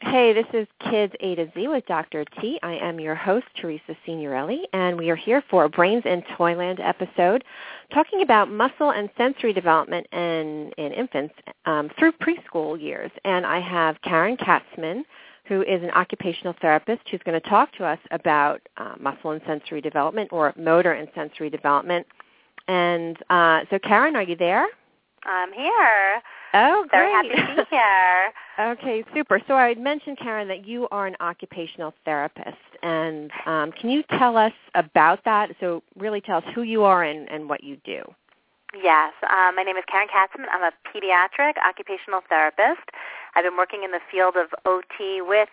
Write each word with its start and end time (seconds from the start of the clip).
Hey, 0.00 0.34
this 0.34 0.46
is 0.52 0.66
Kids 0.90 1.14
A 1.20 1.34
to 1.36 1.50
Z 1.54 1.68
with 1.68 1.86
Dr. 1.86 2.26
T. 2.38 2.58
I 2.62 2.74
am 2.74 3.00
your 3.00 3.14
host, 3.14 3.46
Teresa 3.58 3.96
Signorelli, 4.04 4.68
and 4.74 4.98
we 4.98 5.08
are 5.08 5.16
here 5.16 5.42
for 5.48 5.64
a 5.64 5.70
Brains 5.70 6.02
in 6.04 6.22
Toyland 6.36 6.80
episode 6.80 7.42
talking 7.94 8.20
about 8.20 8.50
muscle 8.50 8.90
and 8.90 9.08
sensory 9.16 9.54
development 9.54 10.06
in, 10.12 10.70
in 10.76 10.92
infants 10.92 11.34
um, 11.64 11.90
through 11.98 12.12
preschool 12.12 12.78
years. 12.80 13.10
And 13.24 13.46
I 13.46 13.58
have 13.58 13.96
Karen 14.02 14.36
Katzman, 14.36 15.02
who 15.46 15.62
is 15.62 15.82
an 15.82 15.90
occupational 15.92 16.54
therapist 16.60 17.00
who's 17.10 17.22
going 17.24 17.40
to 17.40 17.48
talk 17.48 17.72
to 17.76 17.84
us 17.84 17.98
about 18.10 18.60
uh, 18.76 18.96
muscle 19.00 19.30
and 19.30 19.40
sensory 19.46 19.80
development 19.80 20.28
or 20.30 20.52
motor 20.58 20.92
and 20.92 21.08
sensory 21.14 21.48
development. 21.48 22.06
And 22.68 23.16
uh, 23.30 23.60
so, 23.70 23.78
Karen, 23.78 24.14
are 24.14 24.22
you 24.22 24.36
there? 24.36 24.66
I'm 25.24 25.52
here. 25.54 26.22
Oh, 26.56 26.86
great. 26.88 27.00
Very 27.00 27.12
happy 27.12 27.28
to 27.28 27.56
be 27.56 27.68
here. 27.70 28.32
okay, 28.72 29.04
super. 29.12 29.40
So 29.46 29.54
I 29.54 29.68
had 29.68 29.78
mentioned, 29.78 30.18
Karen, 30.18 30.48
that 30.48 30.66
you 30.66 30.88
are 30.90 31.06
an 31.06 31.16
occupational 31.20 31.92
therapist. 32.04 32.56
And 32.82 33.30
um, 33.44 33.72
can 33.72 33.90
you 33.90 34.02
tell 34.18 34.38
us 34.38 34.52
about 34.74 35.22
that? 35.24 35.50
So 35.60 35.82
really 35.96 36.22
tell 36.22 36.38
us 36.38 36.44
who 36.54 36.62
you 36.62 36.82
are 36.84 37.02
and, 37.02 37.28
and 37.30 37.48
what 37.48 37.62
you 37.62 37.76
do. 37.84 38.02
Yes. 38.82 39.12
Um, 39.30 39.56
my 39.56 39.62
name 39.64 39.76
is 39.76 39.84
Karen 39.90 40.08
Katzman. 40.08 40.46
I'm 40.50 40.62
a 40.62 40.72
pediatric 40.88 41.54
occupational 41.66 42.20
therapist. 42.28 42.88
I've 43.34 43.44
been 43.44 43.56
working 43.56 43.84
in 43.84 43.90
the 43.90 44.00
field 44.10 44.36
of 44.36 44.48
OT 44.64 45.20
with 45.20 45.50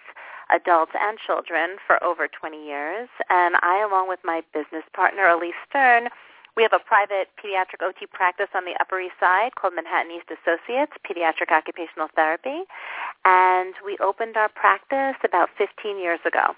adults 0.54 0.94
and 1.00 1.18
children 1.20 1.78
for 1.86 2.02
over 2.04 2.28
20 2.28 2.66
years. 2.66 3.10
And 3.30 3.56
I, 3.62 3.86
along 3.88 4.08
with 4.08 4.20
my 4.24 4.42
business 4.54 4.84
partner, 4.94 5.28
Elise 5.28 5.54
Stern, 5.70 6.08
we 6.56 6.64
have 6.64 6.74
a 6.74 6.80
private 6.80 7.30
pediatric 7.42 7.82
OT 7.82 8.06
practice 8.06 8.50
on 8.56 8.66
the 8.66 8.74
Upper 8.80 9.00
East 9.00 9.16
Side 9.20 9.56
called 9.56 9.74
Manhattan 9.76 10.12
East 10.12 10.30
Associates 10.30 10.92
Pediatric 11.02 11.52
Occupational 11.52 12.10
Therapy, 12.16 12.64
and 13.26 13.74
we 13.86 13.98
opened 14.02 14.38
our 14.38 14.50
practice 14.50 15.18
about 15.24 15.50
15 15.58 15.98
years 15.98 16.20
ago. 16.26 16.56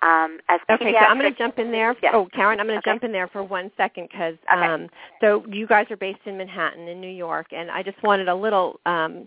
Um, 0.00 0.38
as 0.48 0.60
okay, 0.70 0.92
so 0.92 0.98
I'm 0.98 1.18
going 1.18 1.32
to 1.32 1.36
jump 1.36 1.58
in 1.58 1.72
there. 1.72 1.96
Yes. 2.00 2.12
Oh, 2.14 2.28
Karen, 2.32 2.60
I'm 2.60 2.66
going 2.66 2.80
to 2.80 2.88
okay. 2.88 2.90
jump 2.92 3.02
in 3.02 3.10
there 3.10 3.26
for 3.26 3.42
one 3.42 3.72
second 3.76 4.08
because 4.12 4.36
okay. 4.52 4.66
um, 4.66 4.88
so 5.20 5.44
you 5.48 5.66
guys 5.66 5.86
are 5.90 5.96
based 5.96 6.20
in 6.24 6.38
Manhattan, 6.38 6.86
in 6.86 7.00
New 7.00 7.10
York, 7.10 7.48
and 7.50 7.68
I 7.68 7.82
just 7.82 8.00
wanted 8.04 8.28
a 8.28 8.34
little 8.34 8.78
um, 8.86 9.26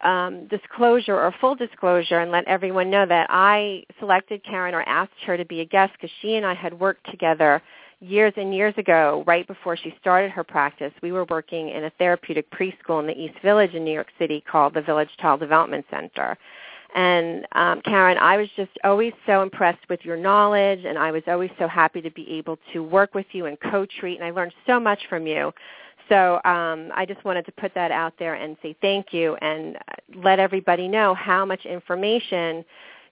um, 0.00 0.48
disclosure 0.48 1.14
or 1.14 1.32
full 1.40 1.54
disclosure 1.54 2.18
and 2.18 2.32
let 2.32 2.44
everyone 2.48 2.90
know 2.90 3.06
that 3.06 3.28
I 3.30 3.84
selected 4.00 4.42
Karen 4.42 4.74
or 4.74 4.82
asked 4.82 5.12
her 5.24 5.36
to 5.36 5.44
be 5.44 5.60
a 5.60 5.64
guest 5.64 5.92
because 5.92 6.10
she 6.20 6.34
and 6.34 6.44
I 6.44 6.54
had 6.54 6.80
worked 6.80 7.08
together 7.08 7.62
years 8.02 8.32
and 8.36 8.54
years 8.54 8.74
ago, 8.76 9.22
right 9.26 9.46
before 9.46 9.76
she 9.76 9.94
started 10.00 10.30
her 10.30 10.44
practice, 10.44 10.92
we 11.02 11.12
were 11.12 11.24
working 11.26 11.70
in 11.70 11.84
a 11.84 11.90
therapeutic 11.98 12.50
preschool 12.50 13.00
in 13.00 13.06
the 13.06 13.18
East 13.18 13.38
Village 13.42 13.74
in 13.74 13.84
New 13.84 13.92
York 13.92 14.08
City 14.18 14.42
called 14.50 14.74
the 14.74 14.82
Village 14.82 15.10
Child 15.18 15.40
Development 15.40 15.84
Center. 15.90 16.36
And 16.94 17.46
um, 17.52 17.80
Karen, 17.82 18.18
I 18.18 18.36
was 18.36 18.48
just 18.56 18.72
always 18.84 19.12
so 19.24 19.42
impressed 19.42 19.88
with 19.88 20.00
your 20.04 20.16
knowledge, 20.16 20.84
and 20.84 20.98
I 20.98 21.10
was 21.10 21.22
always 21.26 21.50
so 21.58 21.66
happy 21.66 22.02
to 22.02 22.10
be 22.10 22.30
able 22.32 22.58
to 22.72 22.82
work 22.82 23.14
with 23.14 23.26
you 23.32 23.46
and 23.46 23.58
co-treat, 23.60 24.16
and 24.18 24.24
I 24.24 24.30
learned 24.30 24.52
so 24.66 24.78
much 24.78 25.00
from 25.08 25.26
you. 25.26 25.52
So 26.08 26.34
um, 26.44 26.90
I 26.94 27.06
just 27.06 27.24
wanted 27.24 27.46
to 27.46 27.52
put 27.52 27.72
that 27.74 27.90
out 27.90 28.12
there 28.18 28.34
and 28.34 28.56
say 28.62 28.76
thank 28.82 29.14
you 29.14 29.36
and 29.36 29.78
let 30.16 30.38
everybody 30.38 30.88
know 30.88 31.14
how 31.14 31.46
much 31.46 31.64
information 31.64 32.64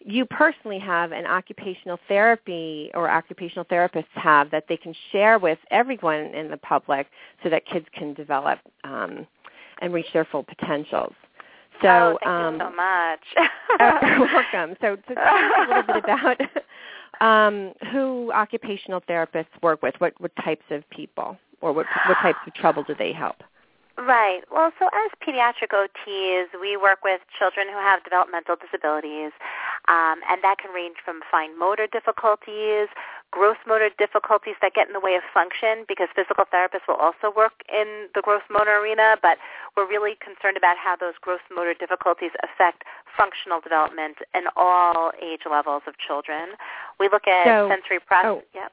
you 0.05 0.25
personally 0.25 0.79
have 0.79 1.13
an 1.13 1.27
occupational 1.27 1.99
therapy 2.09 2.91
or 2.95 3.11
occupational 3.11 3.65
therapists 3.67 4.07
have 4.15 4.51
that 4.51 4.65
they 4.69 4.77
can 4.77 4.95
share 5.13 5.39
with 5.39 5.59
everyone 5.71 6.35
in 6.35 6.51
the 6.51 6.57
public 6.57 7.07
so 7.43 7.51
that 7.51 7.67
kids 7.67 7.87
can 7.93 8.15
develop 8.15 8.59
um, 8.85 9.27
and 9.83 9.93
reach 9.93 10.07
their 10.13 10.25
full 10.25 10.43
potentials. 10.43 11.13
So, 11.83 11.89
oh, 11.89 12.19
thank 12.23 12.27
um, 12.27 12.55
you 12.55 12.61
so 12.61 12.71
much. 12.71 13.21
uh, 13.81 13.99
you're 14.07 14.21
welcome. 14.21 14.77
So, 14.81 14.97
to 14.97 15.15
tell 15.15 15.35
us 15.35 15.53
a 15.57 15.69
little 15.69 15.95
bit 15.95 16.05
about 16.05 16.41
um, 17.21 17.73
who 17.91 18.31
occupational 18.33 19.01
therapists 19.03 19.47
work 19.63 19.83
with, 19.83 19.95
what, 19.99 20.13
what 20.21 20.33
types 20.45 20.65
of 20.71 20.89
people, 20.91 21.39
or 21.61 21.73
what, 21.73 21.87
what 22.07 22.17
types 22.19 22.39
of 22.47 22.55
trouble 22.55 22.85
do 22.85 22.95
they 22.99 23.13
help? 23.13 23.37
Right. 24.01 24.41
Well, 24.51 24.73
so 24.79 24.89
as 24.89 25.13
pediatric 25.21 25.77
OTs, 25.77 26.49
we 26.59 26.77
work 26.77 27.05
with 27.05 27.21
children 27.37 27.69
who 27.69 27.77
have 27.77 28.03
developmental 28.03 28.57
disabilities, 28.57 29.33
um, 29.89 30.25
and 30.25 30.41
that 30.41 30.57
can 30.57 30.73
range 30.73 30.97
from 31.05 31.21
fine 31.31 31.59
motor 31.59 31.87
difficulties, 31.87 32.89
gross 33.31 33.61
motor 33.69 33.91
difficulties 33.99 34.57
that 34.63 34.73
get 34.73 34.89
in 34.89 34.95
the 34.95 35.05
way 35.05 35.17
of 35.17 35.23
function, 35.35 35.85
because 35.87 36.09
physical 36.17 36.49
therapists 36.49 36.89
will 36.89 36.97
also 36.97 37.29
work 37.29 37.61
in 37.69 38.09
the 38.15 38.23
gross 38.25 38.43
motor 38.49 38.81
arena, 38.81 39.21
but 39.21 39.37
we're 39.77 39.89
really 39.89 40.17
concerned 40.17 40.57
about 40.57 40.81
how 40.81 40.97
those 40.97 41.15
gross 41.21 41.45
motor 41.53 41.75
difficulties 41.75 42.33
affect 42.41 42.85
functional 43.13 43.61
development 43.61 44.17
in 44.35 44.49
all 44.57 45.13
age 45.21 45.45
levels 45.45 45.83
of 45.87 45.93
children. 46.01 46.57
We 46.99 47.11
look 47.13 47.29
at 47.29 47.45
so, 47.45 47.69
sensory 47.69 48.01
process. 48.01 48.41
Oh. 48.41 48.43
Yep. 48.55 48.73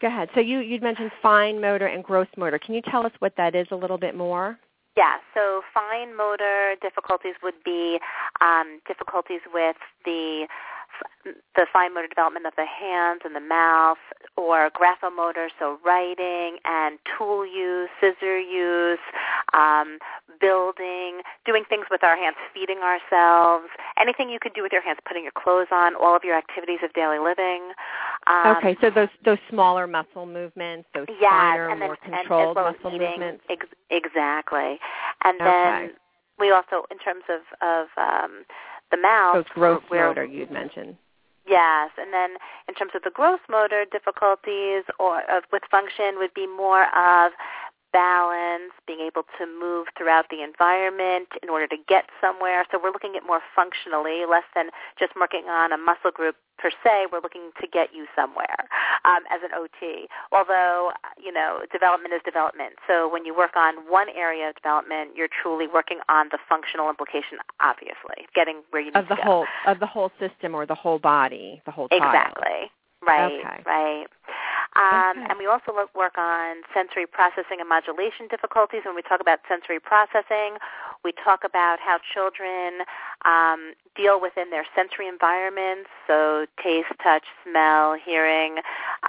Go 0.00 0.06
ahead. 0.06 0.28
So 0.34 0.40
you 0.40 0.60
you'd 0.60 0.82
mentioned 0.82 1.10
fine 1.22 1.60
motor 1.60 1.86
and 1.86 2.04
gross 2.04 2.28
motor. 2.36 2.58
Can 2.58 2.74
you 2.74 2.82
tell 2.82 3.04
us 3.04 3.12
what 3.18 3.34
that 3.36 3.54
is 3.54 3.66
a 3.70 3.76
little 3.76 3.98
bit 3.98 4.14
more? 4.16 4.58
Yeah, 4.96 5.18
so 5.32 5.62
fine 5.72 6.16
motor 6.16 6.74
difficulties 6.82 7.34
would 7.42 7.62
be 7.64 7.98
um, 8.40 8.80
difficulties 8.86 9.40
with 9.54 9.76
the 10.04 10.48
the 11.24 11.66
fine 11.72 11.94
motor 11.94 12.08
development 12.08 12.46
of 12.46 12.52
the 12.56 12.66
hands 12.66 13.22
and 13.24 13.34
the 13.34 13.40
mouth, 13.40 13.98
or 14.36 14.70
graphomotor, 14.70 15.48
so 15.58 15.78
writing 15.84 16.58
and 16.64 16.98
tool 17.16 17.44
use, 17.44 17.88
scissor 18.00 18.38
use, 18.38 18.98
um, 19.52 19.98
building, 20.40 21.20
doing 21.44 21.64
things 21.68 21.86
with 21.90 22.04
our 22.04 22.16
hands, 22.16 22.36
feeding 22.54 22.78
ourselves, 22.78 23.66
anything 24.00 24.30
you 24.30 24.38
could 24.40 24.54
do 24.54 24.62
with 24.62 24.72
your 24.72 24.82
hands, 24.82 24.98
putting 25.06 25.24
your 25.24 25.32
clothes 25.36 25.68
on, 25.72 25.94
all 25.94 26.14
of 26.14 26.22
your 26.24 26.36
activities 26.36 26.78
of 26.82 26.92
daily 26.92 27.18
living. 27.18 27.72
Um, 28.26 28.56
okay, 28.58 28.76
so 28.80 28.90
those 28.90 29.08
those 29.24 29.38
smaller 29.50 29.86
muscle 29.86 30.26
movements, 30.26 30.88
those 30.94 31.06
yes, 31.08 31.30
finer, 31.30 31.68
and 31.70 31.80
then, 31.80 31.88
more 31.88 31.98
and 32.04 32.14
controlled 32.14 32.56
well 32.56 32.68
as 32.68 32.76
muscle 32.82 32.96
eating, 32.96 33.20
movements. 33.20 33.44
Ex- 33.50 33.66
exactly, 33.90 34.78
and 35.24 35.40
then 35.40 35.90
we 36.38 36.52
also, 36.52 36.84
in 36.90 36.98
terms 36.98 37.24
of 37.28 37.40
of 37.60 37.88
um, 37.96 38.44
the 38.90 38.96
mouth, 38.96 39.34
Those 39.34 39.48
gross 39.54 39.82
we're- 39.90 40.06
motor 40.08 40.24
you'd 40.24 40.50
mentioned. 40.50 40.96
Yes, 41.46 41.90
and 41.96 42.12
then 42.12 42.36
in 42.68 42.74
terms 42.74 42.92
of 42.94 43.02
the 43.02 43.10
gross 43.10 43.40
motor 43.48 43.86
difficulties 43.90 44.84
or 44.98 45.22
of, 45.30 45.44
with 45.50 45.62
function 45.70 46.18
would 46.18 46.34
be 46.34 46.46
more 46.46 46.84
of 46.94 47.32
balance, 47.98 48.70
being 48.86 49.02
able 49.02 49.26
to 49.42 49.42
move 49.42 49.90
throughout 49.98 50.30
the 50.30 50.38
environment 50.46 51.26
in 51.42 51.50
order 51.50 51.66
to 51.66 51.74
get 51.90 52.06
somewhere. 52.22 52.62
So 52.70 52.78
we're 52.78 52.94
looking 52.94 53.18
at 53.18 53.26
more 53.26 53.42
functionally, 53.58 54.22
less 54.22 54.46
than 54.54 54.70
just 54.94 55.18
working 55.18 55.50
on 55.50 55.72
a 55.74 55.76
muscle 55.76 56.14
group 56.14 56.36
per 56.62 56.70
se. 56.70 57.10
We're 57.10 57.18
looking 57.18 57.50
to 57.58 57.66
get 57.66 57.90
you 57.90 58.06
somewhere 58.14 58.70
um, 59.02 59.26
as 59.34 59.42
an 59.42 59.50
OT. 59.50 60.06
Although, 60.30 60.94
you 61.18 61.32
know, 61.34 61.66
development 61.72 62.14
is 62.14 62.22
development. 62.24 62.78
So 62.86 63.10
when 63.10 63.26
you 63.26 63.34
work 63.34 63.58
on 63.58 63.74
one 63.90 64.06
area 64.14 64.50
of 64.50 64.54
development, 64.54 65.18
you're 65.18 65.32
truly 65.42 65.66
working 65.66 65.98
on 66.08 66.30
the 66.30 66.38
functional 66.48 66.88
implication, 66.88 67.42
obviously, 67.58 68.30
getting 68.30 68.62
where 68.70 68.82
you 68.82 68.94
need 68.94 69.02
Of 69.02 69.08
the 69.10 69.18
to 69.18 69.22
whole 69.26 69.46
of 69.66 69.80
the 69.82 69.90
whole 69.90 70.14
system 70.22 70.54
or 70.54 70.66
the 70.66 70.78
whole 70.78 71.00
body, 71.02 71.62
the 71.66 71.74
whole 71.74 71.88
child. 71.88 72.14
Exactly. 72.14 72.70
Right. 73.02 73.42
Okay. 73.42 73.62
Right. 73.66 74.06
Um, 74.78 75.18
Okay. 75.18 75.26
And 75.28 75.38
we 75.38 75.46
also 75.46 75.74
look, 75.74 75.94
work 75.94 76.16
on 76.16 76.62
sensory 76.72 77.06
processing 77.06 77.58
and 77.60 77.68
modulation 77.68 78.28
difficulties. 78.28 78.82
When 78.84 78.94
we 78.94 79.02
talk 79.02 79.20
about 79.20 79.40
sensory 79.48 79.80
processing, 79.80 80.58
we 81.04 81.12
talk 81.12 81.42
about 81.44 81.78
how 81.80 81.98
children 82.14 82.86
um, 83.24 83.74
deal 83.96 84.20
within 84.20 84.50
their 84.50 84.64
sensory 84.76 85.08
environments, 85.08 85.90
so 86.06 86.46
taste, 86.62 86.88
touch, 87.02 87.24
smell, 87.42 87.94
hearing, 87.94 88.58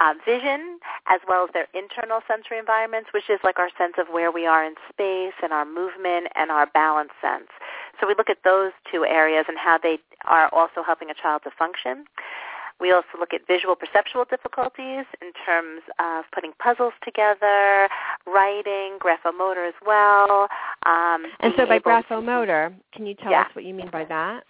uh, 0.00 0.14
vision, 0.26 0.78
as 1.08 1.20
well 1.28 1.44
as 1.44 1.50
their 1.52 1.68
internal 1.74 2.20
sensory 2.26 2.58
environments, 2.58 3.10
which 3.12 3.30
is 3.30 3.38
like 3.44 3.58
our 3.58 3.70
sense 3.78 3.94
of 3.98 4.08
where 4.08 4.30
we 4.32 4.46
are 4.46 4.64
in 4.64 4.74
space 4.88 5.34
and 5.42 5.52
our 5.52 5.64
movement 5.64 6.28
and 6.34 6.50
our 6.50 6.66
balance 6.66 7.10
sense. 7.20 7.48
So 8.00 8.06
we 8.06 8.14
look 8.14 8.30
at 8.30 8.42
those 8.44 8.72
two 8.90 9.04
areas 9.04 9.44
and 9.48 9.58
how 9.58 9.78
they 9.78 9.98
are 10.26 10.48
also 10.52 10.82
helping 10.82 11.10
a 11.10 11.14
child 11.14 11.42
to 11.44 11.50
function. 11.50 12.04
We 12.80 12.92
also 12.92 13.18
look 13.18 13.34
at 13.34 13.46
visual 13.46 13.76
perceptual 13.76 14.24
difficulties 14.24 15.04
in 15.20 15.32
terms 15.44 15.82
of 15.98 16.24
putting 16.32 16.52
puzzles 16.58 16.94
together, 17.04 17.88
writing, 18.26 18.98
graphomotor 18.98 19.68
as 19.68 19.74
well. 19.84 20.48
Um, 20.86 21.26
And 21.40 21.52
so 21.56 21.66
by 21.66 21.76
able 21.76 21.90
to- 21.90 22.02
graphomotor, 22.02 22.74
can 22.92 23.06
you 23.06 23.14
tell 23.14 23.30
Yeah. 23.30 23.42
us 23.42 23.54
what 23.54 23.64
you 23.64 23.74
mean 23.74 23.88
by 23.88 24.04
that? 24.04 24.44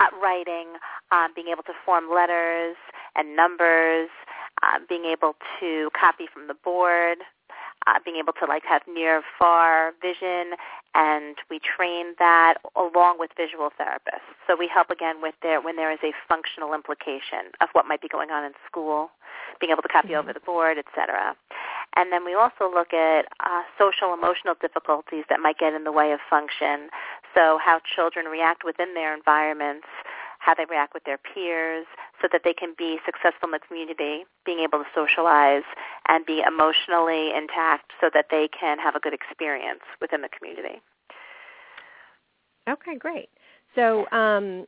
uh, 0.00 0.08
writing, 0.20 0.68
um, 1.12 1.32
being 1.34 1.48
able 1.48 1.62
to 1.62 1.72
form 1.84 2.10
letters 2.10 2.76
and 3.14 3.36
numbers, 3.36 4.10
uh, 4.62 4.78
being 4.88 5.04
able 5.04 5.36
to 5.60 5.90
copy 5.92 6.26
from 6.26 6.46
the 6.48 6.54
board, 6.54 7.18
uh, 7.86 7.98
being 8.04 8.16
able 8.16 8.32
to 8.34 8.46
like 8.46 8.64
have 8.64 8.82
near 8.88 9.22
far 9.38 9.92
vision, 10.00 10.56
and 10.94 11.36
we 11.50 11.58
train 11.58 12.14
that 12.18 12.54
along 12.76 13.16
with 13.18 13.30
visual 13.36 13.70
therapists. 13.80 14.24
So 14.46 14.56
we 14.56 14.68
help 14.68 14.90
again 14.90 15.16
with 15.20 15.34
there 15.42 15.60
when 15.60 15.76
there 15.76 15.92
is 15.92 15.98
a 16.02 16.12
functional 16.28 16.72
implication 16.74 17.52
of 17.60 17.68
what 17.72 17.86
might 17.86 18.00
be 18.00 18.08
going 18.08 18.30
on 18.30 18.44
in 18.44 18.52
school, 18.66 19.10
being 19.60 19.72
able 19.72 19.82
to 19.82 19.88
copy 19.88 20.10
Mhm. 20.10 20.18
over 20.18 20.32
the 20.32 20.40
board, 20.40 20.78
etc. 20.78 21.36
And 21.96 22.12
then 22.12 22.24
we 22.24 22.34
also 22.34 22.68
look 22.68 22.92
at 22.92 23.26
uh, 23.40 23.62
social 23.78 24.14
emotional 24.14 24.54
difficulties 24.60 25.24
that 25.28 25.40
might 25.40 25.58
get 25.58 25.74
in 25.74 25.84
the 25.84 25.92
way 25.92 26.12
of 26.12 26.20
function. 26.28 26.90
So 27.34 27.58
how 27.58 27.80
children 27.80 28.26
react 28.26 28.64
within 28.64 28.94
their 28.94 29.14
environments 29.14 29.86
how 30.44 30.54
they 30.54 30.66
react 30.68 30.92
with 30.92 31.04
their 31.04 31.18
peers, 31.18 31.86
so 32.20 32.28
that 32.30 32.42
they 32.44 32.52
can 32.52 32.74
be 32.76 32.98
successful 33.06 33.48
in 33.48 33.50
the 33.52 33.60
community, 33.66 34.24
being 34.44 34.60
able 34.60 34.78
to 34.78 34.88
socialize 34.94 35.64
and 36.08 36.26
be 36.26 36.42
emotionally 36.46 37.30
intact 37.34 37.92
so 38.00 38.10
that 38.12 38.26
they 38.30 38.48
can 38.48 38.78
have 38.78 38.94
a 38.94 39.00
good 39.00 39.14
experience 39.14 39.80
within 40.00 40.20
the 40.20 40.28
community. 40.28 40.80
Okay, 42.68 42.96
great. 42.96 43.28
So 43.74 44.06
um, 44.12 44.66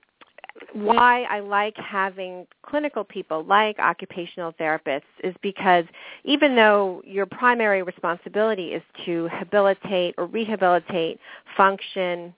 why 0.73 1.23
I 1.25 1.41
like 1.41 1.77
having 1.77 2.47
clinical 2.63 3.05
people 3.05 3.45
like 3.45 3.79
occupational 3.79 4.53
therapists 4.55 5.03
is 5.23 5.35
because 5.43 5.85
even 6.25 6.57
though 6.57 7.03
your 7.05 7.27
primary 7.27 7.83
responsibility 7.83 8.69
is 8.73 8.83
to 9.05 9.29
habilitate 9.33 10.15
or 10.19 10.27
rehabilitate 10.27 11.19
function 11.57 12.35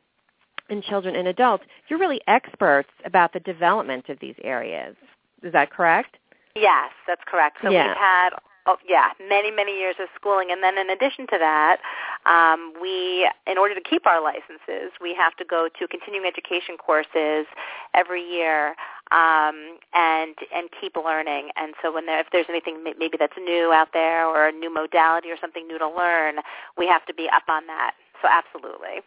in 0.69 0.83
children 0.83 1.17
and 1.17 1.29
adults, 1.29 1.65
you're 1.89 1.99
really 1.99 2.21
experts 2.27 2.91
about 3.05 3.33
the 3.33 3.41
development 3.41 4.09
of 4.09 4.19
these 4.21 4.35
areas. 4.43 4.97
Is 5.43 5.53
that 5.53 5.71
correct? 5.71 6.17
Yes, 6.57 6.91
that's 7.07 7.23
correct. 7.27 7.59
So 7.63 7.71
yeah. 7.71 7.89
we've 7.89 7.97
had 7.97 8.31
oh, 8.69 8.77
yeah, 8.87 9.09
many, 9.29 9.51
many 9.51 9.79
years 9.79 9.97
of 9.99 10.09
schooling. 10.15 10.49
And 10.51 10.63
then 10.63 10.77
in 10.77 10.91
addition 10.91 11.27
to 11.29 11.39
that, 11.39 11.79
um, 12.27 12.75
we, 12.81 13.29
in 13.47 13.57
order 13.57 13.75
to 13.75 13.81
keep 13.81 14.07
our 14.07 14.23
licenses, 14.23 14.93
we 15.01 15.15
have 15.15 15.35
to 15.37 15.45
go 15.45 15.69
to 15.79 15.89
continuing 15.89 16.27
education 16.27 16.77
courses 16.77 17.47
every 17.95 18.23
year 18.23 18.77
um, 19.11 19.79
and 19.95 20.37
and 20.55 20.69
keep 20.79 20.97
learning. 20.97 21.49
And 21.57 21.73
so 21.83 21.93
when 21.93 22.05
there, 22.05 22.21
if 22.21 22.27
there's 22.31 22.51
anything 22.51 22.85
maybe 22.85 23.17
that's 23.19 23.37
new 23.39 23.73
out 23.73 23.89
there 23.95 24.27
or 24.27 24.49
a 24.49 24.53
new 24.53 24.73
modality 24.73 25.31
or 25.31 25.37
something 25.41 25.67
new 25.67 25.79
to 25.79 25.89
learn, 25.89 26.37
we 26.77 26.87
have 26.87 27.07
to 27.07 27.15
be 27.15 27.27
up 27.35 27.49
on 27.49 27.67
that. 27.69 27.93
So 28.21 28.29
absolutely. 28.29 29.01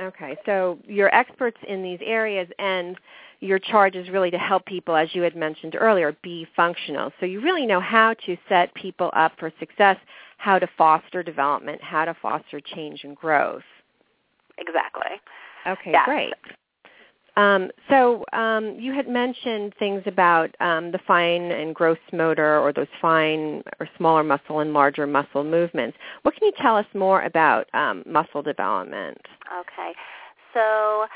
Okay, 0.00 0.36
so 0.44 0.78
you're 0.86 1.14
experts 1.14 1.56
in 1.66 1.82
these 1.82 1.98
areas, 2.04 2.48
and 2.58 2.96
your 3.40 3.58
charge 3.58 3.96
is 3.96 4.10
really 4.10 4.30
to 4.30 4.38
help 4.38 4.66
people, 4.66 4.94
as 4.94 5.14
you 5.14 5.22
had 5.22 5.34
mentioned 5.34 5.74
earlier, 5.78 6.14
be 6.22 6.46
functional. 6.54 7.10
So 7.18 7.24
you 7.24 7.40
really 7.40 7.64
know 7.64 7.80
how 7.80 8.14
to 8.26 8.36
set 8.48 8.74
people 8.74 9.10
up 9.14 9.32
for 9.38 9.50
success, 9.58 9.96
how 10.36 10.58
to 10.58 10.68
foster 10.76 11.22
development, 11.22 11.82
how 11.82 12.04
to 12.04 12.14
foster 12.20 12.60
change 12.60 13.04
and 13.04 13.16
growth. 13.16 13.62
Exactly. 14.58 15.12
Okay, 15.66 15.92
yes. 15.92 16.04
great. 16.04 16.34
Um, 17.36 17.70
so 17.90 18.24
um, 18.32 18.76
you 18.78 18.94
had 18.94 19.08
mentioned 19.08 19.74
things 19.78 20.02
about 20.06 20.54
um, 20.60 20.90
the 20.90 20.98
fine 21.06 21.42
and 21.42 21.74
gross 21.74 21.98
motor 22.12 22.58
or 22.58 22.72
those 22.72 22.86
fine 23.00 23.62
or 23.78 23.88
smaller 23.96 24.24
muscle 24.24 24.60
and 24.60 24.72
larger 24.72 25.06
muscle 25.06 25.44
movements. 25.44 25.98
What 26.22 26.34
can 26.34 26.46
you 26.46 26.52
tell 26.58 26.76
us 26.76 26.86
more 26.94 27.22
about 27.22 27.68
um, 27.74 28.02
muscle 28.06 28.42
development? 28.42 29.20
Okay. 29.60 29.92
So 30.54 31.06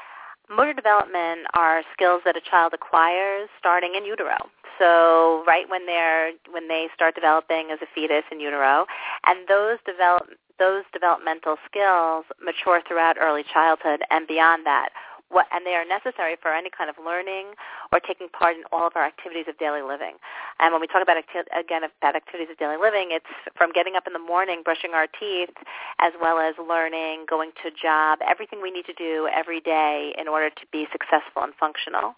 motor 0.54 0.74
development 0.74 1.46
are 1.54 1.82
skills 1.94 2.20
that 2.26 2.36
a 2.36 2.42
child 2.50 2.74
acquires 2.74 3.48
starting 3.58 3.94
in 3.96 4.04
utero. 4.04 4.36
So 4.78 5.42
right 5.46 5.68
when 5.68 5.86
they're 5.86 6.32
when 6.50 6.68
they 6.68 6.88
start 6.94 7.14
developing 7.14 7.68
as 7.72 7.78
a 7.82 7.86
fetus 7.94 8.24
in 8.30 8.40
utero, 8.40 8.86
and 9.26 9.46
those 9.48 9.78
develop 9.86 10.28
those 10.58 10.84
developmental 10.92 11.56
skills 11.66 12.24
mature 12.44 12.82
throughout 12.86 13.16
early 13.20 13.44
childhood 13.52 14.02
and 14.10 14.28
beyond 14.28 14.66
that 14.66 14.90
what, 15.30 15.46
and 15.54 15.64
they 15.64 15.74
are 15.78 15.86
necessary 15.86 16.36
for 16.42 16.52
any 16.52 16.70
kind 16.70 16.90
of 16.90 16.96
learning 16.98 17.54
or 17.92 18.00
taking 18.00 18.28
part 18.28 18.56
in 18.56 18.62
all 18.72 18.86
of 18.86 18.94
our 18.96 19.06
activities 19.06 19.46
of 19.48 19.56
daily 19.58 19.82
living. 19.82 20.18
And 20.58 20.72
when 20.74 20.80
we 20.80 20.86
talk 20.86 21.02
about 21.02 21.16
acti- 21.16 21.48
again 21.54 21.82
about 21.86 22.16
activities 22.16 22.50
of 22.50 22.58
daily 22.58 22.76
living, 22.76 23.14
it's 23.14 23.30
from 23.56 23.72
getting 23.72 23.94
up 23.94 24.06
in 24.06 24.12
the 24.12 24.22
morning, 24.22 24.62
brushing 24.64 24.90
our 24.92 25.06
teeth, 25.06 25.54
as 26.00 26.12
well 26.20 26.38
as 26.38 26.54
learning, 26.58 27.26
going 27.30 27.52
to 27.62 27.70
job, 27.70 28.18
everything 28.26 28.60
we 28.60 28.70
need 28.70 28.86
to 28.86 28.94
do 28.94 29.28
every 29.32 29.60
day 29.60 30.12
in 30.18 30.26
order 30.26 30.50
to 30.50 30.64
be 30.72 30.86
successful 30.90 31.42
and 31.42 31.54
functional. 31.54 32.14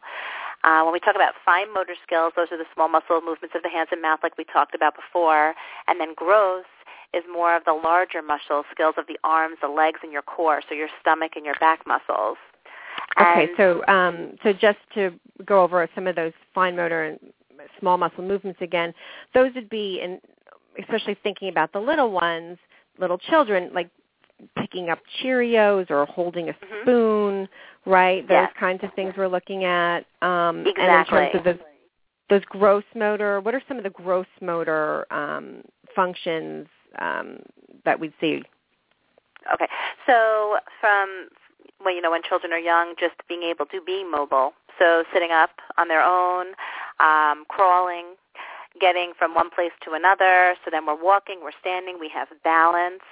Uh, 0.64 0.82
when 0.82 0.92
we 0.92 1.00
talk 1.00 1.16
about 1.16 1.34
fine 1.44 1.72
motor 1.72 1.94
skills, 2.02 2.32
those 2.36 2.48
are 2.50 2.58
the 2.58 2.68
small 2.72 2.88
muscle 2.88 3.20
movements 3.20 3.54
of 3.54 3.62
the 3.62 3.68
hands 3.68 3.88
and 3.92 4.00
mouth, 4.00 4.20
like 4.22 4.38
we 4.38 4.44
talked 4.44 4.74
about 4.74 4.94
before, 4.94 5.54
and 5.88 6.00
then 6.00 6.14
gross 6.14 6.64
is 7.12 7.24
more 7.30 7.54
of 7.54 7.64
the 7.64 7.72
larger 7.72 8.22
muscle 8.22 8.64
skills 8.70 8.94
of 8.96 9.06
the 9.06 9.18
arms, 9.22 9.56
the 9.60 9.68
legs, 9.68 10.00
and 10.02 10.12
your 10.12 10.22
core, 10.22 10.62
so 10.66 10.74
your 10.74 10.88
stomach 11.00 11.32
and 11.36 11.44
your 11.44 11.56
back 11.60 11.86
muscles. 11.86 12.38
Okay, 13.20 13.48
so 13.56 13.84
um, 13.86 14.36
so 14.42 14.52
just 14.52 14.78
to 14.94 15.12
go 15.44 15.62
over 15.62 15.88
some 15.94 16.06
of 16.06 16.16
those 16.16 16.32
fine 16.54 16.76
motor 16.76 17.04
and 17.04 17.18
small 17.78 17.98
muscle 17.98 18.24
movements 18.24 18.60
again, 18.62 18.94
those 19.34 19.52
would 19.54 19.68
be, 19.68 20.00
and 20.02 20.20
especially 20.80 21.16
thinking 21.22 21.48
about 21.48 21.72
the 21.72 21.78
little 21.78 22.10
ones, 22.10 22.58
little 22.98 23.18
children, 23.18 23.70
like 23.74 23.90
picking 24.56 24.90
up 24.90 24.98
Cheerios 25.22 25.90
or 25.90 26.06
holding 26.06 26.48
a 26.48 26.52
mm-hmm. 26.52 26.82
spoon, 26.82 27.48
right? 27.86 28.26
Those 28.28 28.34
yes. 28.34 28.52
kinds 28.58 28.82
of 28.82 28.92
things 28.94 29.14
we're 29.16 29.28
looking 29.28 29.64
at. 29.64 30.04
Um, 30.20 30.64
exactly. 30.66 31.18
And 31.18 31.26
in 31.26 31.32
terms 31.32 31.34
of 31.34 31.44
those, 31.44 31.58
those 32.30 32.42
gross 32.48 32.84
motor, 32.94 33.40
what 33.40 33.54
are 33.54 33.62
some 33.68 33.76
of 33.76 33.84
the 33.84 33.90
gross 33.90 34.26
motor 34.40 35.12
um, 35.12 35.62
functions 35.94 36.66
um, 36.98 37.38
that 37.84 37.98
we'd 37.98 38.12
see? 38.20 38.42
Okay, 39.52 39.66
so 40.06 40.56
from 40.80 41.28
when 41.82 41.94
you 41.94 42.02
know 42.02 42.10
when 42.10 42.22
children 42.22 42.52
are 42.52 42.58
young, 42.58 42.94
just 42.98 43.14
being 43.28 43.42
able 43.42 43.66
to 43.66 43.80
be 43.80 44.04
mobile. 44.04 44.52
So 44.78 45.04
sitting 45.12 45.30
up 45.30 45.50
on 45.78 45.88
their 45.88 46.02
own, 46.02 46.54
um, 47.00 47.44
crawling, 47.48 48.16
getting 48.80 49.12
from 49.18 49.34
one 49.34 49.50
place 49.50 49.72
to 49.84 49.92
another. 49.92 50.54
So 50.64 50.70
then 50.70 50.86
we're 50.86 51.00
walking, 51.00 51.40
we're 51.42 51.56
standing, 51.60 51.98
we 52.00 52.08
have 52.08 52.28
balance, 52.42 53.02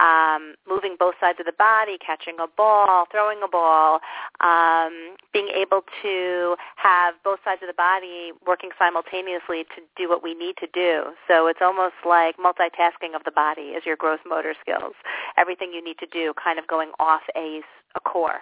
um, 0.00 0.54
moving 0.68 0.96
both 0.98 1.14
sides 1.20 1.38
of 1.40 1.46
the 1.46 1.52
body, 1.52 1.98
catching 1.98 2.36
a 2.40 2.46
ball, 2.46 3.06
throwing 3.10 3.38
a 3.44 3.48
ball, 3.48 4.00
um, 4.40 5.16
being 5.32 5.48
able 5.48 5.82
to 6.02 6.56
have 6.76 7.14
both 7.24 7.40
sides 7.44 7.62
of 7.62 7.68
the 7.68 7.74
body 7.74 8.32
working 8.46 8.70
simultaneously 8.78 9.64
to 9.74 9.82
do 9.96 10.08
what 10.08 10.22
we 10.22 10.34
need 10.34 10.56
to 10.58 10.68
do. 10.72 11.12
So 11.28 11.46
it's 11.46 11.60
almost 11.60 11.94
like 12.06 12.36
multitasking 12.38 13.14
of 13.14 13.24
the 13.24 13.32
body 13.32 13.74
is 13.76 13.84
your 13.84 13.96
gross 13.96 14.20
motor 14.26 14.54
skills. 14.60 14.94
Everything 15.36 15.72
you 15.72 15.82
need 15.82 15.98
to 15.98 16.06
do 16.06 16.32
kind 16.42 16.58
of 16.58 16.66
going 16.66 16.90
off 16.98 17.22
a, 17.36 17.60
a 17.94 18.00
core. 18.00 18.40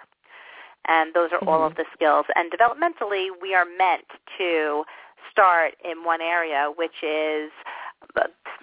And 0.87 1.13
those 1.13 1.29
are 1.31 1.39
mm-hmm. 1.39 1.49
all 1.49 1.65
of 1.65 1.75
the 1.75 1.85
skills. 1.93 2.25
And 2.35 2.51
developmentally, 2.51 3.27
we 3.41 3.53
are 3.53 3.65
meant 3.65 4.05
to 4.37 4.83
start 5.31 5.75
in 5.83 6.03
one 6.03 6.21
area, 6.21 6.71
which 6.75 7.03
is 7.03 7.51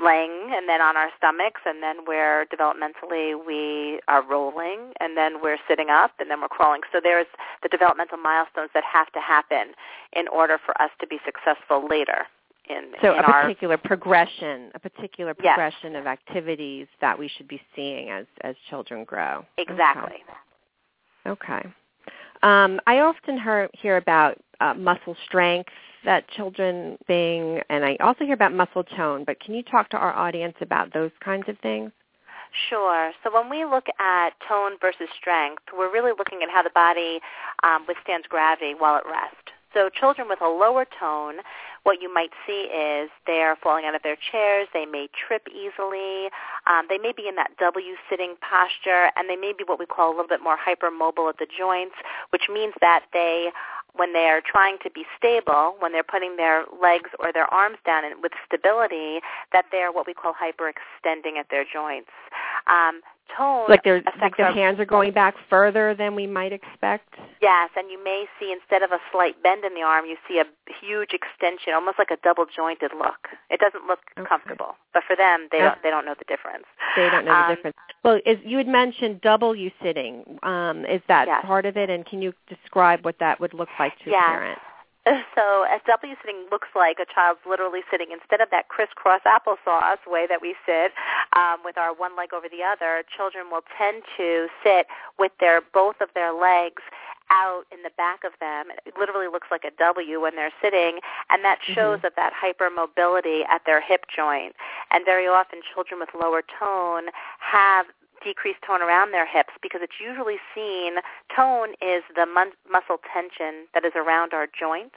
laying 0.03 0.53
and 0.55 0.69
then 0.69 0.81
on 0.81 0.97
our 0.97 1.11
stomachs 1.17 1.61
and 1.67 1.83
then 1.83 1.97
we're 2.07 2.47
developmentally 2.47 3.35
we 3.47 4.01
are 4.07 4.23
rolling 4.23 4.93
and 5.01 5.17
then 5.17 5.43
we're 5.43 5.59
sitting 5.69 5.91
up 5.91 6.13
and 6.21 6.31
then 6.31 6.41
we're 6.41 6.49
crawling. 6.49 6.83
So 6.93 7.01
there's 7.03 7.27
the 7.63 7.69
developmental 7.69 8.19
milestones 8.19 8.71
that 8.75 8.85
have 8.85 9.11
to 9.13 9.21
happen 9.21 9.75
in 10.13 10.29
order 10.29 10.59
for 10.65 10.81
us 10.81 10.91
to 11.01 11.07
be 11.07 11.19
successful 11.25 11.87
later. 11.89 12.27
In, 12.69 12.93
so 13.01 13.13
in 13.13 13.21
a 13.21 13.23
our, 13.23 13.43
particular 13.43 13.77
progression, 13.79 14.71
a 14.75 14.79
particular 14.79 15.35
yes. 15.43 15.55
progression 15.55 15.97
of 15.97 16.07
activities 16.07 16.87
that 17.01 17.19
we 17.19 17.29
should 17.29 17.49
be 17.49 17.61
seeing 17.75 18.11
as 18.11 18.27
as 18.43 18.55
children 18.69 19.05
grow. 19.05 19.45
Exactly. 19.57 20.19
Okay. 21.27 21.55
okay. 21.55 21.69
Um, 22.43 22.81
I 22.87 23.01
often 23.01 23.41
hear, 23.41 23.69
hear 23.73 23.97
about 23.97 24.39
uh, 24.61 24.75
muscle 24.75 25.17
strength 25.27 25.71
that 26.05 26.29
children 26.31 26.97
being, 27.09 27.61
and 27.69 27.85
I 27.85 27.97
also 28.01 28.25
hear 28.25 28.35
about 28.35 28.53
muscle 28.53 28.85
tone, 28.85 29.25
but 29.25 29.41
can 29.41 29.55
you 29.55 29.63
talk 29.63 29.91
to 29.91 29.97
our 29.97 30.15
audience 30.15 30.55
about 30.61 30.93
those 30.93 31.11
kinds 31.25 31.49
of 31.49 31.59
things? 31.59 31.91
Sure. 32.71 33.13
So 33.23 33.35
when 33.35 33.51
we 33.51 33.65
look 33.65 33.87
at 33.99 34.31
tone 34.49 34.73
versus 34.81 35.09
strength, 35.21 35.63
we're 35.77 35.93
really 35.93 36.13
looking 36.17 36.41
at 36.43 36.49
how 36.49 36.63
the 36.63 36.71
body 36.71 37.21
um, 37.63 37.85
withstands 37.87 38.27
gravity 38.29 38.75
while 38.79 38.97
at 38.97 39.05
rest. 39.05 39.53
So 39.79 39.89
children 39.89 40.27
with 40.29 40.43
a 40.43 40.49
lower 40.49 40.85
tone, 40.99 41.37
what 41.85 42.03
you 42.03 42.13
might 42.13 42.33
see 42.45 42.67
is 42.67 43.11
they're 43.29 43.55
falling 43.63 43.85
out 43.85 43.95
of 43.95 44.03
their 44.03 44.17
chairs, 44.17 44.67
they 44.75 44.87
may 44.87 45.09
trip 45.15 45.47
easily, 45.47 46.31
um, 46.67 46.87
they 46.89 46.99
may 46.99 47.13
be 47.13 47.29
in 47.29 47.37
that 47.37 47.53
W 47.61 47.95
sitting 48.11 48.35
posture, 48.43 49.13
and 49.15 49.31
they 49.31 49.37
may 49.37 49.53
be 49.57 49.63
what 49.65 49.79
we 49.79 49.87
call 49.87 50.09
a 50.09 50.15
little 50.19 50.27
bit 50.27 50.43
more 50.43 50.59
hypermobile 50.59 51.29
at 51.29 51.39
the 51.39 51.47
joints, 51.47 51.95
which 52.31 52.49
means 52.53 52.75
that 52.81 53.05
they 53.13 53.51
when 53.95 54.13
they're 54.13 54.41
trying 54.41 54.79
to 54.83 54.91
be 54.91 55.05
stable, 55.17 55.77
when 55.79 55.93
they're 55.93 56.03
putting 56.03 56.37
their 56.37 56.65
legs 56.83 57.11
or 57.21 57.33
their 57.33 57.53
arms 57.55 57.79
down 57.87 58.03
with 58.21 58.33
stability, 58.47 59.21
that 59.53 59.67
they're 59.71 59.93
what 59.93 60.07
we 60.09 60.15
call 60.15 60.35
hyperextending 60.35 61.39
at 61.39 61.47
their 61.51 61.65
joints. 61.65 62.11
Um, 62.67 63.01
tone 63.37 63.67
like 63.69 63.85
their 63.85 64.03
like 64.21 64.37
their 64.37 64.47
our, 64.47 64.53
hands 64.53 64.81
are 64.81 64.85
going 64.85 65.13
back 65.13 65.35
further 65.49 65.95
than 65.95 66.15
we 66.15 66.27
might 66.27 66.53
expect. 66.53 67.15
Yes, 67.41 67.71
and 67.77 67.91
you 67.91 68.03
may 68.03 68.27
see 68.39 68.53
instead 68.53 68.83
of 68.83 68.91
a 68.91 68.99
slight 69.13 69.43
bend 69.43 69.65
in 69.65 69.75
the 69.75 69.83
arm, 69.83 70.07
you 70.07 70.17
see 70.27 70.39
a 70.39 70.45
huge 70.81 71.11
extension, 71.13 71.73
almost 71.75 71.99
like 71.99 72.11
a 72.11 72.19
double 72.23 72.47
jointed 72.47 72.93
look. 72.97 73.29
It 73.51 73.61
doesn't 73.61 73.87
look 73.87 74.01
okay. 74.19 74.29
comfortable, 74.29 74.77
but 74.93 75.03
for 75.07 75.17
them, 75.17 75.49
they 75.53 75.59
don't 75.59 75.81
they 75.83 75.91
don't 75.91 76.05
know 76.05 76.15
the 76.19 76.25
difference. 76.25 76.65
They 76.97 77.09
don't 77.11 77.25
know 77.25 77.33
um, 77.33 77.51
the 77.51 77.57
difference. 77.57 77.77
Well, 78.05 78.21
is, 78.25 78.39
you 78.45 78.59
had 78.59 78.69
mentioned 78.69 79.21
W 79.23 79.71
sitting. 79.83 80.39
Um, 80.43 80.85
is 80.85 81.03
that 81.09 81.29
yes. 81.29 81.45
part 81.45 81.67
of 81.67 81.77
it? 81.77 81.91
And 81.91 82.07
can 82.07 82.23
you 82.23 82.33
describe 82.49 83.05
what 83.05 83.19
that 83.21 83.41
would 83.41 83.55
look 83.55 83.69
like 83.79 83.93
to 84.05 84.11
yes. 84.11 84.23
a 84.25 84.31
parent? 84.31 84.59
So 85.35 85.65
a 85.65 85.81
W 85.87 86.15
sitting 86.21 86.47
looks 86.51 86.69
like 86.75 86.99
a 86.99 87.07
child's 87.07 87.41
literally 87.49 87.81
sitting 87.91 88.09
instead 88.13 88.41
of 88.41 88.51
that 88.51 88.69
crisscross 88.69 89.21
applesauce 89.23 90.03
way 90.07 90.27
that 90.29 90.43
we 90.43 90.55
sit 90.67 90.93
um, 91.37 91.59
with 91.65 91.79
our 91.79 91.95
one 91.95 92.17
leg 92.17 92.35
over 92.35 92.49
the 92.49 92.63
other. 92.65 93.05
Children 93.17 93.47
will 93.51 93.63
tend 93.77 94.03
to 94.17 94.49
sit 94.65 94.87
with 95.19 95.33
their 95.41 95.61
both 95.73 95.97
of 96.01 96.09
their 96.15 96.33
legs 96.33 96.83
out 97.31 97.65
in 97.71 97.83
the 97.83 97.91
back 97.97 98.25
of 98.25 98.33
them. 98.41 98.67
It 98.87 98.95
literally 98.99 99.29
looks 99.29 99.49
like 99.51 99.65
a 99.65 99.71
W 99.79 100.21
when 100.21 100.35
they're 100.35 100.55
sitting, 100.63 100.99
and 101.31 101.45
that 101.45 101.59
shows 101.63 101.99
Mhm. 101.99 102.03
that 102.03 102.17
that 102.17 102.33
hypermobility 102.33 103.47
at 103.49 103.65
their 103.65 103.81
hip 103.81 104.07
joint. 104.09 104.57
And 104.91 105.05
very 105.05 105.29
often 105.29 105.61
children 105.63 106.01
with 106.01 106.15
lower 106.15 106.43
tone 106.43 107.11
have 107.39 107.87
decreased 108.23 108.61
tone 108.67 108.83
around 108.83 109.13
their 109.13 109.27
hips 109.27 109.53
because 109.63 109.81
it's 109.83 110.01
usually 110.01 110.37
seen 110.55 110.97
tone 111.35 111.71
is 111.81 112.03
the 112.15 112.27
mun- 112.27 112.57
muscle 112.71 113.01
tension 113.13 113.67
that 113.75 113.85
is 113.85 113.93
around 113.95 114.33
our 114.33 114.47
joints. 114.47 114.97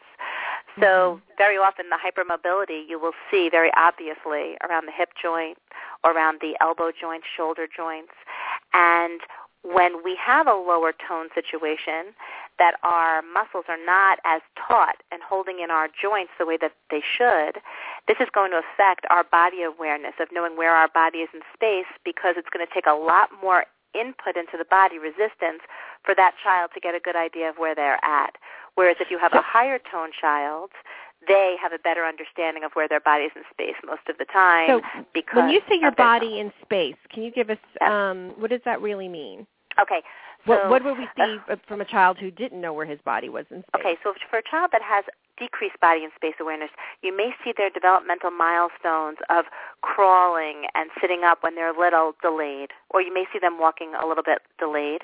So 0.80 1.20
mm-hmm. 1.20 1.34
very 1.38 1.58
often 1.58 1.88
the 1.90 2.00
hypermobility 2.00 2.88
you 2.88 3.00
will 3.00 3.14
see 3.30 3.50
very 3.50 3.72
obviously 3.76 4.58
around 4.68 4.86
the 4.86 4.94
hip 4.96 5.10
joint, 5.22 5.58
around 6.04 6.40
the 6.42 6.56
elbow 6.62 6.92
joint, 6.92 7.24
shoulder 7.36 7.68
joints. 7.68 8.14
And 8.74 9.22
when 9.64 10.04
we 10.04 10.16
have 10.16 10.48
a 10.48 10.54
lower 10.54 10.94
tone 10.94 11.28
situation, 11.36 12.14
that 12.62 12.78
our 12.84 13.24
muscles 13.26 13.66
are 13.68 13.84
not 13.84 14.20
as 14.24 14.40
taut 14.54 15.02
and 15.12 15.20
holding 15.26 15.58
in 15.66 15.72
our 15.72 15.90
joints 15.90 16.30
the 16.38 16.46
way 16.46 16.62
that 16.62 16.74
they 16.92 17.02
should, 17.02 17.58
this 18.08 18.18
is 18.22 18.30
going 18.32 18.52
to 18.52 18.62
affect 18.62 19.02
our 19.10 19.24
body 19.24 19.64
awareness 19.64 20.14
of 20.22 20.28
knowing 20.32 20.56
where 20.56 20.76
our 20.76 20.88
body 20.88 21.26
is 21.26 21.30
in 21.34 21.42
space 21.58 21.90
because 22.06 22.36
it's 22.38 22.54
going 22.54 22.62
to 22.62 22.72
take 22.72 22.86
a 22.86 22.94
lot 22.94 23.30
more 23.42 23.66
input 23.98 24.38
into 24.38 24.62
the 24.62 24.70
body 24.70 25.02
resistance 25.02 25.66
for 26.06 26.14
that 26.14 26.38
child 26.38 26.70
to 26.76 26.80
get 26.80 26.94
a 26.94 27.00
good 27.00 27.16
idea 27.16 27.50
of 27.50 27.58
where 27.58 27.74
they're 27.74 27.98
at. 28.06 28.38
Whereas 28.76 28.98
if 29.02 29.10
you 29.10 29.18
have 29.18 29.34
a 29.34 29.42
higher 29.42 29.80
tone 29.80 30.12
child, 30.14 30.70
they 31.28 31.56
have 31.60 31.74
a 31.74 31.80
better 31.80 32.06
understanding 32.06 32.64
of 32.64 32.74
where 32.74 32.88
their 32.88 33.02
body 33.02 33.26
is 33.26 33.32
in 33.36 33.42
space 33.50 33.76
most 33.84 34.06
of 34.08 34.20
the 34.20 34.26
time. 34.26 34.70
So 34.70 35.04
because 35.16 35.36
when 35.36 35.50
you 35.50 35.62
say 35.68 35.80
your 35.82 35.92
body 35.92 36.40
in 36.40 36.54
space, 36.62 36.96
can 37.10 37.24
you 37.24 37.32
give 37.32 37.50
us 37.50 37.58
um, 37.82 38.34
what 38.38 38.52
does 38.52 38.62
that 38.66 38.82
really 38.82 39.10
mean? 39.10 39.48
Okay. 39.82 40.02
What, 40.46 40.62
so- 40.64 40.70
what 40.70 40.84
would 40.84 40.98
we 40.98 41.08
see 41.18 41.38
from 41.68 41.82
a 41.82 41.86
child 41.86 42.18
who 42.18 42.32
didn't 42.32 42.60
know 42.60 42.74
where 42.74 42.86
his 42.86 43.00
body 43.02 43.30
was 43.30 43.46
in 43.52 43.64
space? 43.64 43.80
Okay, 43.82 43.98
so 44.04 44.14
for 44.30 44.40
a 44.40 44.44
child 44.44 44.72
that 44.72 44.82
has 44.82 45.06
decreased 45.38 45.80
body 45.80 46.04
and 46.04 46.12
space 46.16 46.36
awareness, 46.40 46.70
you 47.02 47.16
may 47.16 47.32
see 47.44 47.52
their 47.56 47.70
developmental 47.70 48.30
milestones 48.30 49.18
of 49.30 49.46
crawling 49.82 50.66
and 50.76 50.90
sitting 51.02 51.24
up 51.24 51.42
when 51.42 51.56
they're 51.56 51.74
a 51.76 51.80
little 51.80 52.14
delayed, 52.22 52.70
or 52.92 53.02
you 53.02 53.12
may 53.14 53.26
see 53.34 53.40
them 53.40 53.58
walking 53.60 53.94
a 53.96 54.06
little 54.06 54.24
bit 54.24 54.42
delayed. 54.60 55.02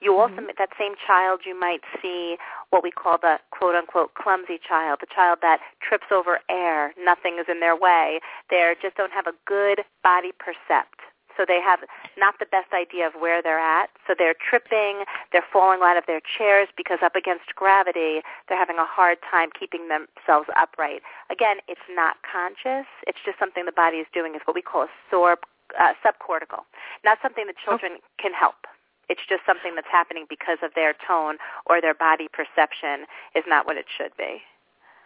You 0.00 0.16
also, 0.18 0.36
Mhm. 0.36 0.56
that 0.56 0.70
same 0.78 0.94
child, 1.06 1.44
you 1.44 1.54
might 1.54 1.82
see 2.00 2.38
what 2.70 2.82
we 2.82 2.90
call 2.90 3.18
the 3.18 3.38
quote 3.50 3.74
unquote 3.74 4.14
clumsy 4.14 4.58
child, 4.58 5.00
the 5.00 5.06
child 5.06 5.40
that 5.42 5.60
trips 5.80 6.10
over 6.10 6.40
air, 6.48 6.94
nothing 6.96 7.38
is 7.38 7.48
in 7.48 7.60
their 7.60 7.76
way. 7.76 8.20
They 8.48 8.74
just 8.80 8.96
don't 8.96 9.12
have 9.12 9.26
a 9.26 9.34
good 9.44 9.84
body 10.02 10.32
percept. 10.32 11.00
So 11.36 11.44
they 11.46 11.60
have 11.60 11.80
not 12.16 12.38
the 12.38 12.46
best 12.46 12.72
idea 12.72 13.06
of 13.06 13.14
where 13.18 13.42
they're 13.42 13.60
at. 13.60 13.90
So 14.06 14.14
they're 14.16 14.34
tripping, 14.34 15.04
they're 15.32 15.46
falling 15.52 15.80
out 15.82 15.96
of 15.96 16.04
their 16.06 16.20
chairs 16.20 16.68
because 16.76 16.98
up 17.02 17.14
against 17.14 17.54
gravity, 17.54 18.22
they're 18.48 18.58
having 18.58 18.78
a 18.78 18.86
hard 18.86 19.18
time 19.28 19.50
keeping 19.52 19.88
themselves 19.88 20.48
upright. 20.56 21.02
Again, 21.30 21.58
it's 21.68 21.84
not 21.90 22.16
conscious. 22.24 22.86
It's 23.06 23.18
just 23.24 23.38
something 23.38 23.66
the 23.66 23.72
body 23.72 23.98
is 23.98 24.06
doing. 24.12 24.34
It's 24.34 24.46
what 24.46 24.54
we 24.56 24.62
call 24.62 24.82
a 24.82 24.92
sore, 25.10 25.38
uh, 25.78 25.92
subcortical. 26.04 26.64
Not 27.04 27.18
something 27.22 27.46
that 27.46 27.56
children 27.62 27.98
can 28.18 28.32
help. 28.32 28.66
It's 29.08 29.22
just 29.28 29.46
something 29.46 29.74
that's 29.74 29.90
happening 29.90 30.26
because 30.28 30.58
of 30.62 30.72
their 30.74 30.94
tone 31.06 31.36
or 31.66 31.80
their 31.80 31.94
body 31.94 32.26
perception 32.26 33.06
is 33.34 33.44
not 33.46 33.66
what 33.66 33.76
it 33.76 33.86
should 33.86 34.10
be. 34.18 34.42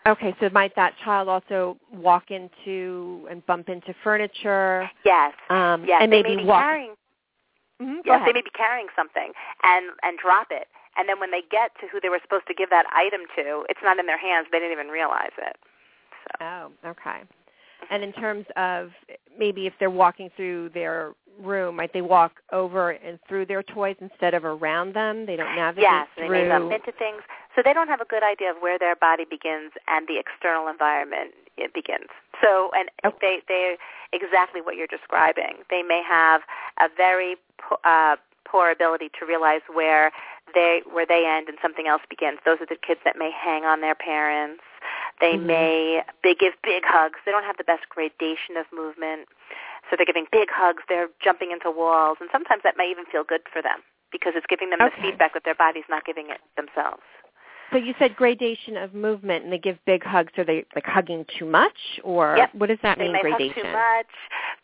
Okay, 0.07 0.35
so 0.41 0.49
might 0.51 0.75
that 0.77 0.95
child 1.05 1.29
also 1.29 1.77
walk 1.93 2.31
into 2.31 3.27
and 3.31 3.45
bump 3.47 3.69
into 3.69 3.95
furniture? 4.03 4.91
Yes. 5.05 5.35
Um, 5.51 5.85
Yes. 5.85 5.99
and 6.03 6.11
they 6.13 6.23
maybe 6.23 6.37
may 6.37 6.43
be 6.43 6.49
walk. 6.49 6.63
carrying 6.63 6.97
Mhm, 7.81 8.03
Yes, 8.05 8.17
ahead. 8.17 8.29
they 8.29 8.33
may 8.33 8.43
be 8.43 8.51
carrying 8.51 8.89
something 8.97 9.33
and 9.63 9.91
and 10.03 10.19
drop 10.19 10.51
it, 10.51 10.69
and 10.97 11.09
then 11.09 11.19
when 11.21 11.31
they 11.31 11.43
get 11.43 11.75
to 11.81 11.87
who 11.89 12.01
they 12.01 12.09
were 12.09 12.19
supposed 12.21 12.47
to 12.47 12.55
give 12.55 12.71
that 12.71 12.87
item 12.93 13.23
to, 13.37 13.65
it's 13.69 13.81
not 13.83 13.99
in 13.99 14.07
their 14.07 14.19
hands. 14.19 14.49
They 14.51 14.59
didn't 14.59 14.73
even 14.73 14.89
realize 14.89 15.33
it. 15.39 15.57
So 16.41 16.45
Oh, 16.45 16.73
okay. 16.91 17.23
And 17.91 18.03
in 18.05 18.13
terms 18.13 18.47
of 18.57 18.93
maybe 19.39 19.67
if 19.67 19.73
they're 19.81 19.91
walking 19.91 20.31
through 20.37 20.69
their 20.71 21.13
room, 21.41 21.77
might 21.77 21.93
they 21.93 22.03
walk 22.03 22.41
over 22.53 22.91
and 22.91 23.19
through 23.27 23.47
their 23.47 23.63
toys 23.63 23.97
instead 24.01 24.35
of 24.35 24.45
around 24.45 24.93
them? 24.95 25.25
They 25.27 25.37
don't 25.37 25.57
navigate 25.57 25.83
yes, 25.91 26.07
they 26.17 26.27
through. 26.27 26.43
may 26.45 26.49
bump 26.49 26.73
into 26.73 26.93
things, 26.99 27.23
so 27.55 27.63
they 27.65 27.73
don't 27.73 27.89
have 27.89 28.01
a 28.01 28.05
good 28.05 28.23
idea 28.23 28.51
of 28.51 28.57
where 28.61 28.79
their 28.79 28.97
body 28.97 29.25
begins 29.25 29.73
and 29.89 30.07
the 30.07 30.19
external 30.19 30.69
environment 30.69 31.33
it 31.57 31.75
begins. 31.75 32.09
So, 32.41 32.71
and 32.75 32.91
Okay. 33.05 33.19
they 33.21 33.43
they 33.49 33.77
exactly 34.13 34.61
what 34.61 34.77
you're 34.77 34.87
describing. 34.87 35.63
They 35.69 35.83
may 35.83 36.03
have 36.03 36.43
a 36.81 36.89
very 36.89 37.37
po- 37.59 37.81
uh, 37.85 38.17
poor 38.45 38.71
ability 38.71 39.11
to 39.19 39.27
realize 39.27 39.61
where 39.73 40.11
they 40.55 40.83
where 40.91 41.07
they 41.07 41.27
end 41.27 41.49
and 41.49 41.59
something 41.61 41.87
else 41.87 42.03
begins. 42.09 42.39
Those 42.45 42.61
are 42.61 42.67
the 42.67 42.77
kids 42.77 43.01
that 43.05 43.17
may 43.19 43.31
hang 43.31 43.65
on 43.65 43.81
their 43.81 43.95
parents. 43.95 44.63
They 45.21 45.37
Mhm. 45.37 45.47
may 45.47 46.05
they 46.23 46.35
give 46.35 46.55
big 46.63 46.85
hugs. 46.85 47.21
They 47.25 47.31
don't 47.33 47.45
have 47.45 47.59
the 47.59 47.65
best 47.65 47.89
gradation 47.89 48.57
of 48.57 48.71
movement. 48.73 49.29
So 49.89 49.97
they're 49.97 50.07
giving 50.07 50.27
big 50.31 50.51
hugs, 50.51 50.85
they're 50.89 51.09
jumping 51.21 51.51
into 51.51 51.71
walls, 51.71 52.19
and 52.21 52.31
sometimes 52.31 52.63
that 52.63 52.77
may 52.77 52.89
even 52.91 53.07
feel 53.07 53.25
good 53.25 53.49
for 53.49 53.61
them 53.61 53.83
because 54.13 54.35
it's 54.37 54.47
giving 54.47 54.71
them 54.71 54.81
Okay. 54.81 54.95
the 54.95 55.03
feedback 55.03 55.35
that 55.35 55.45
their 55.45 55.55
body's 55.55 55.89
not 55.89 56.05
giving 56.05 56.31
it 56.31 56.41
themselves. 56.57 57.03
So 57.73 57.79
you 57.79 57.95
said 57.99 58.17
gradation 58.17 58.77
of 58.77 58.95
movement, 58.95 59.45
and 59.45 59.53
they 59.53 59.59
give 59.59 59.79
big 59.87 60.03
hugs. 60.03 60.33
Are 60.39 60.45
they 60.45 60.65
like 60.75 60.87
hugging 60.87 61.25
too 61.39 61.47
much, 61.47 62.01
or 62.03 62.37
Yep. 62.37 62.55
what 62.55 62.69
does 62.69 62.79
that 62.83 62.99
they 62.99 63.05
mean? 63.05 63.13
may 63.13 63.21
gradation. 63.23 63.55
hug 63.55 63.65
too 63.65 63.73
much 63.73 64.13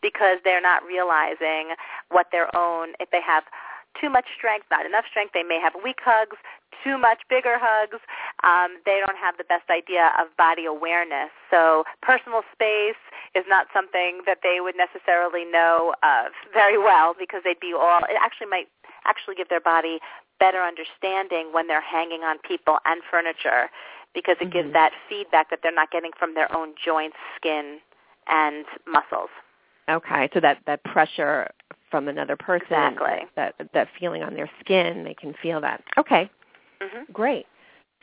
because 0.01 0.37
they're 0.43 0.61
not 0.61 0.83
realizing 0.85 1.73
what 2.09 2.27
their 2.31 2.53
own 2.55 2.89
if 2.99 3.09
they 3.11 3.21
have 3.21 3.43
too 3.99 4.09
much 4.09 4.25
strength 4.37 4.65
not 4.69 4.85
enough 4.85 5.05
strength 5.09 5.33
they 5.33 5.43
may 5.43 5.59
have 5.59 5.73
weak 5.83 5.97
hugs 6.03 6.37
too 6.83 6.97
much 6.97 7.19
bigger 7.29 7.57
hugs 7.57 7.97
um, 8.43 8.77
they 8.85 9.01
don't 9.03 9.17
have 9.17 9.37
the 9.37 9.43
best 9.45 9.65
idea 9.73 10.13
of 10.21 10.27
body 10.37 10.65
awareness 10.65 11.31
so 11.49 11.83
personal 12.01 12.41
space 12.53 12.99
is 13.33 13.43
not 13.49 13.65
something 13.73 14.21
that 14.25 14.39
they 14.43 14.59
would 14.61 14.75
necessarily 14.77 15.45
know 15.45 15.95
of 16.03 16.31
very 16.53 16.77
well 16.77 17.15
because 17.17 17.41
they'd 17.43 17.59
be 17.59 17.73
all 17.73 18.05
it 18.05 18.17
actually 18.21 18.47
might 18.47 18.67
actually 19.05 19.33
give 19.33 19.49
their 19.49 19.61
body 19.63 19.97
better 20.39 20.61
understanding 20.61 21.49
when 21.51 21.67
they're 21.67 21.81
hanging 21.81 22.21
on 22.21 22.37
people 22.39 22.77
and 22.85 23.01
furniture 23.09 23.69
because 24.13 24.37
it 24.39 24.51
gives 24.51 24.69
Mhm. 24.69 24.73
that 24.73 24.93
feedback 25.09 25.49
that 25.49 25.61
they're 25.61 25.71
not 25.71 25.91
getting 25.91 26.11
from 26.13 26.33
their 26.33 26.55
own 26.55 26.73
joints, 26.75 27.17
skin, 27.35 27.79
and 28.27 28.65
muscles. 28.85 29.29
Okay, 29.89 30.29
so 30.33 30.39
that 30.39 30.59
that 30.65 30.83
pressure 30.83 31.49
from 31.89 32.07
another 32.07 32.35
person, 32.35 32.65
Exactly. 32.65 33.25
that 33.35 33.55
that 33.71 33.89
feeling 33.97 34.23
on 34.23 34.33
their 34.33 34.49
skin, 34.59 35.03
they 35.03 35.13
can 35.13 35.33
feel 35.33 35.61
that. 35.61 35.83
Okay, 35.97 36.29
hmm 36.81 37.03
great. 37.13 37.47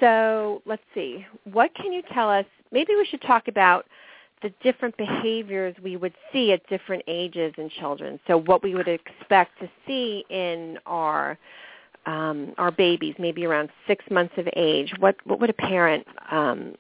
So 0.01 0.63
let's 0.67 0.83
see. 0.95 1.27
What 1.45 1.75
can 1.75 1.93
you 1.93 2.03
tell 2.03 2.31
us? 2.31 2.47
Maybe 2.73 2.95
we 2.97 3.05
should 3.05 3.23
talk 3.23 3.49
about 3.49 3.87
the 4.43 4.51
different 4.63 4.97
behaviors 4.97 5.75
we 5.83 5.97
would 5.97 6.15
see 6.33 6.53
at 6.53 6.67
different 6.69 7.03
ages 7.07 7.55
in 7.57 7.71
children. 7.71 8.19
So 8.27 8.39
what 8.39 8.63
we 8.63 8.75
would 8.75 8.89
expect 8.89 9.59
to 9.61 9.71
see 9.87 10.25
in 10.29 10.79
our 10.87 11.39
um, 12.07 12.55
our 12.59 12.71
babies, 12.71 13.15
maybe 13.19 13.45
around 13.45 13.71
six 13.87 14.05
months 14.11 14.35
of 14.37 14.49
age. 14.57 14.93
What 14.99 15.17
what 15.25 15.41
would 15.41 15.51
a 15.51 15.55
parent 15.55 16.07
um, 16.31 16.75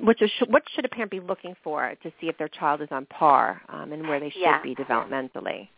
what 0.00 0.18
should, 0.18 0.50
what 0.50 0.64
should 0.74 0.84
a 0.84 0.88
parent 0.88 1.10
be 1.10 1.20
looking 1.20 1.54
for 1.62 1.94
to 2.02 2.10
see 2.20 2.28
if 2.28 2.36
their 2.38 2.48
child 2.48 2.82
is 2.82 2.88
on 2.90 3.06
par 3.06 3.62
um, 3.68 3.92
and 3.92 4.08
where 4.08 4.18
they 4.18 4.30
should 4.30 4.40
Yeah. 4.40 4.60
be 4.62 4.74
developmentally? 4.74 5.68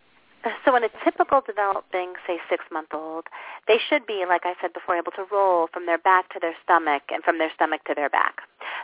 So 0.65 0.75
in 0.77 0.85
a 0.85 0.89
typical 1.05 1.43
developing, 1.45 2.15
say, 2.27 2.39
six-month-old, 2.49 3.27
they 3.67 3.79
should 3.89 4.07
be, 4.07 4.25
like 4.27 4.43
I 4.45 4.55
said 4.63 4.73
before, 4.73 4.97
able 4.97 5.13
to 5.13 5.25
roll 5.31 5.69
from 5.73 5.85
their 5.85 5.99
back 5.99 6.33
to 6.33 6.39
their 6.41 6.55
stomach 6.63 7.03
and 7.11 7.23
from 7.25 7.39
their 7.39 7.51
stomach 7.55 7.85
to 7.85 7.95
their 7.95 8.09
back. 8.09 8.39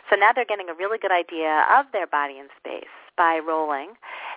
So 0.09 0.15
now 0.17 0.31
they're 0.33 0.45
getting 0.45 0.69
a 0.69 0.73
really 0.75 0.97
good 0.99 1.13
idea 1.13 1.65
of 1.71 1.85
their 1.93 2.07
body 2.07 2.37
in 2.37 2.47
space 2.59 2.91
by 3.17 3.39
rolling. 3.39 3.93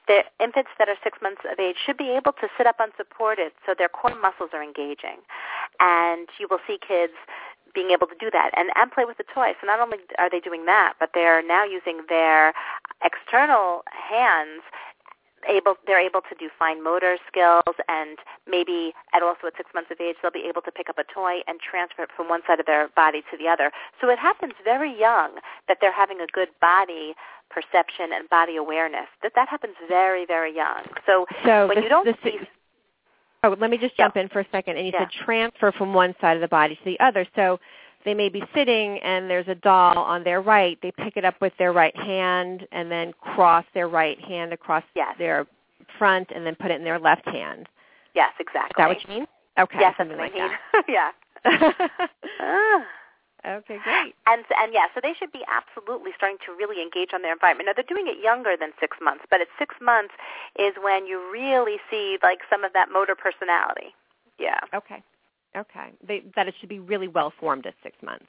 The 0.08 0.24
infants 0.40 0.70
that 0.78 0.88
are 0.88 0.96
six 1.04 1.18
months 1.20 1.42
of 1.44 1.60
age 1.60 1.76
should 1.84 1.98
be 1.98 2.10
able 2.10 2.32
to 2.32 2.48
sit 2.56 2.66
up 2.66 2.80
unsupported 2.80 3.52
so 3.66 3.74
their 3.76 3.88
core 3.88 4.16
muscles 4.16 4.50
are 4.52 4.62
engaging. 4.62 5.20
And 5.80 6.28
you 6.40 6.48
will 6.50 6.60
see 6.66 6.78
kids 6.80 7.12
being 7.74 7.90
able 7.90 8.06
to 8.06 8.16
do 8.18 8.30
that 8.32 8.50
and, 8.56 8.70
and 8.74 8.90
play 8.90 9.04
with 9.04 9.18
the 9.18 9.28
toy. 9.34 9.52
So 9.60 9.66
not 9.66 9.80
only 9.80 9.98
are 10.18 10.30
they 10.30 10.40
doing 10.40 10.64
that, 10.64 10.94
but 10.98 11.10
they're 11.12 11.46
now 11.46 11.64
using 11.64 12.00
their 12.08 12.54
external 13.04 13.82
hands 13.92 14.64
able 15.48 15.76
they're 15.86 16.00
able 16.00 16.20
to 16.22 16.34
do 16.38 16.48
fine 16.58 16.82
motor 16.82 17.16
skills 17.26 17.76
and 17.88 18.18
maybe 18.48 18.92
at 19.14 19.22
also 19.22 19.46
at 19.46 19.56
six 19.56 19.70
months 19.74 19.90
of 19.90 20.00
age 20.00 20.16
they'll 20.22 20.30
be 20.30 20.46
able 20.48 20.62
to 20.62 20.72
pick 20.72 20.88
up 20.88 20.98
a 20.98 21.04
toy 21.12 21.40
and 21.46 21.60
transfer 21.60 22.02
it 22.02 22.10
from 22.16 22.28
one 22.28 22.40
side 22.46 22.60
of 22.60 22.66
their 22.66 22.88
body 22.96 23.22
to 23.30 23.36
the 23.36 23.48
other. 23.48 23.70
So 24.00 24.08
it 24.08 24.18
happens 24.18 24.54
very 24.64 24.92
young 24.98 25.38
that 25.68 25.78
they're 25.80 25.92
having 25.92 26.20
a 26.20 26.26
good 26.32 26.48
body 26.60 27.14
perception 27.50 28.12
and 28.12 28.28
body 28.28 28.56
awareness. 28.56 29.06
That 29.22 29.32
that 29.34 29.48
happens 29.48 29.74
very, 29.88 30.26
very 30.26 30.54
young. 30.54 30.84
So 31.06 31.26
So 31.44 31.66
when 31.68 31.76
this, 31.76 31.84
you 31.84 31.88
don't 31.90 32.04
this 32.04 32.16
see 32.22 32.38
Oh, 33.44 33.56
let 33.58 33.70
me 33.70 33.78
just 33.78 33.94
Yeah. 33.96 34.06
jump 34.06 34.16
in 34.16 34.28
for 34.28 34.40
a 34.40 34.46
second. 34.50 34.76
And 34.78 34.86
you 34.86 34.92
Yeah. 34.92 35.00
said 35.00 35.10
transfer 35.12 35.70
from 35.72 35.94
one 35.94 36.14
side 36.20 36.36
of 36.36 36.40
the 36.40 36.48
body 36.48 36.74
to 36.76 36.84
the 36.84 36.98
other. 37.00 37.24
So 37.36 37.60
they 38.04 38.14
may 38.14 38.28
be 38.28 38.42
sitting 38.54 38.98
and 39.00 39.28
there's 39.28 39.48
a 39.48 39.54
doll 39.56 39.98
on 39.98 40.24
their 40.24 40.40
right. 40.40 40.78
They 40.82 40.92
pick 40.92 41.16
it 41.16 41.24
up 41.24 41.40
with 41.40 41.52
their 41.58 41.72
right 41.72 41.96
hand 41.96 42.66
and 42.72 42.90
then 42.90 43.12
cross 43.20 43.64
their 43.74 43.88
right 43.88 44.18
hand 44.20 44.52
across 44.52 44.84
Yes. 44.94 45.14
their 45.18 45.46
front 45.98 46.30
and 46.34 46.46
then 46.46 46.54
put 46.54 46.70
it 46.70 46.74
in 46.74 46.84
their 46.84 46.98
left 46.98 47.26
hand. 47.26 47.68
yes, 48.14 48.32
exactly. 48.38 48.70
Is 48.70 48.74
that 48.78 48.88
what 48.88 49.02
you 49.08 49.14
mean? 49.20 49.26
Okay. 49.58 49.78
Yes, 49.80 49.94
that's 49.98 49.98
something 49.98 50.16
what 50.18 50.32
like 50.32 50.40
I 50.40 50.48
mean. 50.48 50.58
that. 50.72 50.84
yeah. 51.88 51.88
ah. 52.40 52.84
Okay, 53.46 53.78
great. 53.84 54.14
And 54.26 54.42
and 54.60 54.74
yeah, 54.74 54.90
so 54.92 55.00
they 55.00 55.14
should 55.16 55.30
be 55.30 55.42
absolutely 55.46 56.10
starting 56.16 56.38
to 56.44 56.52
really 56.52 56.82
engage 56.82 57.14
on 57.14 57.22
their 57.22 57.32
environment. 57.32 57.66
Now 57.70 57.72
they're 57.72 57.86
doing 57.88 58.08
it 58.10 58.18
younger 58.22 58.56
than 58.58 58.72
six 58.80 58.96
months, 59.00 59.24
but 59.30 59.40
at 59.40 59.46
six 59.58 59.76
months 59.80 60.12
is 60.58 60.74
when 60.82 61.06
you 61.06 61.22
really 61.32 61.76
see 61.88 62.18
like 62.20 62.40
some 62.50 62.64
of 62.64 62.72
that 62.74 62.88
motor 62.92 63.14
personality. 63.14 63.94
Yeah. 64.40 64.58
Okay. 64.74 65.02
Okay. 65.58 65.90
They, 66.06 66.22
that 66.36 66.46
it 66.46 66.54
should 66.60 66.68
be 66.68 66.78
really 66.78 67.08
well 67.08 67.32
formed 67.38 67.66
at 67.66 67.74
six 67.82 67.96
months. 68.02 68.26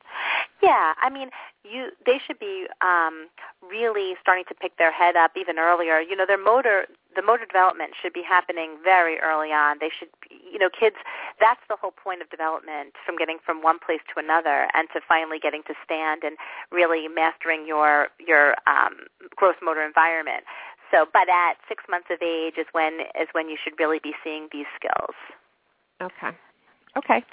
Yeah, 0.64 0.94
I 1.00 1.10
mean, 1.10 1.30
you 1.64 1.92
they 2.06 2.20
should 2.26 2.40
be 2.40 2.66
um, 2.82 3.28
really 3.62 4.16
starting 4.22 4.44
to 4.50 4.56
pick 4.56 4.78
their 4.78 4.92
head 4.92 5.16
up 5.16 5.32
even 5.40 5.58
earlier. 5.58 6.02
You 6.02 6.16
know, 6.16 6.26
their 6.26 6.44
motor 6.44 6.86
the 7.16 7.22
motor 7.22 7.46
development 7.46 7.94
should 8.02 8.14
be 8.14 8.24
happening 8.24 8.78
very 8.84 9.20
early 9.20 9.52
on. 9.52 9.78
They 9.80 9.90
should, 9.98 10.10
you 10.30 10.60
know, 10.60 10.70
kids. 10.70 10.98
That's 11.40 11.62
the 11.70 11.78
whole 11.80 11.92
point 11.92 12.22
of 12.22 12.30
development, 12.30 12.94
from 13.06 13.16
getting 13.16 13.38
from 13.46 13.62
one 13.62 13.80
place 13.80 14.02
to 14.14 14.20
another, 14.20 14.68
and 14.74 14.88
to 14.94 15.00
finally 15.08 15.40
getting 15.40 15.64
to 15.68 15.74
stand 15.84 16.24
and 16.24 16.36
really 16.72 17.08
mastering 17.08 17.66
your 17.66 18.10
your 18.20 18.56
um, 18.68 19.08
gross 19.36 19.56
motor 19.62 19.86
environment. 19.86 20.44
So, 20.92 21.06
but 21.14 21.30
at 21.30 21.54
six 21.70 21.84
months 21.90 22.08
of 22.12 22.20
age 22.22 22.56
is 22.58 22.66
when 22.74 23.00
is 23.16 23.30
when 23.32 23.48
you 23.50 23.58
should 23.62 23.80
really 23.80 24.00
be 24.02 24.14
seeing 24.24 24.50
these 24.52 24.68
skills. 24.76 25.16
Okay. 26.02 26.36
Okay. 27.00 27.24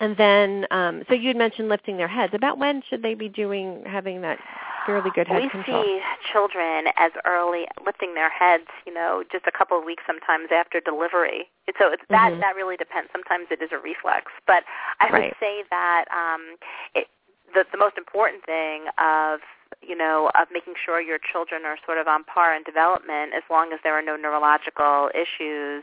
And 0.00 0.16
then, 0.16 0.66
um, 0.70 1.02
so 1.08 1.14
you 1.14 1.28
had 1.28 1.36
mentioned 1.36 1.68
lifting 1.68 1.98
their 1.98 2.08
heads. 2.08 2.32
About 2.32 2.58
when 2.58 2.82
should 2.88 3.02
they 3.02 3.14
be 3.14 3.28
doing 3.28 3.82
having 3.86 4.22
that 4.22 4.38
fairly 4.86 5.10
good 5.14 5.28
head 5.28 5.42
we 5.42 5.50
control? 5.50 5.82
see 5.82 6.00
children 6.32 6.86
as 6.96 7.12
early 7.26 7.66
lifting 7.84 8.14
their 8.14 8.30
heads, 8.30 8.64
you 8.86 8.94
know, 8.94 9.22
just 9.30 9.46
a 9.46 9.52
couple 9.52 9.78
of 9.78 9.84
weeks 9.84 10.02
sometimes 10.06 10.48
after 10.50 10.80
delivery. 10.80 11.50
So 11.78 11.92
it's, 11.92 12.02
that 12.08 12.32
Mhm. 12.32 12.40
that 12.40 12.56
really 12.56 12.76
depends. 12.78 13.10
Sometimes 13.12 13.48
it 13.50 13.60
is 13.60 13.72
a 13.72 13.78
reflex, 13.78 14.32
but 14.46 14.64
I 15.00 15.10
would 15.12 15.36
say 15.38 15.64
that 15.70 16.06
um, 16.10 16.56
it, 16.94 17.08
the 17.52 17.66
the 17.70 17.78
most 17.78 17.98
important 17.98 18.44
thing 18.44 18.88
of 18.98 19.40
you 19.82 19.96
know 19.96 20.30
of 20.40 20.48
making 20.52 20.74
sure 20.84 21.00
your 21.00 21.18
children 21.18 21.64
are 21.64 21.76
sort 21.84 21.98
of 21.98 22.06
on 22.06 22.24
par 22.24 22.54
in 22.54 22.62
development, 22.62 23.32
as 23.34 23.42
long 23.50 23.72
as 23.72 23.80
there 23.82 23.94
are 23.94 24.02
no 24.02 24.16
neurological 24.16 25.10
issues, 25.14 25.82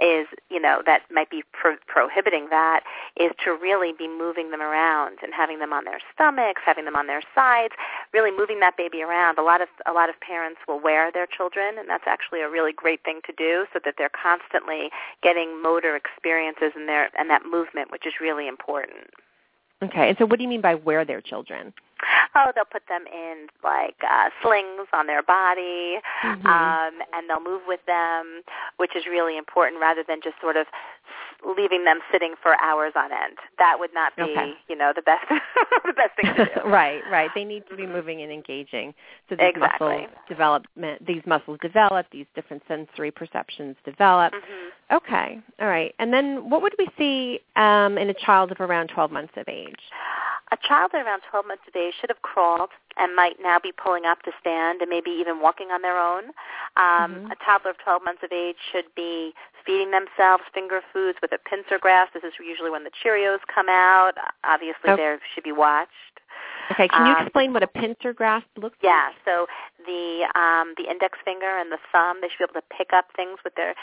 is 0.00 0.26
you 0.50 0.60
know 0.60 0.82
that 0.86 1.02
might 1.10 1.30
be 1.30 1.42
pro- 1.52 1.76
prohibiting 1.86 2.48
that 2.50 2.82
is 3.16 3.32
to 3.44 3.52
really 3.52 3.92
be 3.92 4.08
moving 4.08 4.50
them 4.50 4.62
around 4.62 5.18
and 5.22 5.32
having 5.34 5.58
them 5.58 5.72
on 5.72 5.84
their 5.84 6.00
stomachs, 6.14 6.62
having 6.64 6.84
them 6.84 6.96
on 6.96 7.06
their 7.06 7.22
sides, 7.34 7.74
really 8.12 8.30
moving 8.30 8.60
that 8.60 8.76
baby 8.76 9.02
around. 9.02 9.38
A 9.38 9.42
lot 9.42 9.60
of 9.60 9.68
a 9.86 9.92
lot 9.92 10.08
of 10.08 10.18
parents 10.20 10.60
will 10.66 10.80
wear 10.80 11.12
their 11.12 11.26
children, 11.26 11.78
and 11.78 11.88
that's 11.88 12.06
actually 12.06 12.40
a 12.40 12.48
really 12.48 12.72
great 12.72 13.04
thing 13.04 13.20
to 13.26 13.32
do, 13.32 13.66
so 13.72 13.80
that 13.84 13.94
they're 13.98 14.10
constantly 14.10 14.90
getting 15.22 15.60
motor 15.62 15.96
experiences 15.96 16.72
in 16.76 16.86
their 16.86 17.10
and 17.18 17.28
that 17.30 17.42
movement, 17.44 17.90
which 17.90 18.06
is 18.06 18.14
really 18.20 18.48
important. 18.48 19.10
Okay. 19.82 20.08
And 20.10 20.18
so, 20.18 20.26
what 20.26 20.38
do 20.38 20.42
you 20.44 20.48
mean 20.48 20.60
by 20.60 20.74
wear 20.74 21.04
their 21.04 21.20
children? 21.20 21.72
Oh, 22.34 22.50
they'll 22.54 22.64
put 22.64 22.82
them 22.88 23.04
in 23.12 23.46
like 23.62 23.96
uh, 24.02 24.30
slings 24.42 24.88
on 24.92 25.06
their 25.06 25.22
body, 25.22 25.98
Mhm. 26.24 26.44
um, 26.46 26.94
and 27.12 27.28
they'll 27.28 27.40
move 27.40 27.62
with 27.68 27.84
them, 27.86 28.42
which 28.78 28.96
is 28.96 29.06
really 29.06 29.36
important, 29.36 29.80
rather 29.80 30.02
than 30.02 30.20
just 30.22 30.40
sort 30.40 30.56
of 30.56 30.66
leaving 31.56 31.84
them 31.84 31.98
sitting 32.12 32.34
for 32.42 32.54
hours 32.62 32.92
on 32.96 33.10
end. 33.12 33.36
That 33.58 33.76
would 33.78 33.92
not 33.94 34.14
be, 34.16 34.22
Okay. 34.22 34.52
you 34.68 34.76
know, 34.76 34.92
the 34.94 35.02
best 35.02 35.24
the 35.84 35.92
best 35.92 36.16
thing 36.16 36.34
to 36.36 36.44
do. 36.44 36.60
right, 36.68 37.02
right. 37.10 37.30
They 37.34 37.44
need 37.44 37.64
to 37.70 37.76
be 37.76 37.86
moving 37.86 38.22
and 38.22 38.30
engaging. 38.32 38.94
So 39.28 39.36
these 39.36 39.48
Exactly. 39.54 39.88
muscles 39.88 40.08
development, 40.28 41.06
these 41.06 41.22
muscles 41.26 41.58
develop, 41.60 42.06
these 42.12 42.26
different 42.34 42.62
sensory 42.68 43.10
perceptions 43.10 43.76
develop. 43.84 44.32
hmm 44.32 44.68
Okay, 44.94 45.40
all 45.58 45.68
right. 45.68 45.94
And 45.98 46.12
then, 46.12 46.50
what 46.50 46.60
would 46.60 46.74
we 46.78 46.86
see 46.98 47.40
um, 47.56 47.96
in 47.96 48.10
a 48.10 48.14
child 48.14 48.52
of 48.52 48.60
around 48.60 48.88
12 48.88 49.10
months 49.10 49.32
of 49.38 49.48
age? 49.48 49.74
A 50.52 50.56
child 50.68 50.90
at 50.92 51.00
around 51.06 51.22
12 51.30 51.46
months 51.46 51.62
of 51.66 51.74
age 51.74 51.94
should 51.98 52.10
have 52.10 52.20
crawled 52.20 52.68
and 52.98 53.16
might 53.16 53.40
now 53.40 53.58
be 53.58 53.72
pulling 53.72 54.04
up 54.04 54.20
to 54.22 54.32
stand 54.38 54.82
and 54.82 54.90
maybe 54.90 55.08
even 55.10 55.40
walking 55.40 55.70
on 55.72 55.80
their 55.80 55.96
own. 55.96 56.24
Um, 56.76 57.24
Mhm. 57.24 57.32
A 57.32 57.36
toddler 57.36 57.70
of 57.70 57.78
12 57.78 58.02
months 58.04 58.22
of 58.22 58.30
age 58.32 58.58
should 58.70 58.94
be 58.94 59.34
feeding 59.64 59.90
themselves 59.92 60.44
finger 60.52 60.82
foods 60.92 61.18
with 61.22 61.32
a 61.32 61.38
pincer 61.38 61.78
grasp. 61.78 62.12
This 62.12 62.22
is 62.24 62.38
usually 62.38 62.68
when 62.68 62.84
the 62.84 62.90
Cheerios 62.90 63.40
come 63.46 63.70
out. 63.70 64.18
Obviously, 64.44 64.90
Oh. 64.90 64.96
they 64.96 65.18
should 65.32 65.44
be 65.44 65.52
watched. 65.52 66.20
Okay, 66.70 66.86
can 66.88 67.06
you 67.06 67.14
Um, 67.14 67.22
explain 67.22 67.52
what 67.54 67.62
a 67.62 67.66
pincer 67.66 68.12
grasp 68.12 68.46
looks 68.56 68.76
Yeah, 68.82 69.10
so 69.24 69.48
the 69.86 70.26
um, 70.38 70.74
the 70.76 70.90
index 70.90 71.18
finger 71.24 71.58
and 71.58 71.70
the 71.70 71.78
thumb, 71.90 72.18
they 72.20 72.28
should 72.28 72.38
be 72.38 72.48
able 72.50 72.60
to 72.60 72.66
pick 72.76 72.92
up 72.92 73.06
things 73.16 73.38
with 73.44 73.54
their 73.54 73.74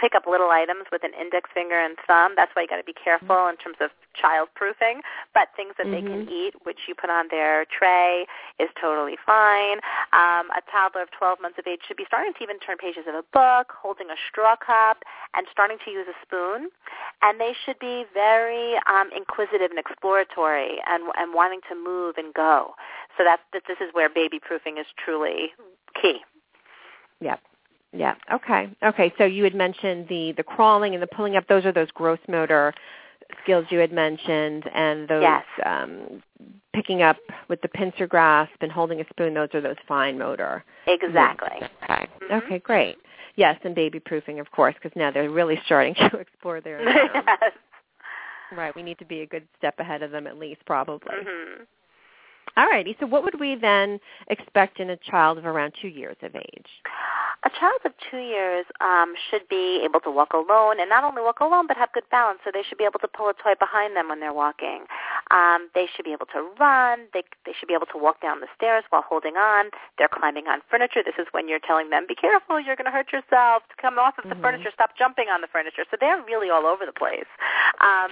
pick 0.00 0.14
up 0.14 0.26
little 0.26 0.50
items 0.50 0.86
with 0.90 1.04
an 1.04 1.12
index 1.18 1.50
finger 1.52 1.78
and 1.78 1.96
thumb. 2.06 2.34
That's 2.36 2.50
why 2.54 2.62
you 2.62 2.68
got 2.68 2.78
to 2.78 2.86
be 2.86 2.94
careful 2.96 3.48
in 3.48 3.56
terms 3.56 3.76
of 3.80 3.90
child 4.14 4.48
proofing. 4.54 5.00
But 5.34 5.48
things 5.56 5.74
that 5.78 5.90
they 5.90 6.02
can 6.02 6.26
Mhm. 6.26 6.30
eat, 6.30 6.54
which 6.64 6.88
you 6.88 6.94
put 6.94 7.10
on 7.10 7.28
their 7.28 7.64
tray, 7.66 8.26
is 8.58 8.70
totally 8.80 9.16
fine. 9.16 9.80
Um, 10.12 10.50
a 10.50 10.62
toddler 10.70 11.02
of 11.02 11.10
12 11.12 11.40
months 11.40 11.58
of 11.58 11.66
age 11.66 11.84
should 11.86 11.96
be 11.96 12.06
starting 12.06 12.32
to 12.34 12.42
even 12.42 12.58
turn 12.58 12.76
pages 12.78 13.06
of 13.06 13.14
a 13.14 13.22
book, 13.34 13.72
holding 13.72 14.10
a 14.10 14.16
straw 14.28 14.56
cup, 14.56 15.04
and 15.34 15.46
starting 15.50 15.78
to 15.84 15.90
use 15.90 16.06
a 16.08 16.14
spoon. 16.22 16.70
And 17.22 17.40
they 17.40 17.54
should 17.64 17.78
be 17.78 18.04
very 18.14 18.76
um, 18.86 19.10
inquisitive 19.12 19.70
and 19.70 19.78
exploratory, 19.78 20.80
and 20.86 21.04
and 21.16 21.34
wanting 21.34 21.60
to 21.68 21.74
move 21.74 22.18
and 22.18 22.32
go. 22.34 22.74
So 23.18 23.24
that's 23.24 23.42
that. 23.52 23.62
This 23.68 23.76
is 23.80 23.92
where 23.92 24.08
baby 24.08 24.38
proofing 24.40 24.78
is 24.78 24.86
truly 25.04 25.48
key. 26.00 26.20
Yep. 27.20 27.40
Yeah. 27.92 28.14
Okay. 28.32 28.70
Okay. 28.82 29.12
So 29.18 29.24
you 29.24 29.44
had 29.44 29.54
mentioned 29.54 30.06
the 30.08 30.32
the 30.36 30.42
crawling 30.44 30.94
and 30.94 31.02
the 31.02 31.08
pulling 31.08 31.36
up. 31.36 31.46
Those 31.48 31.64
are 31.66 31.72
those 31.72 31.90
gross 31.92 32.18
motor 32.28 32.72
skills 33.42 33.66
you 33.70 33.78
had 33.78 33.92
mentioned, 33.92 34.64
and 34.72 35.06
those 35.08 35.22
Yes. 35.22 35.44
um, 35.66 36.22
picking 36.72 37.02
up 37.02 37.18
with 37.48 37.60
the 37.60 37.68
pincer 37.68 38.06
grasp 38.06 38.54
and 38.62 38.70
holding 38.72 39.00
a 39.00 39.04
spoon. 39.10 39.34
Those 39.34 39.48
are 39.54 39.60
those 39.60 39.76
fine 39.86 40.16
motor. 40.16 40.64
Exactly. 40.86 41.68
Okay. 41.82 42.06
Mhm. 42.22 42.42
Okay. 42.44 42.58
Great. 42.58 42.98
Yes, 43.36 43.58
and 43.64 43.74
baby 43.74 44.00
proofing, 44.00 44.40
of 44.40 44.50
course, 44.50 44.74
because 44.74 44.94
now 44.96 45.10
they're 45.10 45.30
really 45.30 45.60
starting 45.64 45.94
to 46.10 46.16
explore 46.18 46.60
their 46.60 46.78
environment. 46.80 47.26
yes. 47.42 47.52
right. 48.52 48.74
We 48.74 48.82
need 48.82 48.98
to 48.98 49.04
be 49.04 49.20
a 49.20 49.26
good 49.26 49.46
step 49.56 49.78
ahead 49.78 50.02
of 50.02 50.10
them, 50.10 50.26
at 50.26 50.38
least, 50.38 50.64
probably. 50.66 51.14
hmm 51.14 51.62
All 52.56 52.66
righty. 52.66 52.96
So, 53.00 53.06
what 53.06 53.24
would 53.24 53.38
we 53.38 53.54
then 53.56 54.00
expect 54.28 54.80
in 54.80 54.90
a 54.90 54.96
child 54.96 55.38
of 55.38 55.46
around 55.46 55.74
two 55.80 55.88
years 55.88 56.16
of 56.22 56.34
age? 56.34 56.66
A 57.44 57.50
child 57.50 57.78
of 57.84 57.92
two 58.10 58.18
years 58.18 58.66
um, 58.80 59.14
should 59.30 59.46
be 59.48 59.80
able 59.84 60.00
to 60.00 60.10
walk 60.10 60.32
alone, 60.32 60.80
and 60.80 60.90
not 60.90 61.04
only 61.04 61.22
walk 61.22 61.38
alone, 61.38 61.68
but 61.68 61.76
have 61.76 61.92
good 61.92 62.08
balance. 62.10 62.40
So 62.44 62.50
they 62.52 62.64
should 62.68 62.78
be 62.78 62.84
able 62.84 62.98
to 62.98 63.06
pull 63.06 63.28
a 63.28 63.34
toy 63.34 63.54
behind 63.58 63.94
them 63.94 64.08
when 64.08 64.18
they're 64.18 64.32
walking. 64.32 64.86
Um, 65.30 65.70
they 65.74 65.86
should 65.94 66.04
be 66.04 66.12
able 66.12 66.26
to 66.34 66.50
run. 66.58 67.06
They 67.14 67.22
they 67.46 67.52
should 67.54 67.68
be 67.68 67.74
able 67.74 67.86
to 67.94 67.98
walk 67.98 68.20
down 68.20 68.40
the 68.40 68.50
stairs 68.56 68.82
while 68.90 69.06
holding 69.06 69.36
on. 69.36 69.70
They're 69.98 70.10
climbing 70.10 70.48
on 70.48 70.62
furniture. 70.68 71.02
This 71.04 71.14
is 71.18 71.26
when 71.30 71.48
you're 71.48 71.62
telling 71.62 71.90
them, 71.90 72.06
"Be 72.08 72.16
careful, 72.16 72.58
you're 72.58 72.76
going 72.76 72.90
to 72.90 72.90
hurt 72.90 73.12
yourself. 73.12 73.62
Come 73.80 73.98
off 73.98 74.18
of 74.18 74.28
the 74.28 74.34
Mhm. 74.34 74.42
furniture. 74.42 74.70
Stop 74.72 74.96
jumping 74.96 75.28
on 75.28 75.40
the 75.40 75.46
furniture." 75.48 75.84
So 75.90 75.96
they're 76.00 76.20
really 76.22 76.50
all 76.50 76.66
over 76.66 76.84
the 76.84 76.92
place. 76.92 77.28
Um, 77.80 78.10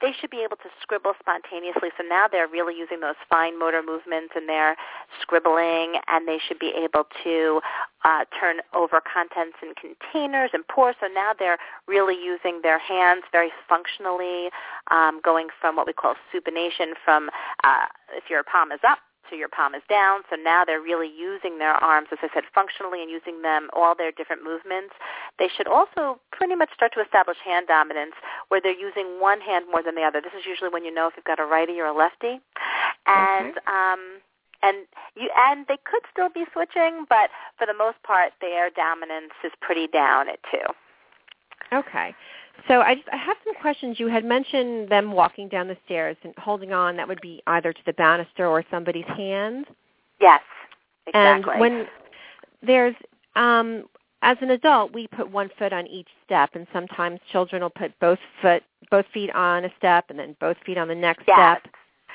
they 0.00 0.12
should 0.18 0.30
be 0.30 0.42
able 0.44 0.56
to 0.56 0.70
scribble 0.80 1.12
spontaneously. 1.18 1.90
So 1.96 2.04
now 2.08 2.26
they're 2.30 2.48
really 2.48 2.76
using 2.76 3.00
those 3.00 3.16
fine 3.28 3.58
motor 3.58 3.82
movements 3.84 4.32
and 4.34 4.48
they're 4.48 4.76
scribbling, 5.20 6.00
and 6.08 6.26
they 6.26 6.38
should 6.38 6.58
be 6.58 6.72
able 6.76 7.04
to 7.24 7.60
uh, 8.04 8.24
turn 8.38 8.56
over 8.74 9.00
contents 9.00 9.56
in 9.62 9.74
containers 9.74 10.50
and 10.52 10.66
pour. 10.68 10.94
So 11.00 11.06
now 11.12 11.30
they're 11.38 11.58
really 11.86 12.16
using 12.16 12.60
their 12.62 12.78
hands 12.78 13.22
very 13.32 13.50
functionally, 13.68 14.50
um, 14.90 15.20
going 15.22 15.48
from 15.60 15.76
what 15.76 15.86
we 15.86 15.92
call 15.92 16.14
supination, 16.34 16.94
from 17.04 17.30
uh, 17.64 17.86
if 18.12 18.24
your 18.30 18.42
palm 18.42 18.72
is 18.72 18.80
up 18.86 18.98
to 19.30 19.36
your 19.36 19.48
palm 19.48 19.74
is 19.74 19.82
down. 19.88 20.22
So 20.28 20.36
now 20.36 20.64
they're 20.64 20.80
really 20.80 21.10
using 21.10 21.58
their 21.58 21.74
arms, 21.74 22.08
as 22.12 22.18
I 22.22 22.28
said, 22.34 22.44
functionally 22.54 23.02
and 23.02 23.10
using 23.10 23.42
them 23.42 23.70
all 23.72 23.94
their 23.94 24.12
different 24.12 24.44
movements. 24.44 24.94
They 25.38 25.48
should 25.48 25.66
also 25.66 26.20
pretty 26.32 26.54
much 26.54 26.70
start 26.74 26.92
to 26.94 27.00
establish 27.00 27.38
hand 27.44 27.66
dominance 27.66 28.14
where 28.48 28.60
they're 28.60 28.78
using 28.78 29.20
one 29.20 29.40
hand 29.40 29.66
more 29.70 29.82
than 29.82 29.94
the 29.94 30.02
other. 30.02 30.20
This 30.20 30.34
is 30.38 30.44
usually 30.46 30.70
when 30.70 30.84
you 30.84 30.92
know 30.92 31.08
if 31.08 31.14
you've 31.16 31.24
got 31.24 31.40
a 31.40 31.46
righty 31.46 31.80
or 31.80 31.86
a 31.86 31.96
lefty. 31.96 32.40
And 33.06 33.56
um 33.66 34.20
and 34.62 34.84
you 35.16 35.30
and 35.36 35.66
they 35.68 35.78
could 35.84 36.02
still 36.12 36.28
be 36.28 36.44
switching, 36.52 37.06
but 37.08 37.30
for 37.56 37.66
the 37.66 37.74
most 37.74 38.02
part 38.02 38.32
their 38.40 38.70
dominance 38.70 39.32
is 39.44 39.52
pretty 39.60 39.86
down 39.86 40.28
at 40.28 40.38
two. 40.50 40.66
Okay. 41.72 42.14
So 42.68 42.80
I, 42.80 42.94
just, 42.94 43.08
I 43.12 43.16
have 43.16 43.36
some 43.44 43.54
questions. 43.60 43.98
You 43.98 44.08
had 44.08 44.24
mentioned 44.24 44.88
them 44.88 45.12
walking 45.12 45.48
down 45.48 45.68
the 45.68 45.76
stairs 45.84 46.16
and 46.22 46.34
holding 46.38 46.72
on. 46.72 46.96
That 46.96 47.08
would 47.08 47.20
be 47.20 47.42
either 47.46 47.72
to 47.72 47.80
the 47.86 47.92
banister 47.94 48.46
or 48.46 48.64
somebody's 48.70 49.06
hand. 49.06 49.66
Yes. 50.20 50.40
Exactly. 51.06 51.52
And 51.54 51.60
when 51.60 51.86
there's, 52.62 52.94
um, 53.36 53.84
as 54.22 54.36
an 54.40 54.50
adult, 54.50 54.92
we 54.92 55.06
put 55.08 55.30
one 55.30 55.50
foot 55.58 55.72
on 55.72 55.86
each 55.86 56.08
step, 56.24 56.50
and 56.54 56.66
sometimes 56.72 57.20
children 57.32 57.62
will 57.62 57.70
put 57.70 57.98
both 58.00 58.18
foot, 58.42 58.62
both 58.90 59.06
feet 59.14 59.30
on 59.34 59.64
a 59.64 59.70
step, 59.78 60.06
and 60.10 60.18
then 60.18 60.36
both 60.40 60.56
feet 60.66 60.76
on 60.76 60.88
the 60.88 60.94
next 60.94 61.24
Yes. 61.26 61.58
step. 61.62 61.74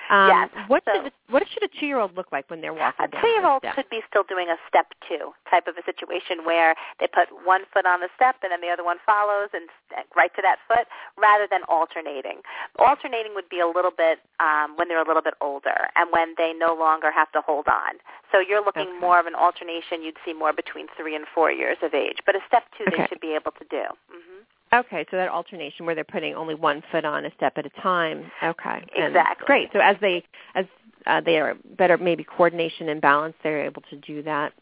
Um, 0.10 0.30
Yes. 0.30 0.50
What 0.68 0.84
So- 0.86 0.94
should 0.94 1.06
a, 1.08 1.12
what 1.30 1.48
should 1.50 1.63
a 1.63 1.68
two-year-old 1.68 2.15
look 2.15 2.32
like 2.32 2.50
when 2.50 2.62
they're 2.62 2.74
walking 2.74 3.06
a 3.06 3.08
two-year-old 3.22 3.63
could 3.74 3.89
be 3.89 4.02
still 4.10 4.24
doing 4.24 4.50
a 4.50 4.58
step 4.68 4.94
two 5.08 5.34
type 5.50 5.68
of 5.68 5.78
a 5.78 5.84
situation 5.84 6.46
where 6.46 6.76
they 7.00 7.08
put 7.08 7.28
one 7.46 7.65
foot 7.74 7.86
on 7.86 8.00
the 8.02 8.10
step 8.15 8.36
and 8.44 8.52
then 8.52 8.62
the 8.62 8.70
other 8.70 8.84
one 8.84 8.98
follows 9.06 9.50
and 9.54 9.68
right 10.15 10.34
to 10.36 10.41
that 10.41 10.60
foot, 10.68 10.88
rather 11.18 11.48
than 11.50 11.62
alternating. 11.68 12.41
Alternating 12.78 13.34
would 13.36 13.50
be 13.50 13.60
a 13.60 13.68
little 13.68 13.91
bit 13.91 14.20
um, 14.39 14.76
when 14.78 14.88
they're 14.88 15.02
a 15.02 15.08
little 15.08 15.22
bit 15.24 15.34
older 15.41 15.89
and 15.96 16.12
when 16.12 16.36
they 16.38 16.54
no 16.54 16.74
longer 16.76 17.12
have 17.12 17.32
to 17.32 17.41
hold 17.41 17.68
on. 17.68 17.96
So 18.32 18.39
you're 18.39 18.63
looking 18.63 18.88
Okay. 18.89 19.00
more 19.00 19.20
of 19.20 19.26
an 19.26 19.36
alternation. 19.36 20.04
You'd 20.04 20.18
see 20.26 20.34
more 20.34 20.54
between 20.54 20.88
three 20.98 21.15
and 21.15 21.26
four 21.34 21.52
years 21.52 21.78
of 21.82 21.94
age, 21.94 22.20
but 22.26 22.36
a 22.36 22.39
step 22.48 22.63
two 22.78 22.84
Okay. 22.88 22.98
they 22.98 23.08
should 23.08 23.20
be 23.22 23.34
able 23.34 23.52
to 23.54 23.65
do. 23.70 23.84
hmm 24.12 24.41
Okay, 24.76 25.06
so 25.10 25.18
that 25.18 25.30
alternation 25.30 25.86
where 25.86 25.96
they're 25.96 26.04
putting 26.04 26.36
only 26.36 26.56
one 26.56 26.84
foot 26.92 27.06
on 27.06 27.26
a 27.26 27.32
step 27.36 27.54
at 27.58 27.66
a 27.66 27.82
time. 27.82 28.30
Okay, 28.44 28.84
And 28.98 29.08
Exactly. 29.08 29.46
great. 29.46 29.70
So 29.74 29.80
as 29.80 29.96
they 30.02 30.24
as 30.56 30.66
uh, 31.08 31.22
they 31.22 31.40
are 31.40 31.56
better, 31.78 31.98
maybe 31.98 32.24
coordination 32.24 32.90
and 32.90 33.00
balance, 33.00 33.36
they're 33.44 33.64
able 33.64 33.84
to 33.90 33.96
do 33.98 34.24
that. 34.24 34.54